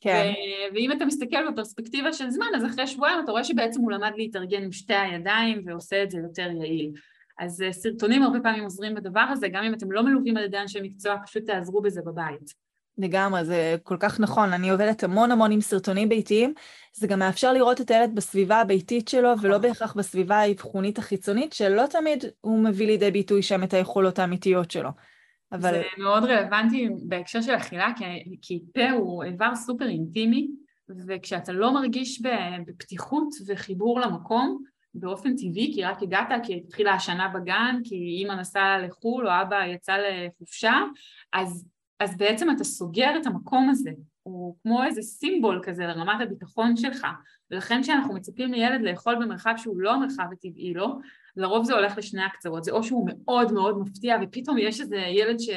כן. 0.00 0.32
ו- 0.32 0.74
ואם 0.74 0.92
אתה 0.92 1.04
מסתכל 1.04 1.50
בפרספקטיבה 1.50 2.12
של 2.12 2.30
זמן, 2.30 2.46
אז 2.56 2.64
אחרי 2.64 2.86
שבועיים 2.86 3.24
אתה 3.24 3.30
רואה 3.30 3.44
שבעצם 3.44 3.80
הוא 3.80 3.92
למד 3.92 4.12
להתארגן 4.16 4.62
עם 4.62 4.72
שתי 4.72 4.94
הידיים 4.94 5.62
ועושה 5.66 6.02
את 6.02 6.10
זה 6.10 6.18
יותר 6.18 6.50
יעיל. 6.50 6.92
אז 7.38 7.62
אה, 7.62 7.72
סרטונים 7.72 8.22
הרבה 8.22 8.40
פעמים 8.40 8.64
עוזרים 8.64 8.94
בדבר 8.94 9.20
הזה, 9.20 9.48
גם 9.48 9.64
אם 9.64 9.74
אתם 9.74 9.92
לא 9.92 10.02
מלווים 10.02 10.36
על 10.36 10.44
ידי 10.44 10.58
אנשי 10.58 10.80
מקצוע, 10.82 11.16
פשוט 11.26 11.44
תעזרו 11.44 11.82
בזה 11.82 12.02
בבית. 12.06 12.69
לגמרי, 13.00 13.44
זה 13.44 13.76
כל 13.82 13.96
כך 14.00 14.20
נכון. 14.20 14.52
אני 14.52 14.70
עובדת 14.70 15.04
המון 15.04 15.30
המון 15.30 15.52
עם 15.52 15.60
סרטונים 15.60 16.08
ביתיים, 16.08 16.54
זה 16.92 17.06
גם 17.06 17.18
מאפשר 17.18 17.52
לראות 17.52 17.80
את 17.80 17.90
הילד 17.90 18.14
בסביבה 18.14 18.60
הביתית 18.60 19.08
שלו, 19.08 19.30
ולא 19.40 19.58
בהכרח 19.58 19.94
בסביבה 19.94 20.36
האבחונית 20.36 20.98
החיצונית, 20.98 21.52
שלא 21.52 21.86
תמיד 21.90 22.24
הוא 22.40 22.64
מביא 22.64 22.86
לידי 22.86 23.10
ביטוי 23.10 23.42
שם 23.42 23.62
את 23.62 23.74
היכולות 23.74 24.18
האמיתיות 24.18 24.70
שלו. 24.70 24.90
אבל... 25.52 25.72
זה 25.72 25.82
מאוד 25.98 26.24
רלוונטי 26.24 26.88
בהקשר 27.08 27.40
של 27.40 27.56
אכילה, 27.56 27.92
כי, 27.96 28.04
כי 28.42 28.60
פה 28.74 28.90
הוא 28.90 29.24
איבר 29.24 29.54
סופר 29.54 29.88
אינטימי, 29.88 30.48
וכשאתה 31.06 31.52
לא 31.52 31.74
מרגיש 31.74 32.22
בפתיחות 32.66 33.28
וחיבור 33.46 34.00
למקום, 34.00 34.62
באופן 34.94 35.36
טבעי, 35.36 35.72
כי 35.74 35.84
רק 35.84 36.02
הגעת, 36.02 36.28
כי 36.42 36.62
התחילה 36.66 36.94
השנה 36.94 37.28
בגן, 37.28 37.76
כי 37.84 37.94
אימא 37.94 38.32
נסעה 38.32 38.78
לחו"ל 38.78 39.28
או 39.28 39.32
אבא 39.42 39.64
יצא 39.64 39.96
לחופשה, 39.96 40.74
אז 41.32 41.66
אז 42.00 42.16
בעצם 42.16 42.50
אתה 42.50 42.64
סוגר 42.64 43.10
את 43.20 43.26
המקום 43.26 43.68
הזה, 43.70 43.90
הוא 44.22 44.56
כמו 44.62 44.84
איזה 44.84 45.02
סימבול 45.02 45.60
כזה 45.64 45.86
לרמת 45.86 46.20
הביטחון 46.20 46.76
שלך, 46.76 47.06
ולכן 47.50 47.82
כשאנחנו 47.82 48.14
מצפים 48.14 48.52
לילד 48.52 48.80
לאכול 48.82 49.14
במרחב 49.14 49.54
שהוא 49.56 49.80
לא 49.80 49.94
המרחב 49.94 50.24
הטבעי 50.32 50.74
לו, 50.74 50.98
לרוב 51.36 51.64
זה 51.64 51.74
הולך 51.74 51.98
לשני 51.98 52.22
הקצוות, 52.24 52.64
זה 52.64 52.70
או 52.70 52.82
שהוא 52.82 53.08
מאוד 53.08 53.52
מאוד 53.52 53.78
מפתיע 53.78 54.16
ופתאום 54.22 54.58
יש 54.58 54.80
איזה 54.80 54.96
ילד 54.96 55.38
ש... 55.38 55.50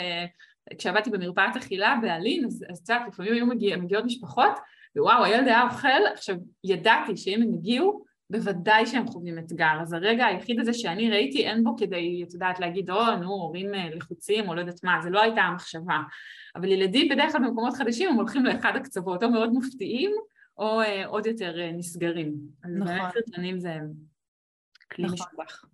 כשעבדתי 0.78 1.10
במרפאת 1.10 1.56
אכילה 1.58 1.98
באלין, 2.02 2.46
אז 2.46 2.66
את 2.72 2.90
יודעת, 2.90 3.08
לפעמים 3.08 3.34
היו 3.34 3.46
מגיע, 3.46 3.78
מגיעות 3.78 4.06
משפחות, 4.06 4.52
ווואו, 4.98 5.24
הילד 5.24 5.48
היה 5.48 5.64
אוכל, 5.64 5.88
עכשיו 6.14 6.36
ידעתי 6.64 7.18
שאם 7.18 7.42
הם 7.42 7.54
הגיעו, 7.54 8.04
בוודאי 8.34 8.86
שהם 8.86 9.08
חווים 9.08 9.40
אתגר. 9.40 9.82
אז 9.82 9.94
הרגע 9.94 10.26
היחיד 10.26 10.60
הזה 10.60 10.74
שאני 10.74 11.10
ראיתי, 11.10 11.48
אין 11.48 11.64
בו 11.64 11.78
כדי, 11.78 12.24
את 12.28 12.34
יודעת, 12.34 12.60
להגיד, 12.60 12.90
או, 12.90 13.16
נו, 13.22 13.30
הורים 13.30 13.76
אה, 13.76 13.90
לחוצים, 13.96 14.50
או 14.50 14.56
לא 14.56 14.60
יודעת 14.60 14.84
מה, 14.84 15.00
זה 15.04 15.10
לא 15.10 15.22
הייתה 15.22 15.42
המחשבה. 15.42 15.98
אבל 16.56 16.72
ילדים 16.72 17.10
בדרך 17.10 17.32
כלל 17.32 17.42
במקומות 17.42 17.74
חדשים 17.74 18.10
הם 18.10 18.16
הולכים 18.16 18.46
לאחד 18.46 18.76
הקצוות, 18.76 19.24
או 19.24 19.30
מאוד 19.30 19.54
מפתיעים, 19.54 20.12
או 20.58 20.82
אה, 20.82 21.06
עוד 21.06 21.26
יותר 21.26 21.60
אה, 21.60 21.72
נסגרים. 21.72 22.34
אז 22.64 22.72
נכון. 22.76 22.88
באמת 22.88 23.14
סרטונים 23.14 23.60
זה 23.60 23.74
כלי 24.92 25.06
נכון. 25.06 25.18
משובח. 25.20 25.66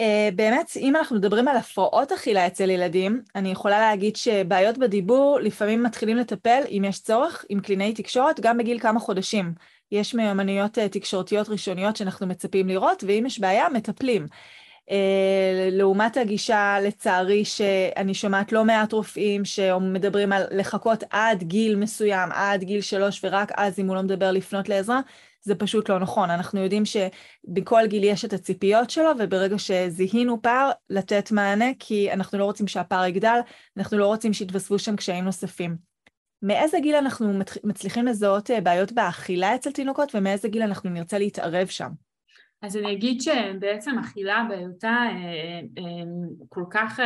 Uh, 0.00 0.34
באמת, 0.34 0.70
אם 0.76 0.96
אנחנו 0.96 1.16
מדברים 1.16 1.48
על 1.48 1.56
הפרעות 1.56 2.12
אכילה 2.12 2.46
אצל 2.46 2.70
ילדים, 2.70 3.22
אני 3.34 3.50
יכולה 3.50 3.80
להגיד 3.80 4.16
שבעיות 4.16 4.78
בדיבור 4.78 5.38
לפעמים 5.42 5.82
מתחילים 5.82 6.16
לטפל, 6.16 6.62
אם 6.70 6.82
יש 6.86 7.02
צורך, 7.02 7.44
עם 7.48 7.60
קלינאי 7.60 7.94
תקשורת, 7.94 8.40
גם 8.40 8.58
בגיל 8.58 8.78
כמה 8.78 9.00
חודשים. 9.00 9.54
יש 9.92 10.14
מיומנויות 10.14 10.78
אה, 10.78 10.88
תקשורתיות 10.88 11.48
ראשוניות 11.48 11.96
שאנחנו 11.96 12.26
מצפים 12.26 12.68
לראות, 12.68 13.04
ואם 13.06 13.24
יש 13.26 13.40
בעיה, 13.40 13.68
מטפלים. 13.68 14.26
אה, 14.90 15.68
לעומת 15.72 16.16
הגישה, 16.16 16.76
לצערי, 16.82 17.44
שאני 17.44 18.14
שומעת 18.14 18.52
לא 18.52 18.64
מעט 18.64 18.92
רופאים 18.92 19.44
שמדברים 19.44 20.32
על 20.32 20.42
לחכות 20.50 21.04
עד 21.10 21.42
גיל 21.42 21.76
מסוים, 21.76 22.28
עד 22.32 22.64
גיל 22.64 22.80
שלוש, 22.80 23.24
ורק 23.24 23.52
אז, 23.56 23.78
אם 23.78 23.86
הוא 23.86 23.96
לא 23.96 24.02
מדבר, 24.02 24.30
לפנות 24.32 24.68
לעזרה, 24.68 25.00
זה 25.42 25.54
פשוט 25.54 25.88
לא 25.88 25.98
נכון. 25.98 26.30
אנחנו 26.30 26.60
יודעים 26.60 26.82
שבכל 26.84 27.86
גיל 27.86 28.04
יש 28.04 28.24
את 28.24 28.32
הציפיות 28.32 28.90
שלו, 28.90 29.10
וברגע 29.18 29.58
שזיהינו 29.58 30.42
פער, 30.42 30.70
לתת 30.90 31.30
מענה, 31.30 31.70
כי 31.78 32.12
אנחנו 32.12 32.38
לא 32.38 32.44
רוצים 32.44 32.68
שהפער 32.68 33.04
יגדל, 33.04 33.38
אנחנו 33.76 33.98
לא 33.98 34.06
רוצים 34.06 34.32
שיתווספו 34.32 34.78
שם 34.78 34.96
קשיים 34.96 35.24
נוספים. 35.24 35.89
מאיזה 36.42 36.78
גיל 36.80 36.96
אנחנו 36.96 37.32
מצליחים 37.64 38.06
לזהות 38.06 38.50
אה, 38.50 38.60
בעיות 38.60 38.92
באכילה 38.92 39.54
אצל 39.54 39.72
תינוקות 39.72 40.14
ומאיזה 40.14 40.48
גיל 40.48 40.62
אנחנו 40.62 40.90
נרצה 40.90 41.18
להתערב 41.18 41.66
שם? 41.66 41.90
אז 42.62 42.76
אני 42.76 42.92
אגיד 42.92 43.20
שבעצם 43.20 43.98
אכילה 43.98 44.46
בהיותה 44.48 44.88
אה, 44.88 45.60
אה, 45.78 45.84
כל 46.48 46.64
כך, 46.70 47.00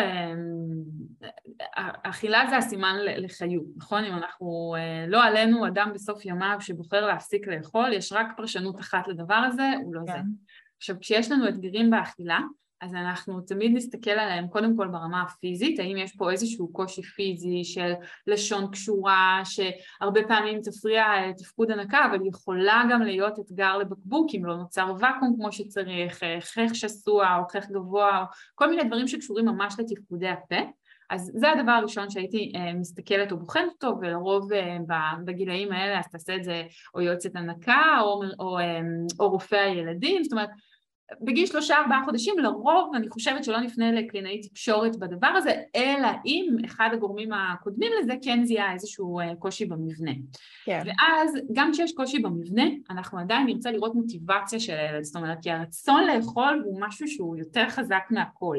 אכילה 2.02 2.44
זה 2.50 2.56
הסימן 2.56 2.96
לחיות, 3.00 3.64
נכון? 3.76 4.04
אם 4.04 4.14
אנחנו, 4.14 4.74
לא 5.08 5.24
עלינו 5.24 5.66
אדם 5.66 5.90
בסוף 5.94 6.24
ימיו 6.24 6.56
שבוחר 6.60 7.06
להפסיק 7.06 7.46
לאכול, 7.46 7.92
יש 7.92 8.12
רק 8.12 8.26
פרשנות 8.36 8.80
אחת 8.80 9.08
לדבר 9.08 9.34
הזה, 9.34 9.70
הוא 9.84 9.94
לא 9.94 10.00
כן. 10.06 10.12
זה. 10.12 10.18
עכשיו 10.76 10.96
כשיש 11.00 11.30
לנו 11.30 11.48
אתגרים 11.48 11.90
באכילה, 11.90 12.38
אז 12.84 12.94
אנחנו 12.94 13.40
תמיד 13.40 13.72
נסתכל 13.74 14.10
עליהם 14.10 14.48
קודם 14.48 14.76
כל 14.76 14.88
ברמה 14.88 15.22
הפיזית, 15.22 15.78
האם 15.78 15.96
יש 15.96 16.16
פה 16.16 16.30
איזשהו 16.30 16.72
קושי 16.72 17.02
פיזי 17.02 17.64
של 17.64 17.92
לשון 18.26 18.70
קשורה, 18.70 19.42
שהרבה 19.44 20.20
פעמים 20.28 20.60
תפריע 20.62 21.04
תפקוד 21.36 21.70
הנקה, 21.70 22.06
אבל 22.10 22.26
יכולה 22.26 22.82
גם 22.90 23.02
להיות 23.02 23.38
אתגר 23.38 23.78
לבקבוק 23.78 24.30
אם 24.34 24.44
לא 24.44 24.56
נוצר 24.56 24.92
ואקום 24.98 25.34
כמו 25.36 25.52
שצריך, 25.52 26.20
חך 26.40 26.74
שסוע 26.74 27.36
או 27.38 27.48
חך 27.48 27.66
גבוה, 27.70 28.20
או 28.20 28.24
כל 28.54 28.70
מיני 28.70 28.84
דברים 28.84 29.08
שקשורים 29.08 29.44
ממש 29.44 29.74
לתפקודי 29.78 30.28
הפה. 30.28 30.60
אז 31.10 31.32
זה 31.34 31.52
הדבר 31.52 31.72
הראשון 31.72 32.10
שהייתי 32.10 32.52
מסתכלת 32.74 33.32
או 33.32 33.38
בוחנת 33.38 33.72
אותו, 33.72 33.98
ולרוב 34.00 34.48
בגילאים 35.24 35.72
האלה 35.72 35.98
אז 35.98 36.08
תעשה 36.08 36.36
את 36.36 36.44
זה 36.44 36.62
או 36.94 37.00
יועצת 37.00 37.36
הנקה 37.36 37.98
או, 38.00 38.22
או, 38.40 38.58
או 39.20 39.30
רופא 39.30 39.56
הילדים, 39.56 40.24
זאת 40.24 40.32
אומרת 40.32 40.50
בגיל 41.20 41.46
שלושה 41.46 41.76
ארבעה 41.76 42.02
חודשים 42.04 42.38
לרוב 42.38 42.94
אני 42.94 43.08
חושבת 43.08 43.44
שלא 43.44 43.60
נפנה 43.60 43.92
לקלינאי 43.92 44.40
תקשורת 44.40 44.96
בדבר 44.96 45.26
הזה 45.26 45.50
אלא 45.76 46.08
אם 46.26 46.56
אחד 46.64 46.88
הגורמים 46.92 47.32
הקודמים 47.32 47.92
לזה 48.00 48.14
כן 48.22 48.44
זיהה 48.44 48.72
איזשהו 48.72 49.20
אה, 49.20 49.36
קושי 49.38 49.64
במבנה. 49.64 50.12
כן. 50.64 50.82
ואז 50.86 51.38
גם 51.52 51.70
כשיש 51.72 51.92
קושי 51.92 52.18
במבנה 52.18 52.64
אנחנו 52.90 53.18
עדיין 53.18 53.46
נרצה 53.46 53.70
לראות 53.70 53.94
מוטיבציה 53.94 54.60
של 54.60 54.76
הילד. 54.76 55.02
זאת 55.02 55.16
אומרת 55.16 55.38
כי 55.42 55.50
הרצון 55.50 56.04
לאכול 56.06 56.62
הוא 56.64 56.80
משהו 56.80 57.08
שהוא 57.08 57.36
יותר 57.36 57.68
חזק 57.68 58.02
מהכל 58.10 58.56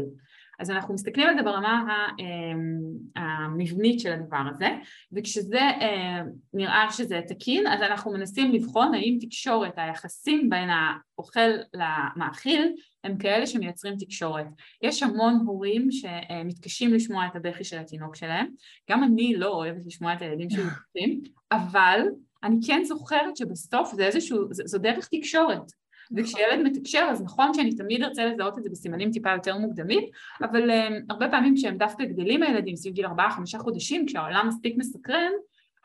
אז 0.60 0.72
אנחנו 0.72 0.94
מסתכלים 0.94 1.28
על 1.28 1.36
זה 1.38 1.44
ברמה 1.44 2.08
אמ, 2.20 3.24
המבנית 3.24 4.00
של 4.00 4.14
הדבר 4.14 4.42
הזה, 4.56 4.68
וכשזה 5.12 5.60
אה, 5.60 6.22
נראה 6.54 6.88
שזה 6.92 7.22
תקין, 7.28 7.68
אז 7.68 7.82
אנחנו 7.82 8.12
מנסים 8.12 8.52
לבחון 8.52 8.94
האם 8.94 9.18
תקשורת, 9.22 9.74
היחסים 9.78 10.50
בין 10.50 10.70
האוכל 10.70 11.50
למאכיל, 11.74 12.74
הם 13.04 13.18
כאלה 13.18 13.48
שמייצרים 13.48 13.96
תקשורת. 14.00 14.46
יש 14.82 15.04
המון 15.04 15.44
הורים 15.46 15.88
שמתקשים 15.92 16.94
לשמוע 16.94 17.28
את 17.28 17.36
הבכי 17.36 17.64
של 17.64 17.78
התינוק 17.78 18.16
שלהם, 18.16 18.48
גם 18.92 19.04
אני 19.04 19.36
לא 19.36 19.48
אוהבת 19.48 19.86
לשמוע 19.86 20.14
את 20.14 20.22
הילדים 20.22 20.50
שלי 20.50 21.22
אבל 21.52 22.00
אני 22.44 22.56
כן 22.68 22.84
זוכרת 22.84 23.38
שבסוף 23.38 23.94
זה 23.94 24.06
איזשהו, 24.06 24.48
זו 24.52 24.78
דרך 24.78 25.08
תקשורת. 25.12 25.85
וכשילד 26.18 26.60
מתקשר 26.64 27.08
אז 27.12 27.24
נכון 27.24 27.54
שאני 27.54 27.76
תמיד 27.76 28.04
ארצה 28.04 28.26
לזהות 28.26 28.58
את 28.58 28.64
זה 28.64 28.70
בסימנים 28.70 29.12
טיפה 29.12 29.32
יותר 29.32 29.58
מוקדמים 29.58 30.04
אבל 30.42 30.70
um, 30.70 30.94
הרבה 31.10 31.30
פעמים 31.30 31.56
כשהם 31.56 31.78
דווקא 31.78 32.04
גדלים 32.04 32.44
הילדים 32.44 32.76
סביב 32.76 32.94
גיל 32.94 33.06
ארבעה 33.06 33.32
חמישה 33.32 33.60
חודשים 33.60 34.06
כשהעולם 34.06 34.48
מספיק 34.48 34.76
מסקרן 34.78 35.32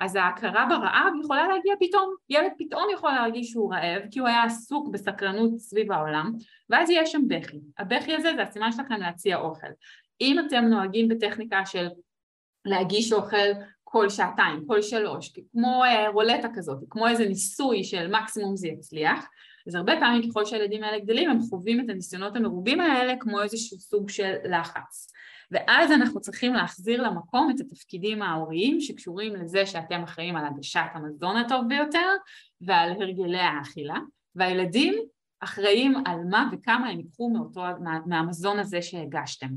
אז 0.00 0.16
ההכרה 0.16 0.66
ברעב 0.68 1.12
יכולה 1.24 1.48
להגיע 1.48 1.74
פתאום, 1.80 2.14
ילד 2.30 2.52
פתאום 2.58 2.82
יכול 2.94 3.12
להרגיש 3.12 3.50
שהוא 3.50 3.74
רעב 3.74 4.02
כי 4.10 4.18
הוא 4.18 4.28
היה 4.28 4.44
עסוק 4.44 4.88
בסקרנות 4.88 5.58
סביב 5.58 5.92
העולם 5.92 6.32
ואז 6.70 6.90
יש 6.90 7.12
שם 7.12 7.28
בכי, 7.28 7.60
הבכי 7.78 8.14
הזה 8.14 8.32
זה 8.36 8.42
הסימן 8.42 8.72
שלכם 8.72 8.94
להציע 8.94 9.36
אוכל. 9.36 9.66
אם 10.20 10.36
אתם 10.46 10.64
נוהגים 10.64 11.08
בטכניקה 11.08 11.66
של 11.66 11.88
להגיש 12.64 13.12
אוכל 13.12 13.36
כל 13.84 14.08
שעתיים, 14.08 14.66
כל 14.66 14.82
שלוש, 14.82 15.32
כמו 15.52 15.84
אה, 15.84 16.08
רולטה 16.08 16.48
כזאת, 16.54 16.78
כמו 16.90 17.08
איזה 17.08 17.28
ניסוי 17.28 17.84
של 17.84 18.10
מקסימום 18.10 18.56
זה 18.56 18.68
יצליח, 18.68 19.26
אז 19.66 19.74
הרבה 19.74 19.92
פעמים 20.00 20.30
ככל 20.30 20.44
שהילדים 20.44 20.84
האלה 20.84 20.98
גדלים 20.98 21.30
הם 21.30 21.40
חווים 21.40 21.80
את 21.80 21.84
הניסיונות 21.88 22.36
המרובים 22.36 22.80
האלה 22.80 23.14
כמו 23.20 23.42
איזשהו 23.42 23.78
סוג 23.78 24.11
של 24.11 24.34
לחץ. 24.44 25.12
ואז 25.50 25.92
אנחנו 25.92 26.20
צריכים 26.20 26.54
להחזיר 26.54 27.02
למקום 27.02 27.50
את 27.54 27.61
התפקידים 27.61 28.22
ההוריים 28.22 28.80
שקשורים 28.80 29.36
לזה 29.36 29.66
שאתם 29.66 30.02
אחראים 30.02 30.36
על 30.36 30.44
הגשת 30.46 30.90
המזון 30.94 31.36
הטוב 31.36 31.64
ביותר 31.68 32.08
ועל 32.61 32.90
הרגלי 32.90 33.40
האכילה, 33.40 33.96
והילדים 34.34 34.94
אחראים 35.40 35.94
על 36.06 36.18
מה 36.30 36.50
וכמה 36.52 36.88
הם 36.88 37.00
ייקחו 37.00 37.30
מאותו, 37.30 37.61
מה, 37.61 37.98
מהמזון 38.06 38.58
הזה 38.58 38.82
שהגשתם. 38.82 39.48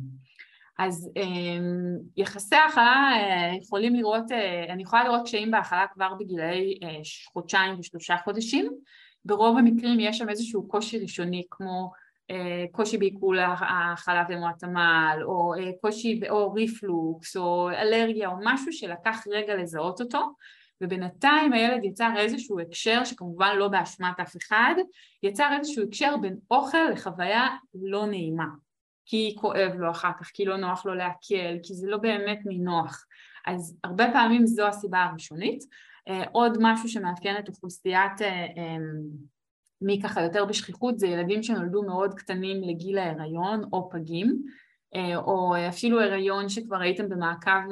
אז 0.80 1.12
אמ, 1.16 1.98
יחסי 2.18 2.56
האכלה 2.56 3.12
אה, 3.14 3.52
יכולים 3.62 3.96
לראות, 3.96 4.32
אה, 4.32 4.74
אני 4.74 4.84
יכולה 4.84 5.04
לראות 5.04 5.24
קשיים 5.24 5.52
בהאכלה 5.52 5.86
כבר 5.94 6.14
בגילאי 6.20 6.80
אה, 6.84 7.00
חודשיים 7.34 7.80
ושלושה 7.80 8.16
חודשים, 8.24 8.72
ברוב 9.26 9.58
המקרים 9.58 10.00
יש 10.00 10.18
שם 10.18 10.30
איזשהו 10.30 10.68
קושי 10.68 11.00
ראשוני 11.00 11.44
כמו 11.52 11.92
אה, 12.32 12.66
קושי 12.72 12.98
בעיכול 12.98 13.40
החלב 13.62 14.26
ומועטמל 14.30 15.20
או 15.24 15.54
אה, 15.54 15.72
קושי 15.82 16.20
או 16.30 16.54
ריפלוקס 16.54 17.38
או 17.38 17.70
אלרגיה 17.70 18.30
או 18.30 18.36
משהו 18.44 18.74
שלקח 18.74 19.24
רגע 19.32 19.56
לזהות 19.56 20.02
אותו 20.02 20.36
ובינתיים 20.82 21.54
הילד 21.54 21.84
יצר 21.84 22.12
איזשהו 22.18 22.60
הקשר 22.60 23.04
שכמובן 23.04 23.56
לא 23.58 23.68
באשמת 23.68 24.20
אף 24.20 24.36
אחד 24.38 24.76
יצר 25.24 25.50
איזשהו 25.60 25.84
הקשר 25.84 26.18
בין 26.18 26.38
אוכל 26.52 26.90
לחוויה 26.92 27.48
לא 27.74 28.06
נעימה. 28.06 28.48
כי 29.06 29.36
כואב 29.38 29.72
לו 29.76 29.92
אחר 29.92 30.12
כך, 30.20 30.32
כי 30.34 30.46
לא 30.46 30.58
נוח 30.58 30.86
לו 30.86 30.94
לעכל, 30.94 31.60
כי 31.64 31.74
זה 31.74 31.88
לא 31.88 31.98
באמת 31.98 32.40
נינוח 32.46 33.06
אז 33.46 33.78
הרבה 33.84 34.06
פעמים 34.14 34.46
זו 34.46 34.68
הסיבה 34.68 35.04
הראשונית 35.04 35.64
עוד 36.32 36.58
משהו 36.62 36.90
שמאפיין 36.90 37.38
את 37.40 37.50
אוכלוסיית 37.50 38.22
אה, 38.22 38.46
אמ, 38.58 38.82
מי 39.82 40.02
ככה 40.04 40.22
יותר 40.22 40.46
בשכיחות 40.46 41.00
זה 41.00 41.08
ילדים 41.08 41.44
שנולדו 41.44 41.84
מאוד 41.84 42.14
קטנים 42.14 42.64
לגיל 42.64 42.98
ההיריון 42.98 43.62
או 43.74 43.90
פגים 43.90 44.42
אה, 44.96 45.18
או 45.18 45.54
אפילו 45.70 46.02
הריון 46.02 46.50
שכבר 46.50 46.82
הייתם 46.82 47.10
במעקב 47.10 47.70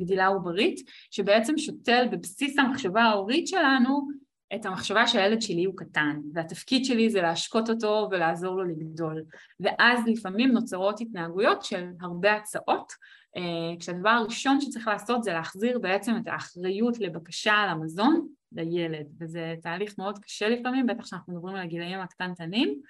גדילה 0.00 0.26
עוברית 0.26 0.80
שבעצם 1.10 1.58
שותל 1.58 2.08
בבסיס 2.12 2.58
המחשבה 2.58 3.02
ההורית 3.02 3.46
שלנו 3.46 4.08
את 4.54 4.66
המחשבה 4.66 5.06
שהילד 5.06 5.42
שלי 5.42 5.64
הוא 5.64 5.76
קטן 5.76 6.20
והתפקיד 6.32 6.84
שלי 6.84 7.10
זה 7.10 7.22
להשקות 7.22 7.70
אותו 7.70 8.08
ולעזור 8.10 8.56
לו 8.56 8.64
לגדול. 8.64 9.24
ואז 9.60 10.00
לפעמים 10.06 10.52
נוצרות 10.52 11.00
התנהגויות 11.00 11.62
של 11.62 11.88
הרבה 12.00 12.34
הצעות 12.34 12.92
אה, 13.36 13.42
כשהדבר 13.80 14.08
הראשון 14.08 14.60
שצריך 14.60 14.88
לעשות 14.88 15.22
זה 15.22 15.32
להחזיר 15.32 15.78
בעצם 15.78 16.16
את 16.16 16.28
האחריות 16.28 17.00
לבקשה 17.00 17.52
על 17.52 17.68
המזון 17.68 18.28
לילד. 18.52 19.06
וזה 19.20 19.54
תהליך 19.62 19.94
מאוד 19.98 20.18
קשה 20.18 20.48
לפעמים, 20.48 20.86
בטח 20.86 21.06
שאנחנו 21.06 21.34
מדברים 21.34 21.56
על 21.56 21.62
הגילאים 21.62 22.00
הקטנטנים 22.00 22.80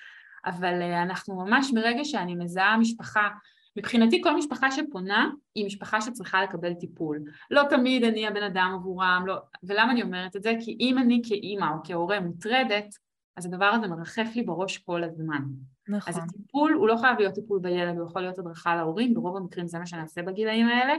אבל 0.47 0.83
אה, 0.83 1.03
אנחנו 1.03 1.37
ממש 1.37 1.71
ברגע 1.75 2.05
שאני 2.05 2.35
מזהה 2.35 2.77
משפחה 2.77 3.29
מבחינתי 3.77 4.23
כל 4.23 4.37
משפחה 4.37 4.71
שפונה 4.71 5.31
היא 5.55 5.67
משפחה 5.67 6.01
שצריכה 6.01 6.43
לקבל 6.43 6.75
טיפול. 6.75 7.23
לא 7.51 7.63
תמיד 7.71 8.05
אני 8.05 8.27
הבן 8.27 8.43
אדם 8.43 8.73
עבורם, 8.75 9.25
לא... 9.27 9.35
ולמה 9.63 9.93
אני 9.93 10.03
אומרת 10.03 10.37
את 10.37 10.43
זה? 10.43 10.53
כי 10.61 10.77
אם 10.81 10.99
אני 10.99 11.23
כאימא 11.25 11.65
או 11.65 11.79
כהורה 11.85 12.21
מוטרדת, 12.21 12.95
אז 13.37 13.47
הדבר 13.47 13.65
הזה 13.65 13.87
מרחף 13.87 14.29
לי 14.35 14.43
בראש 14.43 14.79
כל 14.79 15.05
הזמן. 15.05 15.43
נכון. 15.89 16.15
אז 16.15 16.19
הטיפול 16.19 16.73
הוא 16.73 16.89
לא 16.89 16.97
חייב 16.97 17.19
להיות 17.19 17.35
טיפול 17.35 17.59
בילד, 17.59 17.99
הוא 17.99 18.07
יכול 18.07 18.23
להיות 18.23 18.39
הדרכה 18.39 18.77
להורים, 18.77 19.15
ברוב 19.15 19.37
המקרים 19.37 19.67
זה 19.67 19.79
מה 19.79 19.87
שנעשה 19.87 20.23
בגילאים 20.23 20.67
האלה, 20.67 20.95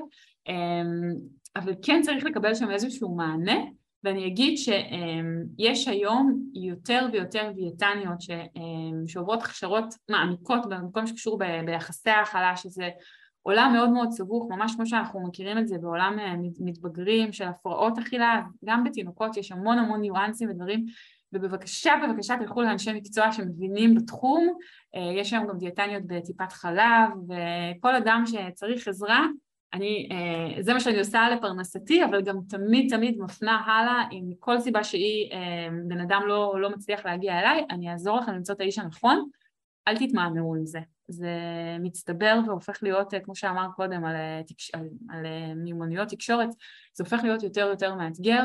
אמ, 0.47 1.13
אבל 1.55 1.73
כן 1.82 2.01
צריך 2.01 2.25
לקבל 2.25 2.55
שם 2.55 2.71
איזשהו 2.71 3.15
מענה, 3.15 3.57
ואני 4.04 4.28
אגיד 4.28 4.58
שיש 4.58 5.88
היום 5.88 6.43
יותר 6.54 7.08
ויותר 7.12 7.52
דיאטניות 7.56 8.18
שעוברות 9.08 9.43
הכשרות 9.43 9.93
מעמיקות 10.10 10.70
במקום 10.70 11.08
שקשור 11.08 11.39
ביחסי 11.66 12.10
ההכלה, 12.10 12.58
שזה 12.58 12.89
עולם 13.48 13.74
מאוד 13.74 13.89
מאוד 13.89 14.12
סבוך, 14.12 14.48
ממש 14.50 14.76
כמו 14.76 14.86
שאנחנו 14.86 15.28
מכירים 15.28 15.58
את 15.58 15.68
זה 15.68 15.78
בעולם 15.78 16.20
אה, 16.20 16.34
מתבגרים 16.60 17.34
של 17.34 17.48
הפרעות 17.48 17.98
אכילה, 17.98 18.41
גם 18.66 18.84
בתינוקות 18.84 19.38
יש 19.38 19.52
המון 19.52 19.78
המון 19.78 20.02
ניואנסים 20.02 20.50
ודברים 20.50 20.86
ובבקשה, 21.34 21.93
בבקשה 22.04 22.36
תלכו 22.39 22.62
לאנשי 22.62 22.93
מקצוע 22.93 23.32
שמבינים 23.32 23.95
בתחום, 23.95 24.48
אה, 24.95 25.12
יש 25.22 25.34
היום 25.34 25.48
גם 25.48 25.58
דיאטניות 25.58 26.04
בטיפת 26.08 26.52
חלב, 26.52 27.10
וכל 27.24 27.95
אדם 27.95 28.24
שצריך 28.26 28.88
עזרה, 28.88 29.26
אני, 29.74 30.09
אה, 30.11 30.63
זה 30.63 30.74
מה 30.74 30.80
שאני 30.80 30.99
עושה 30.99 31.30
לפרנסתי, 31.30 32.05
אבל 32.05 32.22
גם 32.22 32.36
תמיד 32.49 32.95
תמיד 32.95 33.20
מפנה 33.20 33.61
הלאה, 33.65 34.03
אם 34.11 34.24
מכל 34.30 34.59
סיבה 34.59 34.84
שהיא 34.84 35.32
אה, 35.32 35.68
בן 35.88 35.99
אדם 35.99 36.22
לא, 36.28 36.55
לא 36.59 36.70
מצליח 36.70 37.05
להגיע 37.05 37.39
אליי, 37.39 37.65
אני 37.70 37.91
אעזור 37.91 38.20
לכם 38.20 38.34
למצוא 38.34 38.55
את 38.55 38.59
האיש 38.59 38.80
הנכון, 38.80 39.30
אל 39.88 39.97
תתמהמהו 39.97 40.55
עם 40.55 40.65
זה. 40.65 40.80
זה 41.07 41.32
מצטבר 41.80 42.39
והופך 42.45 42.80
להיות, 42.84 43.13
כמו 43.24 43.36
שאמר 43.36 43.68
קודם, 43.76 44.05
על, 44.05 44.15
על, 44.74 44.88
על 45.09 45.26
מיומנויות 45.55 46.09
תקשורת, 46.09 46.49
זה 46.93 47.03
הופך 47.03 47.20
להיות 47.24 47.43
יותר 47.43 47.65
ויותר 47.68 47.95
מאתגר, 47.95 48.43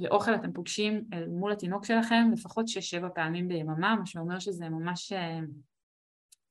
ואוכל 0.00 0.34
אתם 0.34 0.52
פוגשים 0.52 1.04
מול 1.28 1.52
התינוק 1.52 1.84
שלכם 1.84 2.30
לפחות 2.32 2.68
שש-שבע 2.68 3.08
פעמים 3.14 3.48
ביממה, 3.48 3.96
מה 3.96 4.06
שאומר 4.06 4.38
שזה 4.38 4.68
ממש 4.68 5.12
אה, 5.12 5.38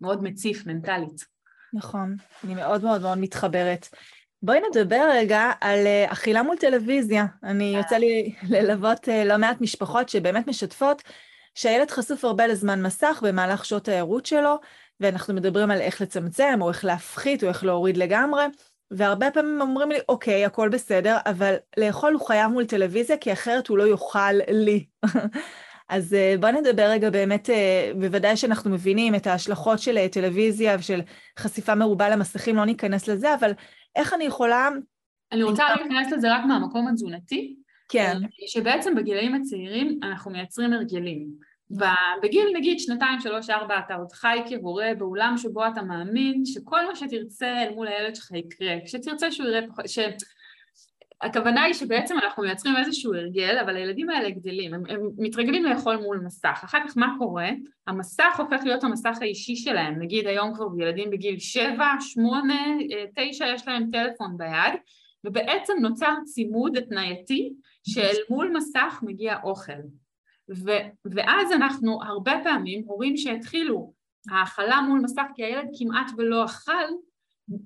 מאוד 0.01 0.24
מציף 0.24 0.66
מנטלית. 0.66 1.39
נכון, 1.74 2.15
אני 2.43 2.55
מאוד 2.55 2.84
מאוד 2.84 3.01
מאוד 3.01 3.17
מתחברת. 3.17 3.88
בואי 4.41 4.59
נדבר 4.70 5.09
רגע 5.11 5.51
על 5.61 5.88
אה, 5.88 6.05
אכילה 6.11 6.43
מול 6.43 6.57
טלוויזיה. 6.57 7.26
אני 7.43 7.76
יוצא 7.78 7.97
לי 7.97 8.36
ללוות 8.49 9.09
אה, 9.09 9.26
לא 9.26 9.38
מעט 9.38 9.61
משפחות 9.61 10.09
שבאמת 10.09 10.47
משתפות 10.47 11.03
שהילד 11.55 11.91
חשוף 11.91 12.26
הרבה 12.26 12.47
לזמן 12.47 12.82
מסך 12.82 13.20
במהלך 13.24 13.65
שעות 13.65 13.88
הערות 13.88 14.26
שלו, 14.26 14.55
ואנחנו 14.99 15.34
מדברים 15.34 15.72
על 15.72 15.82
איך 15.82 16.01
לצמצם, 16.01 16.57
או 16.61 16.70
איך 16.70 16.86
להפחית, 16.86 17.43
או 17.43 17.49
איך 17.49 17.63
להוריד 17.63 17.97
לגמרי. 17.97 18.43
והרבה 18.91 19.32
פעמים 19.32 19.61
אומרים 19.61 19.91
לי, 19.91 19.99
אוקיי, 20.09 20.45
הכל 20.45 20.70
בסדר, 20.70 21.17
אבל 21.26 21.55
לאכול 21.78 22.13
הוא 22.13 22.28
חייב 22.28 22.51
מול 22.51 22.65
טלוויזיה, 22.65 23.17
כי 23.17 23.34
אחרת 23.34 23.67
הוא 23.67 23.78
לא 23.78 23.88
יאכל 23.88 24.34
לי. 24.47 24.86
אז 25.90 26.16
בואו 26.40 26.52
נדבר 26.52 26.90
רגע 26.90 27.10
באמת, 27.10 27.50
בוודאי 28.00 28.38
שאנחנו 28.38 28.72
מבינים 28.72 29.16
את 29.16 29.28
ההשלכות 29.28 29.80
של 29.80 30.08
טלוויזיה 30.08 30.76
ושל 30.80 31.02
חשיפה 31.40 31.76
מרובה 31.76 32.10
למסכים, 32.10 32.56
לא 32.56 32.66
ניכנס 32.66 33.08
לזה, 33.08 33.34
אבל 33.34 33.52
איך 33.96 34.14
אני 34.14 34.24
יכולה... 34.24 34.70
אני 35.32 35.44
רוצה 35.44 35.64
להיכנס 35.76 36.12
לזה 36.12 36.34
רק 36.36 36.46
מהמקום 36.46 36.88
התזונתי. 36.88 37.56
כן. 37.90 38.18
שבעצם 38.48 38.96
בגילאים 38.96 39.36
הצעירים 39.36 40.00
אנחנו 40.04 40.32
מייצרים 40.32 40.74
הרגלים. 40.74 41.50
בגיל 42.24 42.48
נגיד 42.56 42.80
שנתיים, 42.80 43.20
שלוש, 43.20 43.50
ארבע, 43.50 43.80
אתה 43.86 43.96
עוד 43.96 44.12
חי 44.12 44.40
כהורה 44.50 44.92
בעולם 44.98 45.34
שבו 45.38 45.68
אתה 45.68 45.82
מאמין 45.82 46.46
שכל 46.46 46.88
מה 46.88 46.96
שתרצה 46.96 47.64
אל 47.64 47.76
מול 47.76 47.88
הילד 47.88 48.16
שלך 48.16 48.32
יקרה, 48.32 48.76
כשתרצה 48.86 49.32
שהוא 49.32 49.48
יראה 49.48 49.68
פחות. 49.68 49.86
הכוונה 51.22 51.63
היא 51.63 51.74
שבעצם 51.74 52.15
אנחנו 52.24 52.43
מייצרים 52.43 52.76
איזשהו 52.78 53.13
הרגל, 53.13 53.57
אבל 53.61 53.76
הילדים 53.76 54.09
האלה 54.09 54.30
גדלים, 54.30 54.74
הם, 54.74 54.84
הם 54.89 55.09
מתרגלים 55.17 55.63
לאכול 55.65 55.97
מול 55.97 56.22
מסך. 56.26 56.61
אחר 56.63 56.78
כך 56.88 56.97
מה 56.97 57.15
קורה? 57.17 57.49
המסך 57.88 58.36
הופך 58.39 58.61
להיות 58.63 58.84
המסך 58.84 59.17
האישי 59.22 59.55
שלהם. 59.55 59.99
נגיד 59.99 60.28
היום 60.28 60.53
כבר 60.53 60.67
ילדים 60.80 61.09
בגיל 61.09 61.39
שבע, 61.39 61.88
שמונה, 61.99 62.65
תשע, 63.15 63.45
יש 63.47 63.67
להם 63.67 63.89
טלפון 63.91 64.38
ביד, 64.38 64.74
ובעצם 65.24 65.74
נוצר 65.82 66.13
צימוד 66.26 66.78
התנייתי 66.78 67.53
שאל 67.88 68.15
מול 68.30 68.51
מסך 68.57 68.99
מגיע 69.03 69.36
אוכל. 69.43 69.82
ו, 70.65 70.72
ואז 71.05 71.51
אנחנו 71.51 72.03
הרבה 72.03 72.34
פעמים, 72.43 72.84
הורים 72.86 73.17
שהתחילו 73.17 73.93
האכלה 74.30 74.82
מול 74.82 74.99
מסך 74.99 75.24
כי 75.36 75.43
הילד 75.43 75.67
כמעט 75.80 76.11
ולא 76.17 76.45
אכל, 76.45 76.88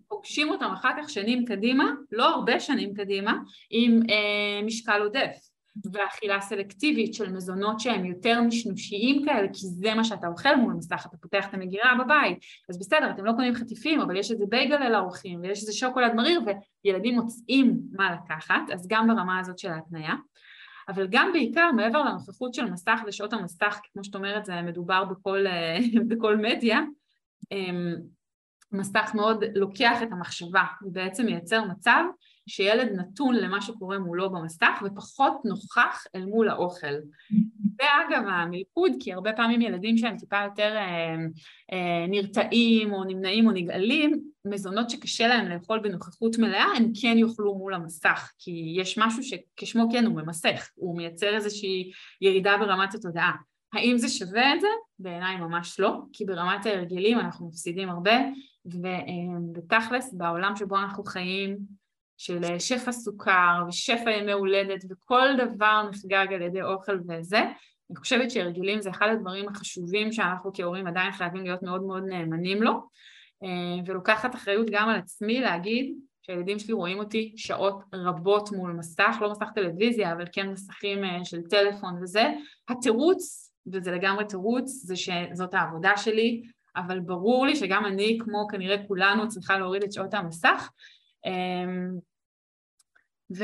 פוגשים 0.08 0.50
אותם 0.50 0.72
אחר 0.74 0.90
כך 1.02 1.10
שנים 1.10 1.46
קדימה, 1.46 1.92
לא 2.12 2.30
הרבה 2.30 2.60
שנים 2.60 2.94
קדימה, 2.94 3.38
עם 3.70 4.00
אה, 4.10 4.66
משקל 4.66 5.02
עודף 5.02 5.38
ואכילה 5.94 6.42
סלקטיבית 6.42 7.14
של 7.14 7.32
מזונות 7.32 7.80
שהם 7.80 8.06
יותר 8.06 8.42
משנושיים 8.42 9.26
כאלה, 9.26 9.48
כי 9.48 9.68
זה 9.68 9.94
מה 9.94 10.04
שאתה 10.04 10.28
אוכל 10.28 10.56
מול 10.56 10.74
מסך, 10.74 11.06
אתה 11.10 11.18
פותח 11.18 11.50
את 11.50 11.54
המגירה 11.54 11.92
בבית, 12.04 12.38
אז 12.70 12.80
בסדר, 12.80 13.10
אתם 13.10 13.26
לא 13.26 13.32
קונים 13.32 13.56
חטיפים, 13.56 14.02
אבל 14.02 14.18
יש 14.18 14.32
איזה 14.32 14.46
בייגל 14.50 14.84
אל 14.84 14.96
האורחים, 14.96 15.42
ויש 15.42 15.62
איזה 15.62 15.74
שוקולד 15.74 16.14
מריר, 16.14 16.42
וילדים 16.86 17.16
מוצאים 17.16 17.80
מה 17.92 18.16
לקחת, 18.16 18.62
אז 18.74 18.88
גם 18.88 19.08
ברמה 19.08 19.40
הזאת 19.40 19.60
של 19.60 19.70
ההתניה. 19.70 20.14
אבל 20.90 21.08
גם 21.10 21.30
בעיקר 21.34 21.72
מעבר 21.72 22.04
לנוכחות 22.04 22.54
של 22.54 22.72
מסך 22.72 23.00
ושעות 23.08 23.34
המסך, 23.34 23.80
כמו 23.94 24.04
שאת 24.04 24.16
אומרת, 24.16 24.46
זה 24.46 24.62
מדובר 24.62 25.04
בכל, 25.06 25.48
אה, 25.48 25.78
בכל 26.10 26.38
מדיה, 26.38 26.80
אמ, 27.52 27.96
מסך 28.74 29.12
מאוד 29.16 29.44
לוקח 29.56 30.04
את 30.04 30.12
המחשבה 30.12 30.64
ובעצם 30.82 31.26
מייצר 31.26 31.64
מצב 31.64 32.04
שילד 32.48 32.92
נתון 32.96 33.36
למה 33.36 33.62
שקורה 33.62 34.00
מולו 34.00 34.30
במסך 34.32 34.82
ופחות 34.86 35.34
נוכח 35.46 36.04
אל 36.16 36.26
מול 36.26 36.50
האוכל. 36.50 36.94
ואגב 37.80 38.28
המלכוד, 38.28 38.92
כי 39.00 39.14
הרבה 39.14 39.34
פעמים 39.34 39.62
ילדים 39.62 39.98
שהם 39.98 40.18
טיפה 40.18 40.38
יותר 40.44 40.76
אה, 40.76 41.16
אה, 41.74 42.08
נרתעים 42.08 42.94
או 42.94 43.04
נמנעים 43.04 43.48
או 43.48 43.52
נגעלים, 43.52 44.24
מזונות 44.46 44.90
שקשה 44.90 45.28
להם 45.28 45.48
לאכול 45.48 45.80
בנוכחות 45.80 46.38
מלאה, 46.38 46.66
הם 46.78 46.92
כן 47.02 47.18
יאכלו 47.18 47.56
מול 47.56 47.74
המסך, 47.74 48.32
כי 48.40 48.74
יש 48.78 48.98
משהו 48.98 49.24
שכשמו 49.24 49.90
כן 49.92 50.06
הוא 50.06 50.22
ממסך, 50.22 50.70
הוא 50.76 50.98
מייצר 50.98 51.36
איזושהי 51.36 51.92
ירידה 52.22 52.58
ברמת 52.58 52.96
התודעה. 52.96 53.34
האם 53.74 53.98
זה 53.98 54.10
שווה 54.10 54.54
את 54.54 54.62
זה? 54.62 54.68
בעיניי 55.00 55.38
ממש 55.38 55.80
לא, 55.80 55.92
כי 56.14 56.26
ברמת 56.26 56.66
ההרגלים 56.66 57.20
אנחנו 57.20 57.48
מפסידים 57.48 57.90
הרבה, 57.90 58.14
ובתכלס 58.66 60.14
בעולם 60.14 60.56
שבו 60.56 60.78
אנחנו 60.78 61.04
חיים 61.04 61.58
של 62.18 62.60
שפע 62.60 62.92
סוכר 62.92 63.64
ושפע 63.68 64.12
ימי 64.12 64.32
הולדת 64.32 64.86
וכל 64.90 65.28
דבר 65.38 65.90
נחגג 65.90 66.34
על 66.34 66.42
ידי 66.42 66.62
אוכל 66.62 67.00
וזה, 67.08 67.40
אני 67.90 67.98
חושבת 68.00 68.32
שהרגלים 68.32 68.82
זה 68.82 68.90
אחד 68.90 69.08
הדברים 69.12 69.50
החשובים 69.50 70.12
שאנחנו 70.12 70.52
כהורים 70.54 70.88
עדיין 70.88 71.12
חייבים 71.12 71.44
להיות 71.44 71.64
מאוד 71.64 71.84
מאוד 71.84 72.04
נאמנים 72.04 72.64
לו 72.64 72.72
ולוקחת 73.86 74.36
אחריות 74.36 74.68
גם 74.72 74.90
על 74.90 74.96
עצמי 74.96 75.42
להגיד 75.42 75.96
שהילדים 76.22 76.60
שלי 76.60 76.74
רואים 76.74 77.00
אותי 77.00 77.34
שעות 77.38 77.84
רבות 77.94 78.52
מול 78.52 78.72
מסך, 78.72 79.18
לא 79.22 79.32
מסך 79.32 79.48
טלוויזיה 79.56 80.14
אבל 80.14 80.26
כן 80.32 80.50
מסכים 80.50 81.04
אה, 81.04 81.26
של 81.26 81.42
טלפון 81.42 82.04
וזה, 82.04 82.24
התירוץ 82.70 83.54
וזה 83.74 83.92
לגמרי 83.92 84.26
תירוץ, 84.26 84.70
זה 84.70 84.96
שזאת 84.96 85.54
העבודה 85.54 85.98
שלי, 85.98 86.44
אבל 86.76 87.00
ברור 87.00 87.46
לי 87.46 87.56
שגם 87.56 87.86
אני, 87.86 88.18
כמו 88.22 88.48
כנראה 88.52 88.88
כולנו, 88.88 89.28
צריכה 89.28 89.58
להוריד 89.58 89.84
את 89.84 89.94
שעות 89.94 90.14
המסך. 90.14 90.70
אמ, 91.26 91.92
ו, 93.38 93.44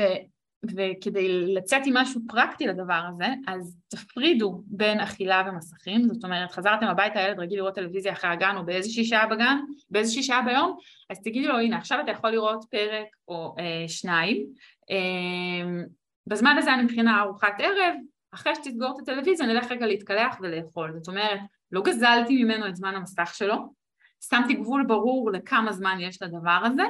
וכדי 0.64 1.54
לצאת 1.54 1.82
עם 1.86 1.96
משהו 1.96 2.20
פרקטי 2.28 2.66
לדבר 2.66 3.02
הזה, 3.08 3.26
אז 3.46 3.76
תפרידו 3.88 4.62
בין 4.66 5.00
אכילה 5.00 5.42
ומסכים, 5.46 6.08
זאת 6.08 6.24
אומרת, 6.24 6.50
חזרתם 6.50 6.86
הביתה, 6.86 7.18
הילד 7.18 7.40
רגיל 7.40 7.58
לראות 7.58 7.74
טלוויזיה 7.74 8.12
אחרי 8.12 8.30
הגן 8.30 8.56
או 8.56 8.64
באיזושהי 8.64 9.04
שעה 9.04 9.26
בגן, 9.26 9.58
באיזושהי 9.90 10.22
שעה 10.22 10.42
ביום, 10.42 10.76
אז 11.10 11.20
תגידי 11.22 11.46
לו, 11.46 11.58
הנה, 11.58 11.76
עכשיו 11.76 12.00
אתה 12.00 12.10
יכול 12.10 12.30
לראות 12.30 12.64
פרק 12.70 13.06
או 13.28 13.54
אה, 13.58 13.88
שניים, 13.88 14.46
אה, 14.90 15.82
בזמן 16.26 16.56
הזה 16.58 16.74
אני 16.74 16.82
מכינה 16.82 17.22
ארוחת 17.22 17.54
ערב, 17.58 17.94
אחרי 18.34 18.54
שתסגור 18.54 18.94
את 18.96 19.08
הטלוויזיה 19.08 19.46
נלך 19.46 19.72
רגע 19.72 19.86
להתקלח 19.86 20.36
ולאכול. 20.40 20.92
זאת 20.96 21.08
אומרת, 21.08 21.40
לא 21.72 21.82
גזלתי 21.82 22.44
ממנו 22.44 22.68
את 22.68 22.76
זמן 22.76 22.94
המסך 22.94 23.30
שלו, 23.34 23.56
שמתי 24.20 24.54
גבול 24.54 24.84
ברור 24.86 25.30
לכמה 25.30 25.72
זמן 25.72 25.96
יש 26.00 26.22
לדבר 26.22 26.60
הזה, 26.64 26.82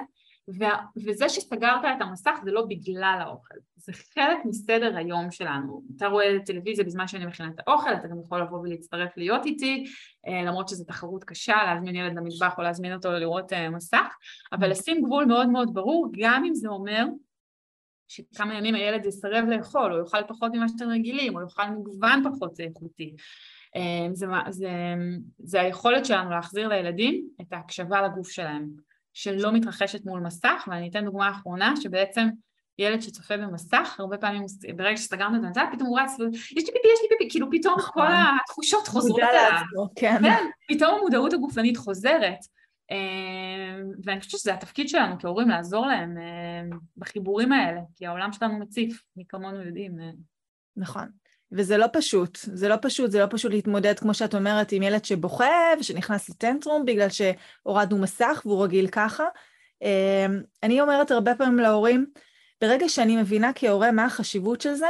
ו- 0.59 1.05
וזה 1.07 1.29
שסגרת 1.29 1.85
את 1.85 2.01
המסך 2.03 2.35
זה 2.45 2.51
לא 2.51 2.65
בגלל 2.69 3.19
האוכל, 3.21 3.55
זה 3.77 3.93
חלק 3.93 4.39
מסדר 4.45 4.97
היום 4.97 5.31
שלנו. 5.31 5.83
אתה 5.97 6.07
רואה 6.07 6.37
טלוויזיה 6.47 6.85
בזמן 6.85 7.09
שאני 7.09 7.27
מכינה 7.27 7.49
את 7.49 7.61
האוכל, 7.67 7.95
אתה 7.95 8.09
גם 8.09 8.21
יכול 8.27 8.41
לבוא 8.41 8.59
ולהצטרף 8.59 9.17
להיות 9.17 9.47
איתי, 9.47 9.85
אה, 10.27 10.43
למרות 10.43 10.69
שזו 10.69 10.85
תחרות 10.85 11.25
קשה 11.25 11.57
להזמין 11.67 11.97
ילד 11.97 12.17
למטבח 12.17 12.59
או 12.59 12.63
להזמין 12.63 12.95
אותו 12.95 13.11
לראות 13.11 13.53
אה, 13.53 13.71
מסך, 13.71 14.17
אבל 14.53 14.71
לשים 14.71 15.03
גבול 15.03 15.25
מאוד 15.25 15.49
מאוד 15.49 15.75
ברור, 15.75 16.09
גם 16.19 16.45
אם 16.45 16.55
זה 16.55 16.69
אומר 16.69 17.05
שכמה 18.09 18.55
ימים 18.55 18.75
הילד 18.75 19.07
יסרב 19.07 19.45
לאכול, 19.49 19.93
או 19.93 19.99
יאכל 19.99 20.23
פחות 20.29 20.53
ממה 20.55 20.69
שאתם 20.69 20.91
רגילים, 20.91 21.37
או 21.37 21.43
יאכל 21.43 21.71
מגוון 21.71 22.23
פחות 22.31 22.61
איכותי. 22.61 23.15
אמ, 23.77 24.15
זה, 24.15 24.27
זה, 24.51 24.71
זה 25.39 25.61
היכולת 25.61 26.07
שלנו 26.07 26.31
להחזיר 26.31 26.69
לילדים 26.69 27.29
את 27.41 27.53
ההקשבה 27.53 28.03
לגוף 28.03 28.31
שלהם, 28.31 28.69
שלא 29.13 29.53
מתרחשת 29.53 30.05
מול 30.05 30.21
מסך, 30.21 30.69
ואני 30.71 30.89
אתן 30.89 31.05
דוגמה 31.05 31.31
אחרונה, 31.31 31.75
שבעצם 31.83 32.29
ילד 32.79 33.01
שצופה 33.01 33.37
במסך, 33.37 33.97
הרבה 33.99 34.19
פעמים 34.19 34.43
ברגע 34.77 34.97
שסגרנו 34.97 35.37
את 35.37 35.45
הנזל, 35.45 35.65
פתאום 35.73 35.89
הוא 35.89 36.01
רץ, 36.01 36.11
יש 36.33 36.49
לי 36.51 36.65
פיפי, 36.65 36.89
יש 36.95 37.01
לי 37.03 37.09
פיפי, 37.09 37.31
כאילו 37.31 37.47
פתאום 37.51 37.75
נכון. 37.79 38.07
כל 38.07 38.13
התחושות 38.43 38.89
חוזרות 38.89 39.21
אליו. 39.21 39.87
כן. 39.97 40.19
כן, 40.23 40.45
פתאום 40.69 40.99
המודעות 40.99 41.33
הגופנית 41.33 41.77
חוזרת. 41.77 42.39
אמ, 42.91 43.91
ואני 44.05 44.21
חושבת 44.21 44.41
שזה 44.41 44.55
התפקיד 44.55 44.89
שלנו 44.89 45.19
כהורים 45.19 45.49
לעזור 45.49 45.87
להם 45.87 46.19
אמ, 46.19 46.79
בחיבורים 46.97 47.53
האלה, 47.53 47.81
כי 47.97 48.07
העולם 48.07 48.33
שלנו 48.33 48.59
מציף, 48.59 49.03
מי 49.17 49.25
כמונו 49.29 49.63
יודעים. 49.63 50.01
אה. 50.01 50.11
נכון. 50.77 51.09
וזה 51.53 51.77
לא 51.77 51.87
פשוט, 51.93 52.39
זה 52.43 52.69
לא 52.69 52.77
פשוט, 52.83 53.11
זה 53.11 53.21
לא 53.21 53.27
פשוט 53.31 53.53
להתמודד, 53.53 53.99
כמו 53.99 54.15
שאת 54.15 54.35
אומרת, 54.35 54.73
עם 54.73 54.83
ילד 54.83 55.05
שבוכה 55.05 55.73
ושנכנס 55.81 56.29
לטנטרום 56.29 56.85
בגלל 56.85 57.09
שהורדנו 57.09 57.99
מסך 57.99 58.43
והוא 58.47 58.65
רגיל 58.65 58.89
ככה. 58.89 59.25
אמ, 59.83 60.43
אני 60.63 60.81
אומרת 60.81 61.11
הרבה 61.11 61.35
פעמים 61.35 61.59
להורים, 61.59 62.07
ברגע 62.61 62.89
שאני 62.89 63.17
מבינה 63.17 63.51
כהורה 63.55 63.93
מה 63.93 64.05
החשיבות 64.05 64.61
של 64.61 64.75
זה, 64.75 64.87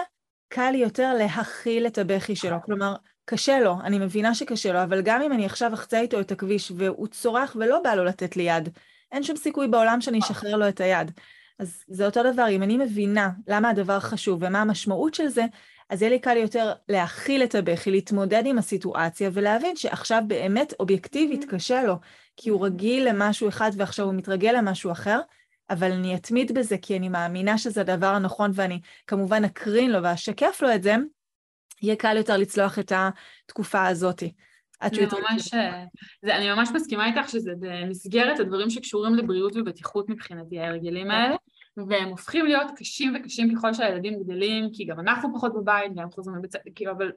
קל 0.49 0.75
יותר 0.75 1.15
להכיל 1.15 1.87
את 1.87 1.99
הבכי 1.99 2.37
שלו. 2.37 2.57
כלומר, 2.65 2.95
קשה 3.25 3.61
לו, 3.61 3.77
אני 3.85 3.99
מבינה 3.99 4.35
שקשה 4.35 4.73
לו, 4.73 4.83
אבל 4.83 5.03
גם 5.03 5.23
אם 5.23 5.33
אני 5.33 5.47
עכשיו 5.47 5.75
אחצה 5.75 6.01
איתו 6.01 6.21
את 6.21 6.33
הכביש 6.33 6.73
והוא 6.77 7.07
צורח 7.07 7.57
ולא 7.61 7.81
בא 7.85 7.95
לו 7.95 8.05
לתת 8.05 8.37
לי 8.37 8.43
יד, 8.43 8.69
אין 9.13 9.23
שום 9.23 9.37
סיכוי 9.37 9.69
בעולם 9.69 10.01
שאני 10.01 10.19
אשחרר 10.19 10.57
לו 10.57 10.69
את 10.69 10.81
היד. 10.81 11.11
אז 11.59 11.85
זה 11.89 12.07
אותו 12.07 12.33
דבר, 12.33 12.49
אם 12.49 12.63
אני 12.63 12.77
מבינה 12.77 13.31
למה 13.47 13.69
הדבר 13.69 14.01
חשוב 14.01 14.43
ומה 14.43 14.61
המשמעות 14.61 15.15
של 15.15 15.29
זה, 15.29 15.45
אז 15.91 16.03
יהיה 16.03 16.11
לי 16.11 16.19
קל 16.19 16.37
יותר 16.37 16.73
להכיל 16.89 17.43
את 17.43 17.55
הבכי, 17.55 17.91
להתמודד 17.91 18.43
עם 18.47 18.59
הסיטואציה 18.59 19.31
ולהבין 19.33 19.77
שעכשיו 19.77 20.23
באמת 20.27 20.73
אובייקטיבית 20.81 21.45
mm-hmm. 21.45 21.51
קשה 21.51 21.83
לו, 21.83 21.95
כי 22.37 22.51
הוא 22.51 22.67
רגיל 22.67 23.09
למשהו 23.09 23.49
אחד 23.49 23.71
ועכשיו 23.77 24.07
הוא 24.07 24.15
מתרגל 24.15 24.53
למשהו 24.59 24.93
אחר, 24.93 25.21
אבל 25.71 25.93
אני 25.93 26.15
אתמיד 26.15 26.55
בזה 26.55 26.79
כי 26.79 26.97
אני 26.97 27.09
מאמינה 27.09 27.59
שזה 27.59 27.81
הדבר 27.81 28.07
הנכון 28.07 28.51
ואני 28.55 28.81
כמובן 29.07 29.45
אקרין 29.45 29.91
לו 29.91 30.03
ואשקף 30.03 30.59
לו 30.63 30.75
את 30.75 30.83
זה, 30.83 30.95
יהיה 31.83 31.97
קל 31.97 32.17
יותר 32.17 32.37
לצלוח 32.37 32.79
את 32.79 32.93
התקופה 33.47 33.87
הזאת. 33.87 34.23
אני 34.83 34.99
ממש, 35.07 35.49
זה, 36.25 36.37
אני 36.37 36.51
ממש 36.51 36.69
מסכימה 36.75 37.07
איתך 37.07 37.29
שזה 37.29 37.53
במסגרת 37.61 38.41
הדברים 38.41 38.71
שקשורים 38.71 39.15
לבריאות 39.15 39.57
ובטיחות 39.57 40.09
מבחינתי, 40.09 40.59
ההרגלים 40.59 41.07
כן. 41.07 41.11
האלה, 41.11 41.37
והם 41.89 42.09
הופכים 42.09 42.47
להיות 42.47 42.71
קשים 42.77 43.15
וקשים 43.17 43.57
ככל 43.57 43.75
שהילדים 43.75 44.23
גדלים, 44.23 44.69
כי 44.73 44.85
גם 44.85 45.01
אנחנו 45.01 45.35
פחות 45.35 45.55
בבית 45.55 45.93
והם 45.97 46.11
חוזרים 46.11 46.37
לבית 46.37 46.53
ספר, 46.53 46.71
כאילו, 46.75 46.93
אבל 46.93 47.13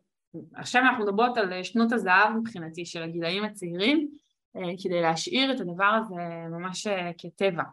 עכשיו 0.56 0.82
אנחנו 0.82 1.04
מדברות 1.04 1.38
על 1.38 1.64
שנות 1.64 1.92
הזהב 1.92 2.38
מבחינתי 2.38 2.86
של 2.86 3.04
הגילאים 3.04 3.44
הצעירים, 3.44 4.10
אה, 4.56 4.62
כדי 4.84 5.02
להשאיר 5.02 5.52
את 5.56 5.60
הדבר 5.60 6.00
הזה 6.02 6.16
ממש 6.50 6.88
אה, 6.88 7.12
כטבע, 7.18 7.64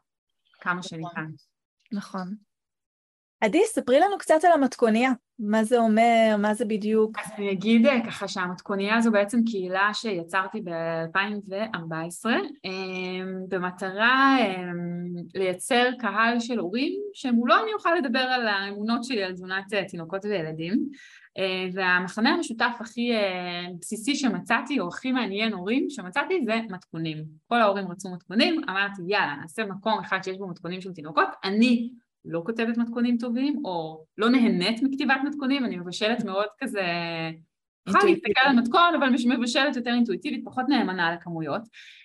כמה 0.61 0.83
שניתן. 0.83 1.27
נכון. 1.93 2.35
עדי, 3.41 3.63
ספרי 3.67 4.01
לנו 4.01 4.19
קצת 4.19 4.45
על 4.45 4.53
המתכוניה. 4.53 5.13
מה 5.39 5.65
זה 5.65 5.79
אומר? 5.79 6.37
מה 6.39 6.55
זה 6.55 6.65
בדיוק? 6.65 7.19
אז 7.19 7.33
אני 7.39 7.53
אגיד 7.53 7.87
אה, 7.87 8.07
ככה 8.07 8.29
שהמתכוניה 8.29 8.97
הזו 8.97 9.11
בעצם 9.11 9.39
קהילה 9.47 9.91
שיצרתי 9.93 10.61
ב-2014 10.61 12.27
אמ, 12.65 13.35
במטרה 13.49 14.37
אמ, 14.41 15.15
לייצר 15.35 15.91
קהל 15.99 16.41
של 16.41 16.59
הורים 16.59 16.93
שמולו 17.15 17.55
אני 17.63 17.73
אוכל 17.75 17.95
לדבר 17.95 18.19
על 18.19 18.49
האמונות 18.49 19.05
שלי 19.05 19.23
על 19.23 19.33
תזונת 19.33 19.75
אה, 19.75 19.85
תינוקות 19.85 20.25
וילדים 20.25 20.89
אה, 21.39 21.69
והמחנה 21.73 22.31
המשותף 22.31 22.73
הכי 22.81 23.13
בסיסי 23.81 24.15
שמצאתי 24.15 24.81
או 24.81 24.89
הכי 24.89 25.13
מעניין 25.13 25.53
הורים 25.53 25.91
שמצאתי 25.91 26.41
זה 26.45 26.55
מתכונים. 26.71 27.25
כל 27.49 27.61
ההורים 27.61 27.89
רצו 27.89 28.09
מתכונים, 28.15 28.61
אמרתי 28.69 29.03
יאללה 29.07 29.37
נעשה 29.41 29.65
מקום 29.65 29.99
אחד 30.01 30.19
שיש 30.23 30.39
בו 30.39 30.49
מתכונים 30.49 30.81
של 30.81 30.93
תינוקות, 30.93 31.29
אני 31.45 31.91
לא 32.25 32.43
כותבת 32.47 32.77
מתכונים 32.77 33.17
טובים, 33.19 33.63
או 33.65 34.05
לא 34.19 34.29
נהנית 34.29 34.83
מכתיבת 34.83 35.21
מתכונים, 35.25 35.65
אני 35.65 35.77
מבשלת 35.77 36.25
מאוד 36.25 36.49
כזה... 36.59 36.83
יכולה 37.87 38.05
להסתכל 38.05 38.41
על 38.45 38.57
מתכון, 38.57 38.95
אבל 38.99 39.09
מבשלת 39.39 39.77
יותר 39.77 39.91
אינטואיטיבית, 39.91 40.45
פחות 40.45 40.65
נאמנה 40.69 41.15
לכמויות. 41.15 41.63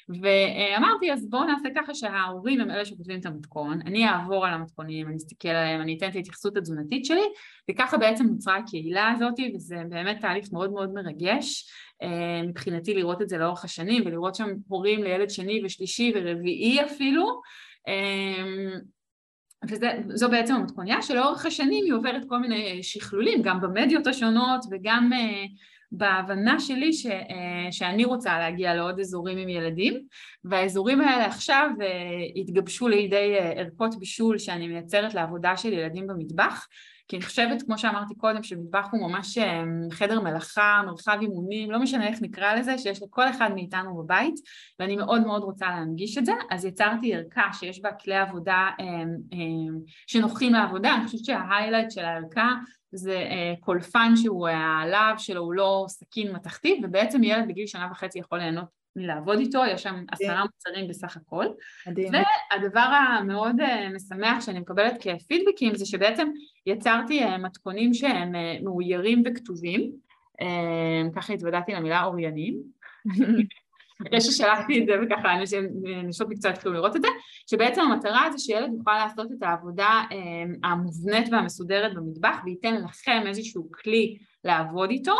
ואמרתי, 0.10 1.14
אז 1.14 1.30
בואו 1.30 1.44
נעשה 1.44 1.70
ככה 1.76 1.96
שההורים 1.96 2.62
הם 2.62 2.72
אלה 2.72 2.86
שכותבים 2.86 3.20
את 3.20 3.26
המתכון, 3.26 3.80
אני 3.86 4.08
אעבור 4.08 4.46
על 4.46 4.54
המתכונים, 4.54 5.08
אני 5.08 5.16
אסתכל 5.16 5.48
עליהם, 5.48 5.82
אני 5.82 5.98
אתן 5.98 6.10
את 6.10 6.16
ההתייחסות 6.16 6.58
התזונתית 6.58 7.06
שלי, 7.06 7.26
וככה 7.72 7.98
בעצם 7.98 8.26
נוצרה 8.26 8.58
הקהילה 8.58 9.12
הזאת, 9.12 9.34
וזה 9.56 9.76
באמת 9.90 10.22
תהליך 10.22 10.48
מאוד 10.54 10.72
מאוד 10.72 10.94
מרגש. 10.94 11.70
אה, 12.02 12.42
מבחינתי 12.48 12.94
לראות 12.94 13.22
את 13.22 13.30
זה 13.30 13.38
לאורך 13.38 13.66
השנים, 13.66 14.04
ולראות 14.06 14.36
שם 14.36 14.50
הורים 14.68 15.04
לילד 15.04 15.30
שני 15.30 15.62
ושלישי 15.66 16.14
ורביעי 16.16 16.84
אפילו. 16.86 17.42
אה, 19.64 19.98
וזו 20.10 20.30
בעצם 20.30 20.56
המתכוניה 20.56 21.02
שלאורך 21.02 21.46
השנים 21.46 21.86
היא 21.86 21.94
עוברת 21.94 22.22
כל 22.28 22.38
מיני 22.38 22.84
שכלולים, 22.84 23.42
גם 23.42 23.62
במדיות 23.62 24.08
השונות 24.08 24.66
וגם 24.72 25.10
uh, 25.14 25.50
בהבנה 25.92 26.60
שלי 26.60 26.94
ש, 26.94 27.06
uh, 27.06 27.12
שאני 27.72 28.06
רוצה 28.06 28.40
להגיע 28.40 28.76
לעוד 28.76 29.00
אזורים 29.00 29.38
עם 29.38 29.50
ילדים, 29.50 30.02
והאזורים 30.44 31.02
האלה 31.02 31.26
עכשיו 31.26 31.70
uh, 31.78 32.40
התגבשו 32.40 32.88
לידי 32.88 33.36
uh, 33.40 33.42
ערכות 33.42 34.00
בישול 34.00 34.38
שאני 34.38 34.68
מייצרת 34.68 35.14
לעבודה 35.14 35.58
של 35.58 35.74
ילדים 35.74 36.08
במטבח, 36.08 36.68
כי 37.08 37.16
אני 37.16 37.26
חושבת, 37.26 37.62
כמו 37.62 37.78
שאמרתי 37.78 38.16
קודם, 38.16 38.44
שמטבח 38.44 38.88
הוא 38.92 39.10
ממש 39.10 39.38
חדר 39.92 40.22
מלאכה, 40.22 40.82
מרחב 40.86 41.18
אימונים, 41.22 41.72
לא 41.72 41.80
משנה 41.80 42.08
איך 42.08 42.22
נקרא 42.22 42.56
לזה, 42.56 42.78
שיש 42.78 43.04
לכל 43.04 43.30
אחד 43.30 43.50
מאיתנו 43.54 43.98
בבית, 43.98 44.36
ואני 44.80 44.96
מאוד 44.96 45.26
מאוד 45.26 45.44
רוצה 45.44 45.70
להנגיש 45.70 46.18
את 46.18 46.26
זה, 46.26 46.32
אז 46.52 46.66
יצרתי 46.66 47.16
ערכה 47.16 47.54
שיש 47.54 47.82
בה 47.82 47.92
כלי 47.92 48.16
עבודה 48.16 48.70
שנוחים 50.08 50.54
לעבודה, 50.54 50.96
אני 50.96 51.06
חושבת 51.06 51.26
שההיילייט 51.26 51.92
של 51.92 52.06
הערכה 52.06 52.54
זה 52.92 53.24
קולפן 53.60 54.16
שהוא, 54.16 54.48
הלהב 54.48 55.18
שלו 55.18 55.42
הוא 55.42 55.54
לא 55.54 55.86
סכין 55.88 56.32
מתכתי, 56.32 56.82
ובעצם 56.84 57.24
ילד 57.24 57.48
בגיל 57.48 57.68
שנה 57.68 57.88
וחצי 57.92 58.20
יכול 58.20 58.38
ליהנות 58.38 58.85
מלעבוד 58.96 59.40
איתו, 59.40 59.62
יש 59.72 59.84
שם 59.84 60.04
עשרה 60.12 60.44
מוצרים 60.44 60.88
בסך 60.88 61.18
הכל. 61.18 61.46
מדהים. 61.88 62.12
והדבר 62.52 62.80
המאוד 62.80 63.60
אה, 63.62 63.90
משמח 63.90 64.42
שאני 64.42 64.60
מקבלת 64.60 64.94
כפידבקים 65.02 65.76
זה 65.76 65.86
שבעצם 65.86 66.28
יצרתי 66.66 67.24
אה, 67.24 67.38
מתכונים 67.38 67.94
שהם 67.94 68.36
אה, 68.36 68.58
מאוירים 68.64 69.24
וכתובים, 69.26 70.06
ככה 71.16 71.34
התוודעתי 71.34 71.72
למילה 71.72 72.04
אוריינים. 72.04 72.62
אחרי 74.08 74.22
ששלחתי 74.22 74.82
את 74.82 74.86
זה 74.86 74.94
וככה 75.04 75.30
נשות 76.04 76.30
מקצוע 76.30 76.52
התחילו 76.52 76.74
לראות 76.74 76.96
את 76.96 77.02
זה, 77.02 77.08
שבעצם 77.48 77.82
המטרה 77.82 78.32
זה 78.32 78.38
שילד 78.38 78.74
יוכל 78.78 78.98
לעשות 78.98 79.32
את 79.32 79.44
העבודה 79.44 80.04
המובנית 80.64 81.28
והמסודרת 81.32 81.94
במטבח 81.94 82.38
וייתן 82.46 82.76
לכם 82.76 83.24
איזשהו 83.28 83.72
כלי 83.72 84.18
לעבוד 84.44 84.90
איתו 84.90 85.16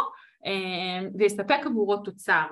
ויספק 1.18 1.60
עבורו 1.66 1.98
תוצר. 1.98 2.46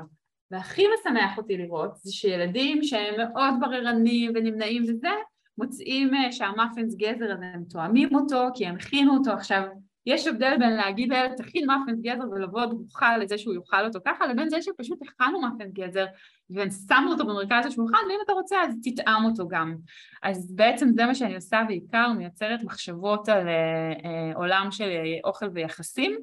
והכי 0.54 0.86
משמח 0.94 1.38
אותי 1.38 1.58
לראות 1.58 1.96
זה 1.96 2.12
שילדים 2.12 2.84
שהם 2.84 3.14
מאוד 3.18 3.54
בררנים 3.60 4.32
ונמנעים 4.36 4.84
וזה, 4.84 5.10
מוצאים 5.58 6.14
אה, 6.14 6.32
שהמאפנס 6.32 6.96
גזר 6.96 7.34
הזה 7.34 7.46
הם 7.54 7.64
תואמים 7.70 8.16
אותו 8.16 8.48
כי 8.54 8.66
הם 8.66 8.76
הכינו 8.76 9.18
אותו. 9.18 9.32
עכשיו 9.32 9.64
יש 10.06 10.28
הבדל 10.28 10.56
בין 10.60 10.74
להגיד 10.76 11.10
לילד 11.10 11.36
תכין 11.36 11.66
מאפנס 11.68 12.00
גזר 12.02 12.24
ולבוא 12.32 12.66
דרוכה 12.66 13.18
לזה 13.18 13.38
שהוא 13.38 13.54
יאכל 13.54 13.86
אותו 13.86 14.00
ככה 14.06 14.28
לבין 14.28 14.50
זה 14.50 14.62
שפשוט 14.62 15.00
הכנו 15.02 15.42
מאפנס 15.42 15.72
גזר 15.74 16.06
ושמנו 16.50 17.12
אותו 17.12 17.26
במרכז 17.26 17.66
השולחן 17.66 17.98
ואם 18.10 18.20
אתה 18.26 18.34
רוצה 18.34 18.62
אז 18.62 18.76
תטעם 18.84 19.26
אותו 19.26 19.48
גם. 19.48 19.76
אז 20.24 20.56
בעצם 20.56 20.90
זה 20.94 21.06
מה 21.06 21.16
שאני 21.16 21.36
עושה 21.36 21.64
בעיקר 21.68 22.12
מייצרת 22.18 22.64
מחשבות 22.64 23.30
על 23.30 23.48
uh, 23.48 24.02
uh, 24.02 24.38
עולם 24.38 24.68
של 24.72 24.90
אוכל 25.24 25.46
ויחסים. 25.54 26.18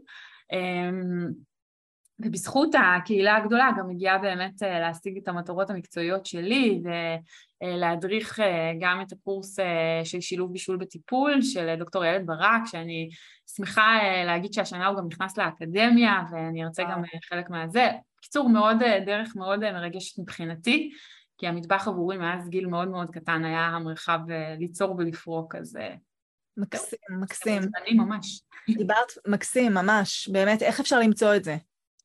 um, 0.53 1.50
ובזכות 2.25 2.75
הקהילה 2.75 3.37
הגדולה 3.37 3.71
גם 3.79 3.91
הגיעה 3.91 4.19
באמת 4.19 4.63
אה, 4.63 4.81
להשיג 4.81 5.17
את 5.17 5.29
המטרות 5.29 5.71
המקצועיות 5.71 6.27
שלי 6.27 6.83
ולהדריך 7.63 8.41
אה, 8.41 8.73
גם 8.81 9.03
את 9.03 9.13
הקורס 9.13 9.59
אה, 9.59 10.01
של 10.05 10.21
שילוב 10.21 10.53
בישול 10.53 10.77
בטיפול 10.77 11.43
של 11.43 11.75
דוקטור 11.79 12.05
ילד 12.05 12.27
ברק, 12.27 12.63
שאני 12.67 13.09
שמחה 13.57 13.99
להגיד 14.27 14.53
שהשנה 14.53 14.87
הוא 14.87 14.99
גם 14.99 15.07
נכנס 15.07 15.39
לאקדמיה 15.39 16.23
ואני 16.33 16.65
ארצה 16.65 16.83
גם 16.83 17.03
חלק 17.29 17.51
מהזה. 17.51 17.89
בקיצור, 18.19 18.49
מאוד, 18.49 18.77
דרך 19.07 19.37
מאוד 19.37 19.61
מרגשת 19.61 20.19
מבחינתי, 20.19 20.91
כי 21.39 21.47
המטבח 21.47 21.89
עבורי 21.89 22.17
מאז 22.17 22.49
גיל 22.49 22.67
מאוד 22.67 22.89
מאוד 22.89 23.11
קטן 23.11 23.45
היה 23.45 23.67
המרחב 23.67 24.19
ליצור 24.59 24.95
ולפרוק, 24.99 25.55
אז... 25.55 25.79
מקסים, 26.57 26.99
מקסים. 27.21 27.63
אני 27.83 27.95
ממש. 27.95 28.43
דיברת 28.69 29.13
מקסים, 29.27 29.75
ממש. 29.75 30.29
באמת, 30.33 30.63
איך 30.63 30.81
אפשר 30.81 30.99
למצוא 30.99 31.37
את 31.37 31.45
זה? 31.45 31.57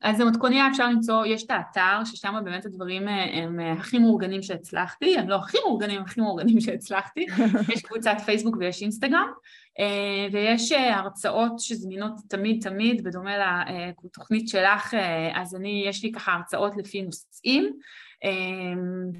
אז 0.01 0.21
במתכוניה 0.21 0.67
אפשר 0.71 0.89
למצוא, 0.89 1.25
יש 1.25 1.43
את 1.43 1.51
האתר, 1.51 2.03
ששם 2.05 2.35
באמת 2.43 2.65
הדברים 2.65 3.07
אה, 3.07 3.43
הם 3.43 3.59
אה, 3.59 3.71
הכי 3.71 3.99
מאורגנים 3.99 4.41
שהצלחתי, 4.41 5.17
הם 5.17 5.29
לא 5.29 5.35
הכי 5.35 5.57
מאורגנים, 5.65 6.01
הכי 6.01 6.21
מאורגנים 6.21 6.61
שהצלחתי, 6.61 7.25
יש 7.73 7.81
קבוצת 7.81 8.15
פייסבוק 8.25 8.55
ויש 8.59 8.81
אינסטגרם, 8.81 9.31
אה, 9.79 10.27
ויש 10.31 10.71
הרצאות 10.71 11.59
שזמינות 11.59 12.13
תמיד 12.29 12.63
תמיד, 12.63 13.03
בדומה 13.03 13.63
לתוכנית 14.03 14.47
שלך, 14.49 14.93
אז 15.33 15.55
אני, 15.55 15.83
יש 15.87 16.03
לי 16.03 16.11
ככה 16.11 16.33
הרצאות 16.33 16.73
לפי 16.77 17.01
נושאים, 17.01 17.73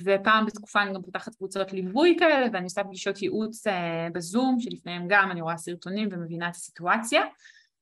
ופעם 0.04 0.46
בתקופה 0.46 0.82
אני 0.82 0.94
גם 0.94 1.02
פותחת 1.02 1.36
קבוצות 1.36 1.74
ליווי 1.74 2.16
כאלה, 2.20 2.48
ואני 2.54 2.64
עושה 2.64 2.84
פגישות 2.84 3.22
ייעוץ 3.22 3.64
בזום, 4.14 4.60
שלפניהם 4.60 5.06
גם 5.08 5.32
אני 5.32 5.42
רואה 5.42 5.58
סרטונים 5.58 6.10
ומבינה 6.12 6.50
את 6.50 6.56
הסיטואציה. 6.56 7.22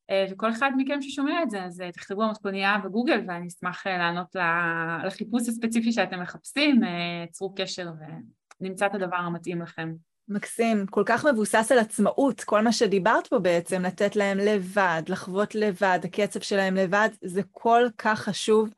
אה, 0.10 0.26
וכל 0.30 0.52
אחד 0.52 0.72
מכם 0.78 1.02
ששומע 1.02 1.44
את 1.44 1.50
זה, 1.50 1.64
אז 1.64 1.82
אה, 1.82 1.92
תכתבו 1.92 2.24
המתכוניה 2.24 2.78
בגוגל 2.84 3.22
ואני 3.28 3.48
אשמח 3.48 3.88
אה, 3.88 3.98
לענות 3.98 4.36
לחיפוש 5.06 5.50
הספציפי 5.50 5.92
שאתם 5.92 6.22
מחפשים, 6.22 6.82
צרו 7.32 7.54
קשר 7.56 7.92
ונמצא 8.62 8.86
את 8.86 8.96
הדבר 8.96 9.16
המתאים 9.16 9.62
לכם. 9.62 9.94
מקסים, 10.28 10.86
כל 10.88 11.04
כך 11.06 11.26
מבוסס 11.26 11.72
על 11.72 11.80
עצמאות, 11.80 12.44
כל 12.44 12.62
מה 12.62 12.72
שדיברת 12.72 13.28
פה 13.28 13.40
בעצם, 13.40 13.82
לתת 13.82 14.16
להם 14.16 14.38
לבד, 14.38 15.02
לחוות 15.08 15.56
לבד, 15.56 16.00
הקצב 16.04 16.40
שלהם 16.40 16.76
לבד, 16.76 17.10
זה 17.22 17.42
כל 17.52 17.88
כך 17.98 18.20
חשוב 18.20 18.70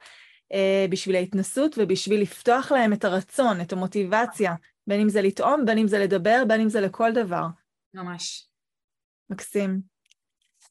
אה, 0.54 0.86
בשביל 0.90 1.16
ההתנסות 1.16 1.76
ובשביל 1.78 2.22
לפתוח 2.22 2.72
להם 2.72 2.94
את 2.94 3.06
הרצון, 3.06 3.62
את 3.62 3.74
המוטיבציה, 3.74 4.54
בין 4.88 5.02
אם 5.02 5.10
זה 5.10 5.22
לטעום, 5.22 5.66
בין 5.66 5.78
אם 5.78 5.88
זה 5.88 6.00
לדבר, 6.00 6.44
בין 6.48 6.62
אם 6.62 6.70
זה 6.70 6.82
לכל 6.82 7.12
דבר. 7.12 7.46
ממש. 7.94 8.50
מקסים. 9.30 9.95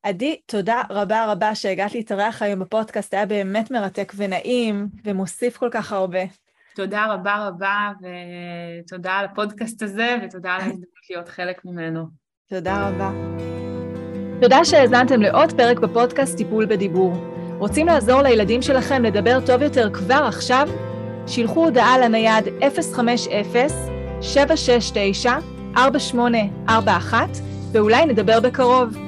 עדי, 0.05 0.37
תודה 0.47 0.83
רבה 0.91 1.33
רבה 1.33 1.55
שהגעת 1.55 1.95
להתארח 1.95 2.43
היום 2.43 2.61
בפודקאסט, 2.61 3.15
היה 3.15 3.27
באמת 3.27 3.71
מרתק 3.71 4.13
ונעים 4.17 4.89
ומוסיף 5.05 5.57
כל 5.57 5.69
כך 5.71 5.93
הרבה. 5.93 6.19
תודה 6.75 7.07
רבה 7.13 7.47
רבה, 7.49 7.91
ותודה 8.01 9.13
על 9.13 9.25
הפודקאסט 9.25 9.83
הזה, 9.83 10.17
ותודה 10.25 10.53
על 10.53 10.61
ההזדמנות 10.61 11.11
להיות 11.11 11.29
חלק 11.29 11.65
ממנו. 11.65 12.07
תודה 12.49 12.89
רבה. 12.89 13.11
תודה 14.41 14.65
שהאזנתם 14.65 15.23
לעוד 15.23 15.53
פרק 15.53 15.79
בפודקאסט 15.79 16.37
טיפול 16.37 16.67
בדיבור. 16.67 17.15
רוצים 17.59 17.87
לעזור 17.87 18.23
לילדים 18.23 18.63
שלכם 18.63 19.03
לדבר 19.03 19.39
טוב 19.47 19.63
יותר 19.63 19.91
כבר 19.93 20.25
עכשיו? 20.29 20.69
שילחו 21.27 21.65
הודעה 21.65 21.99
לנייד 21.99 22.45
050-769-4841, 25.77 26.71
ואולי 27.73 28.07
נדבר 28.07 28.41
בקרוב. 28.41 29.04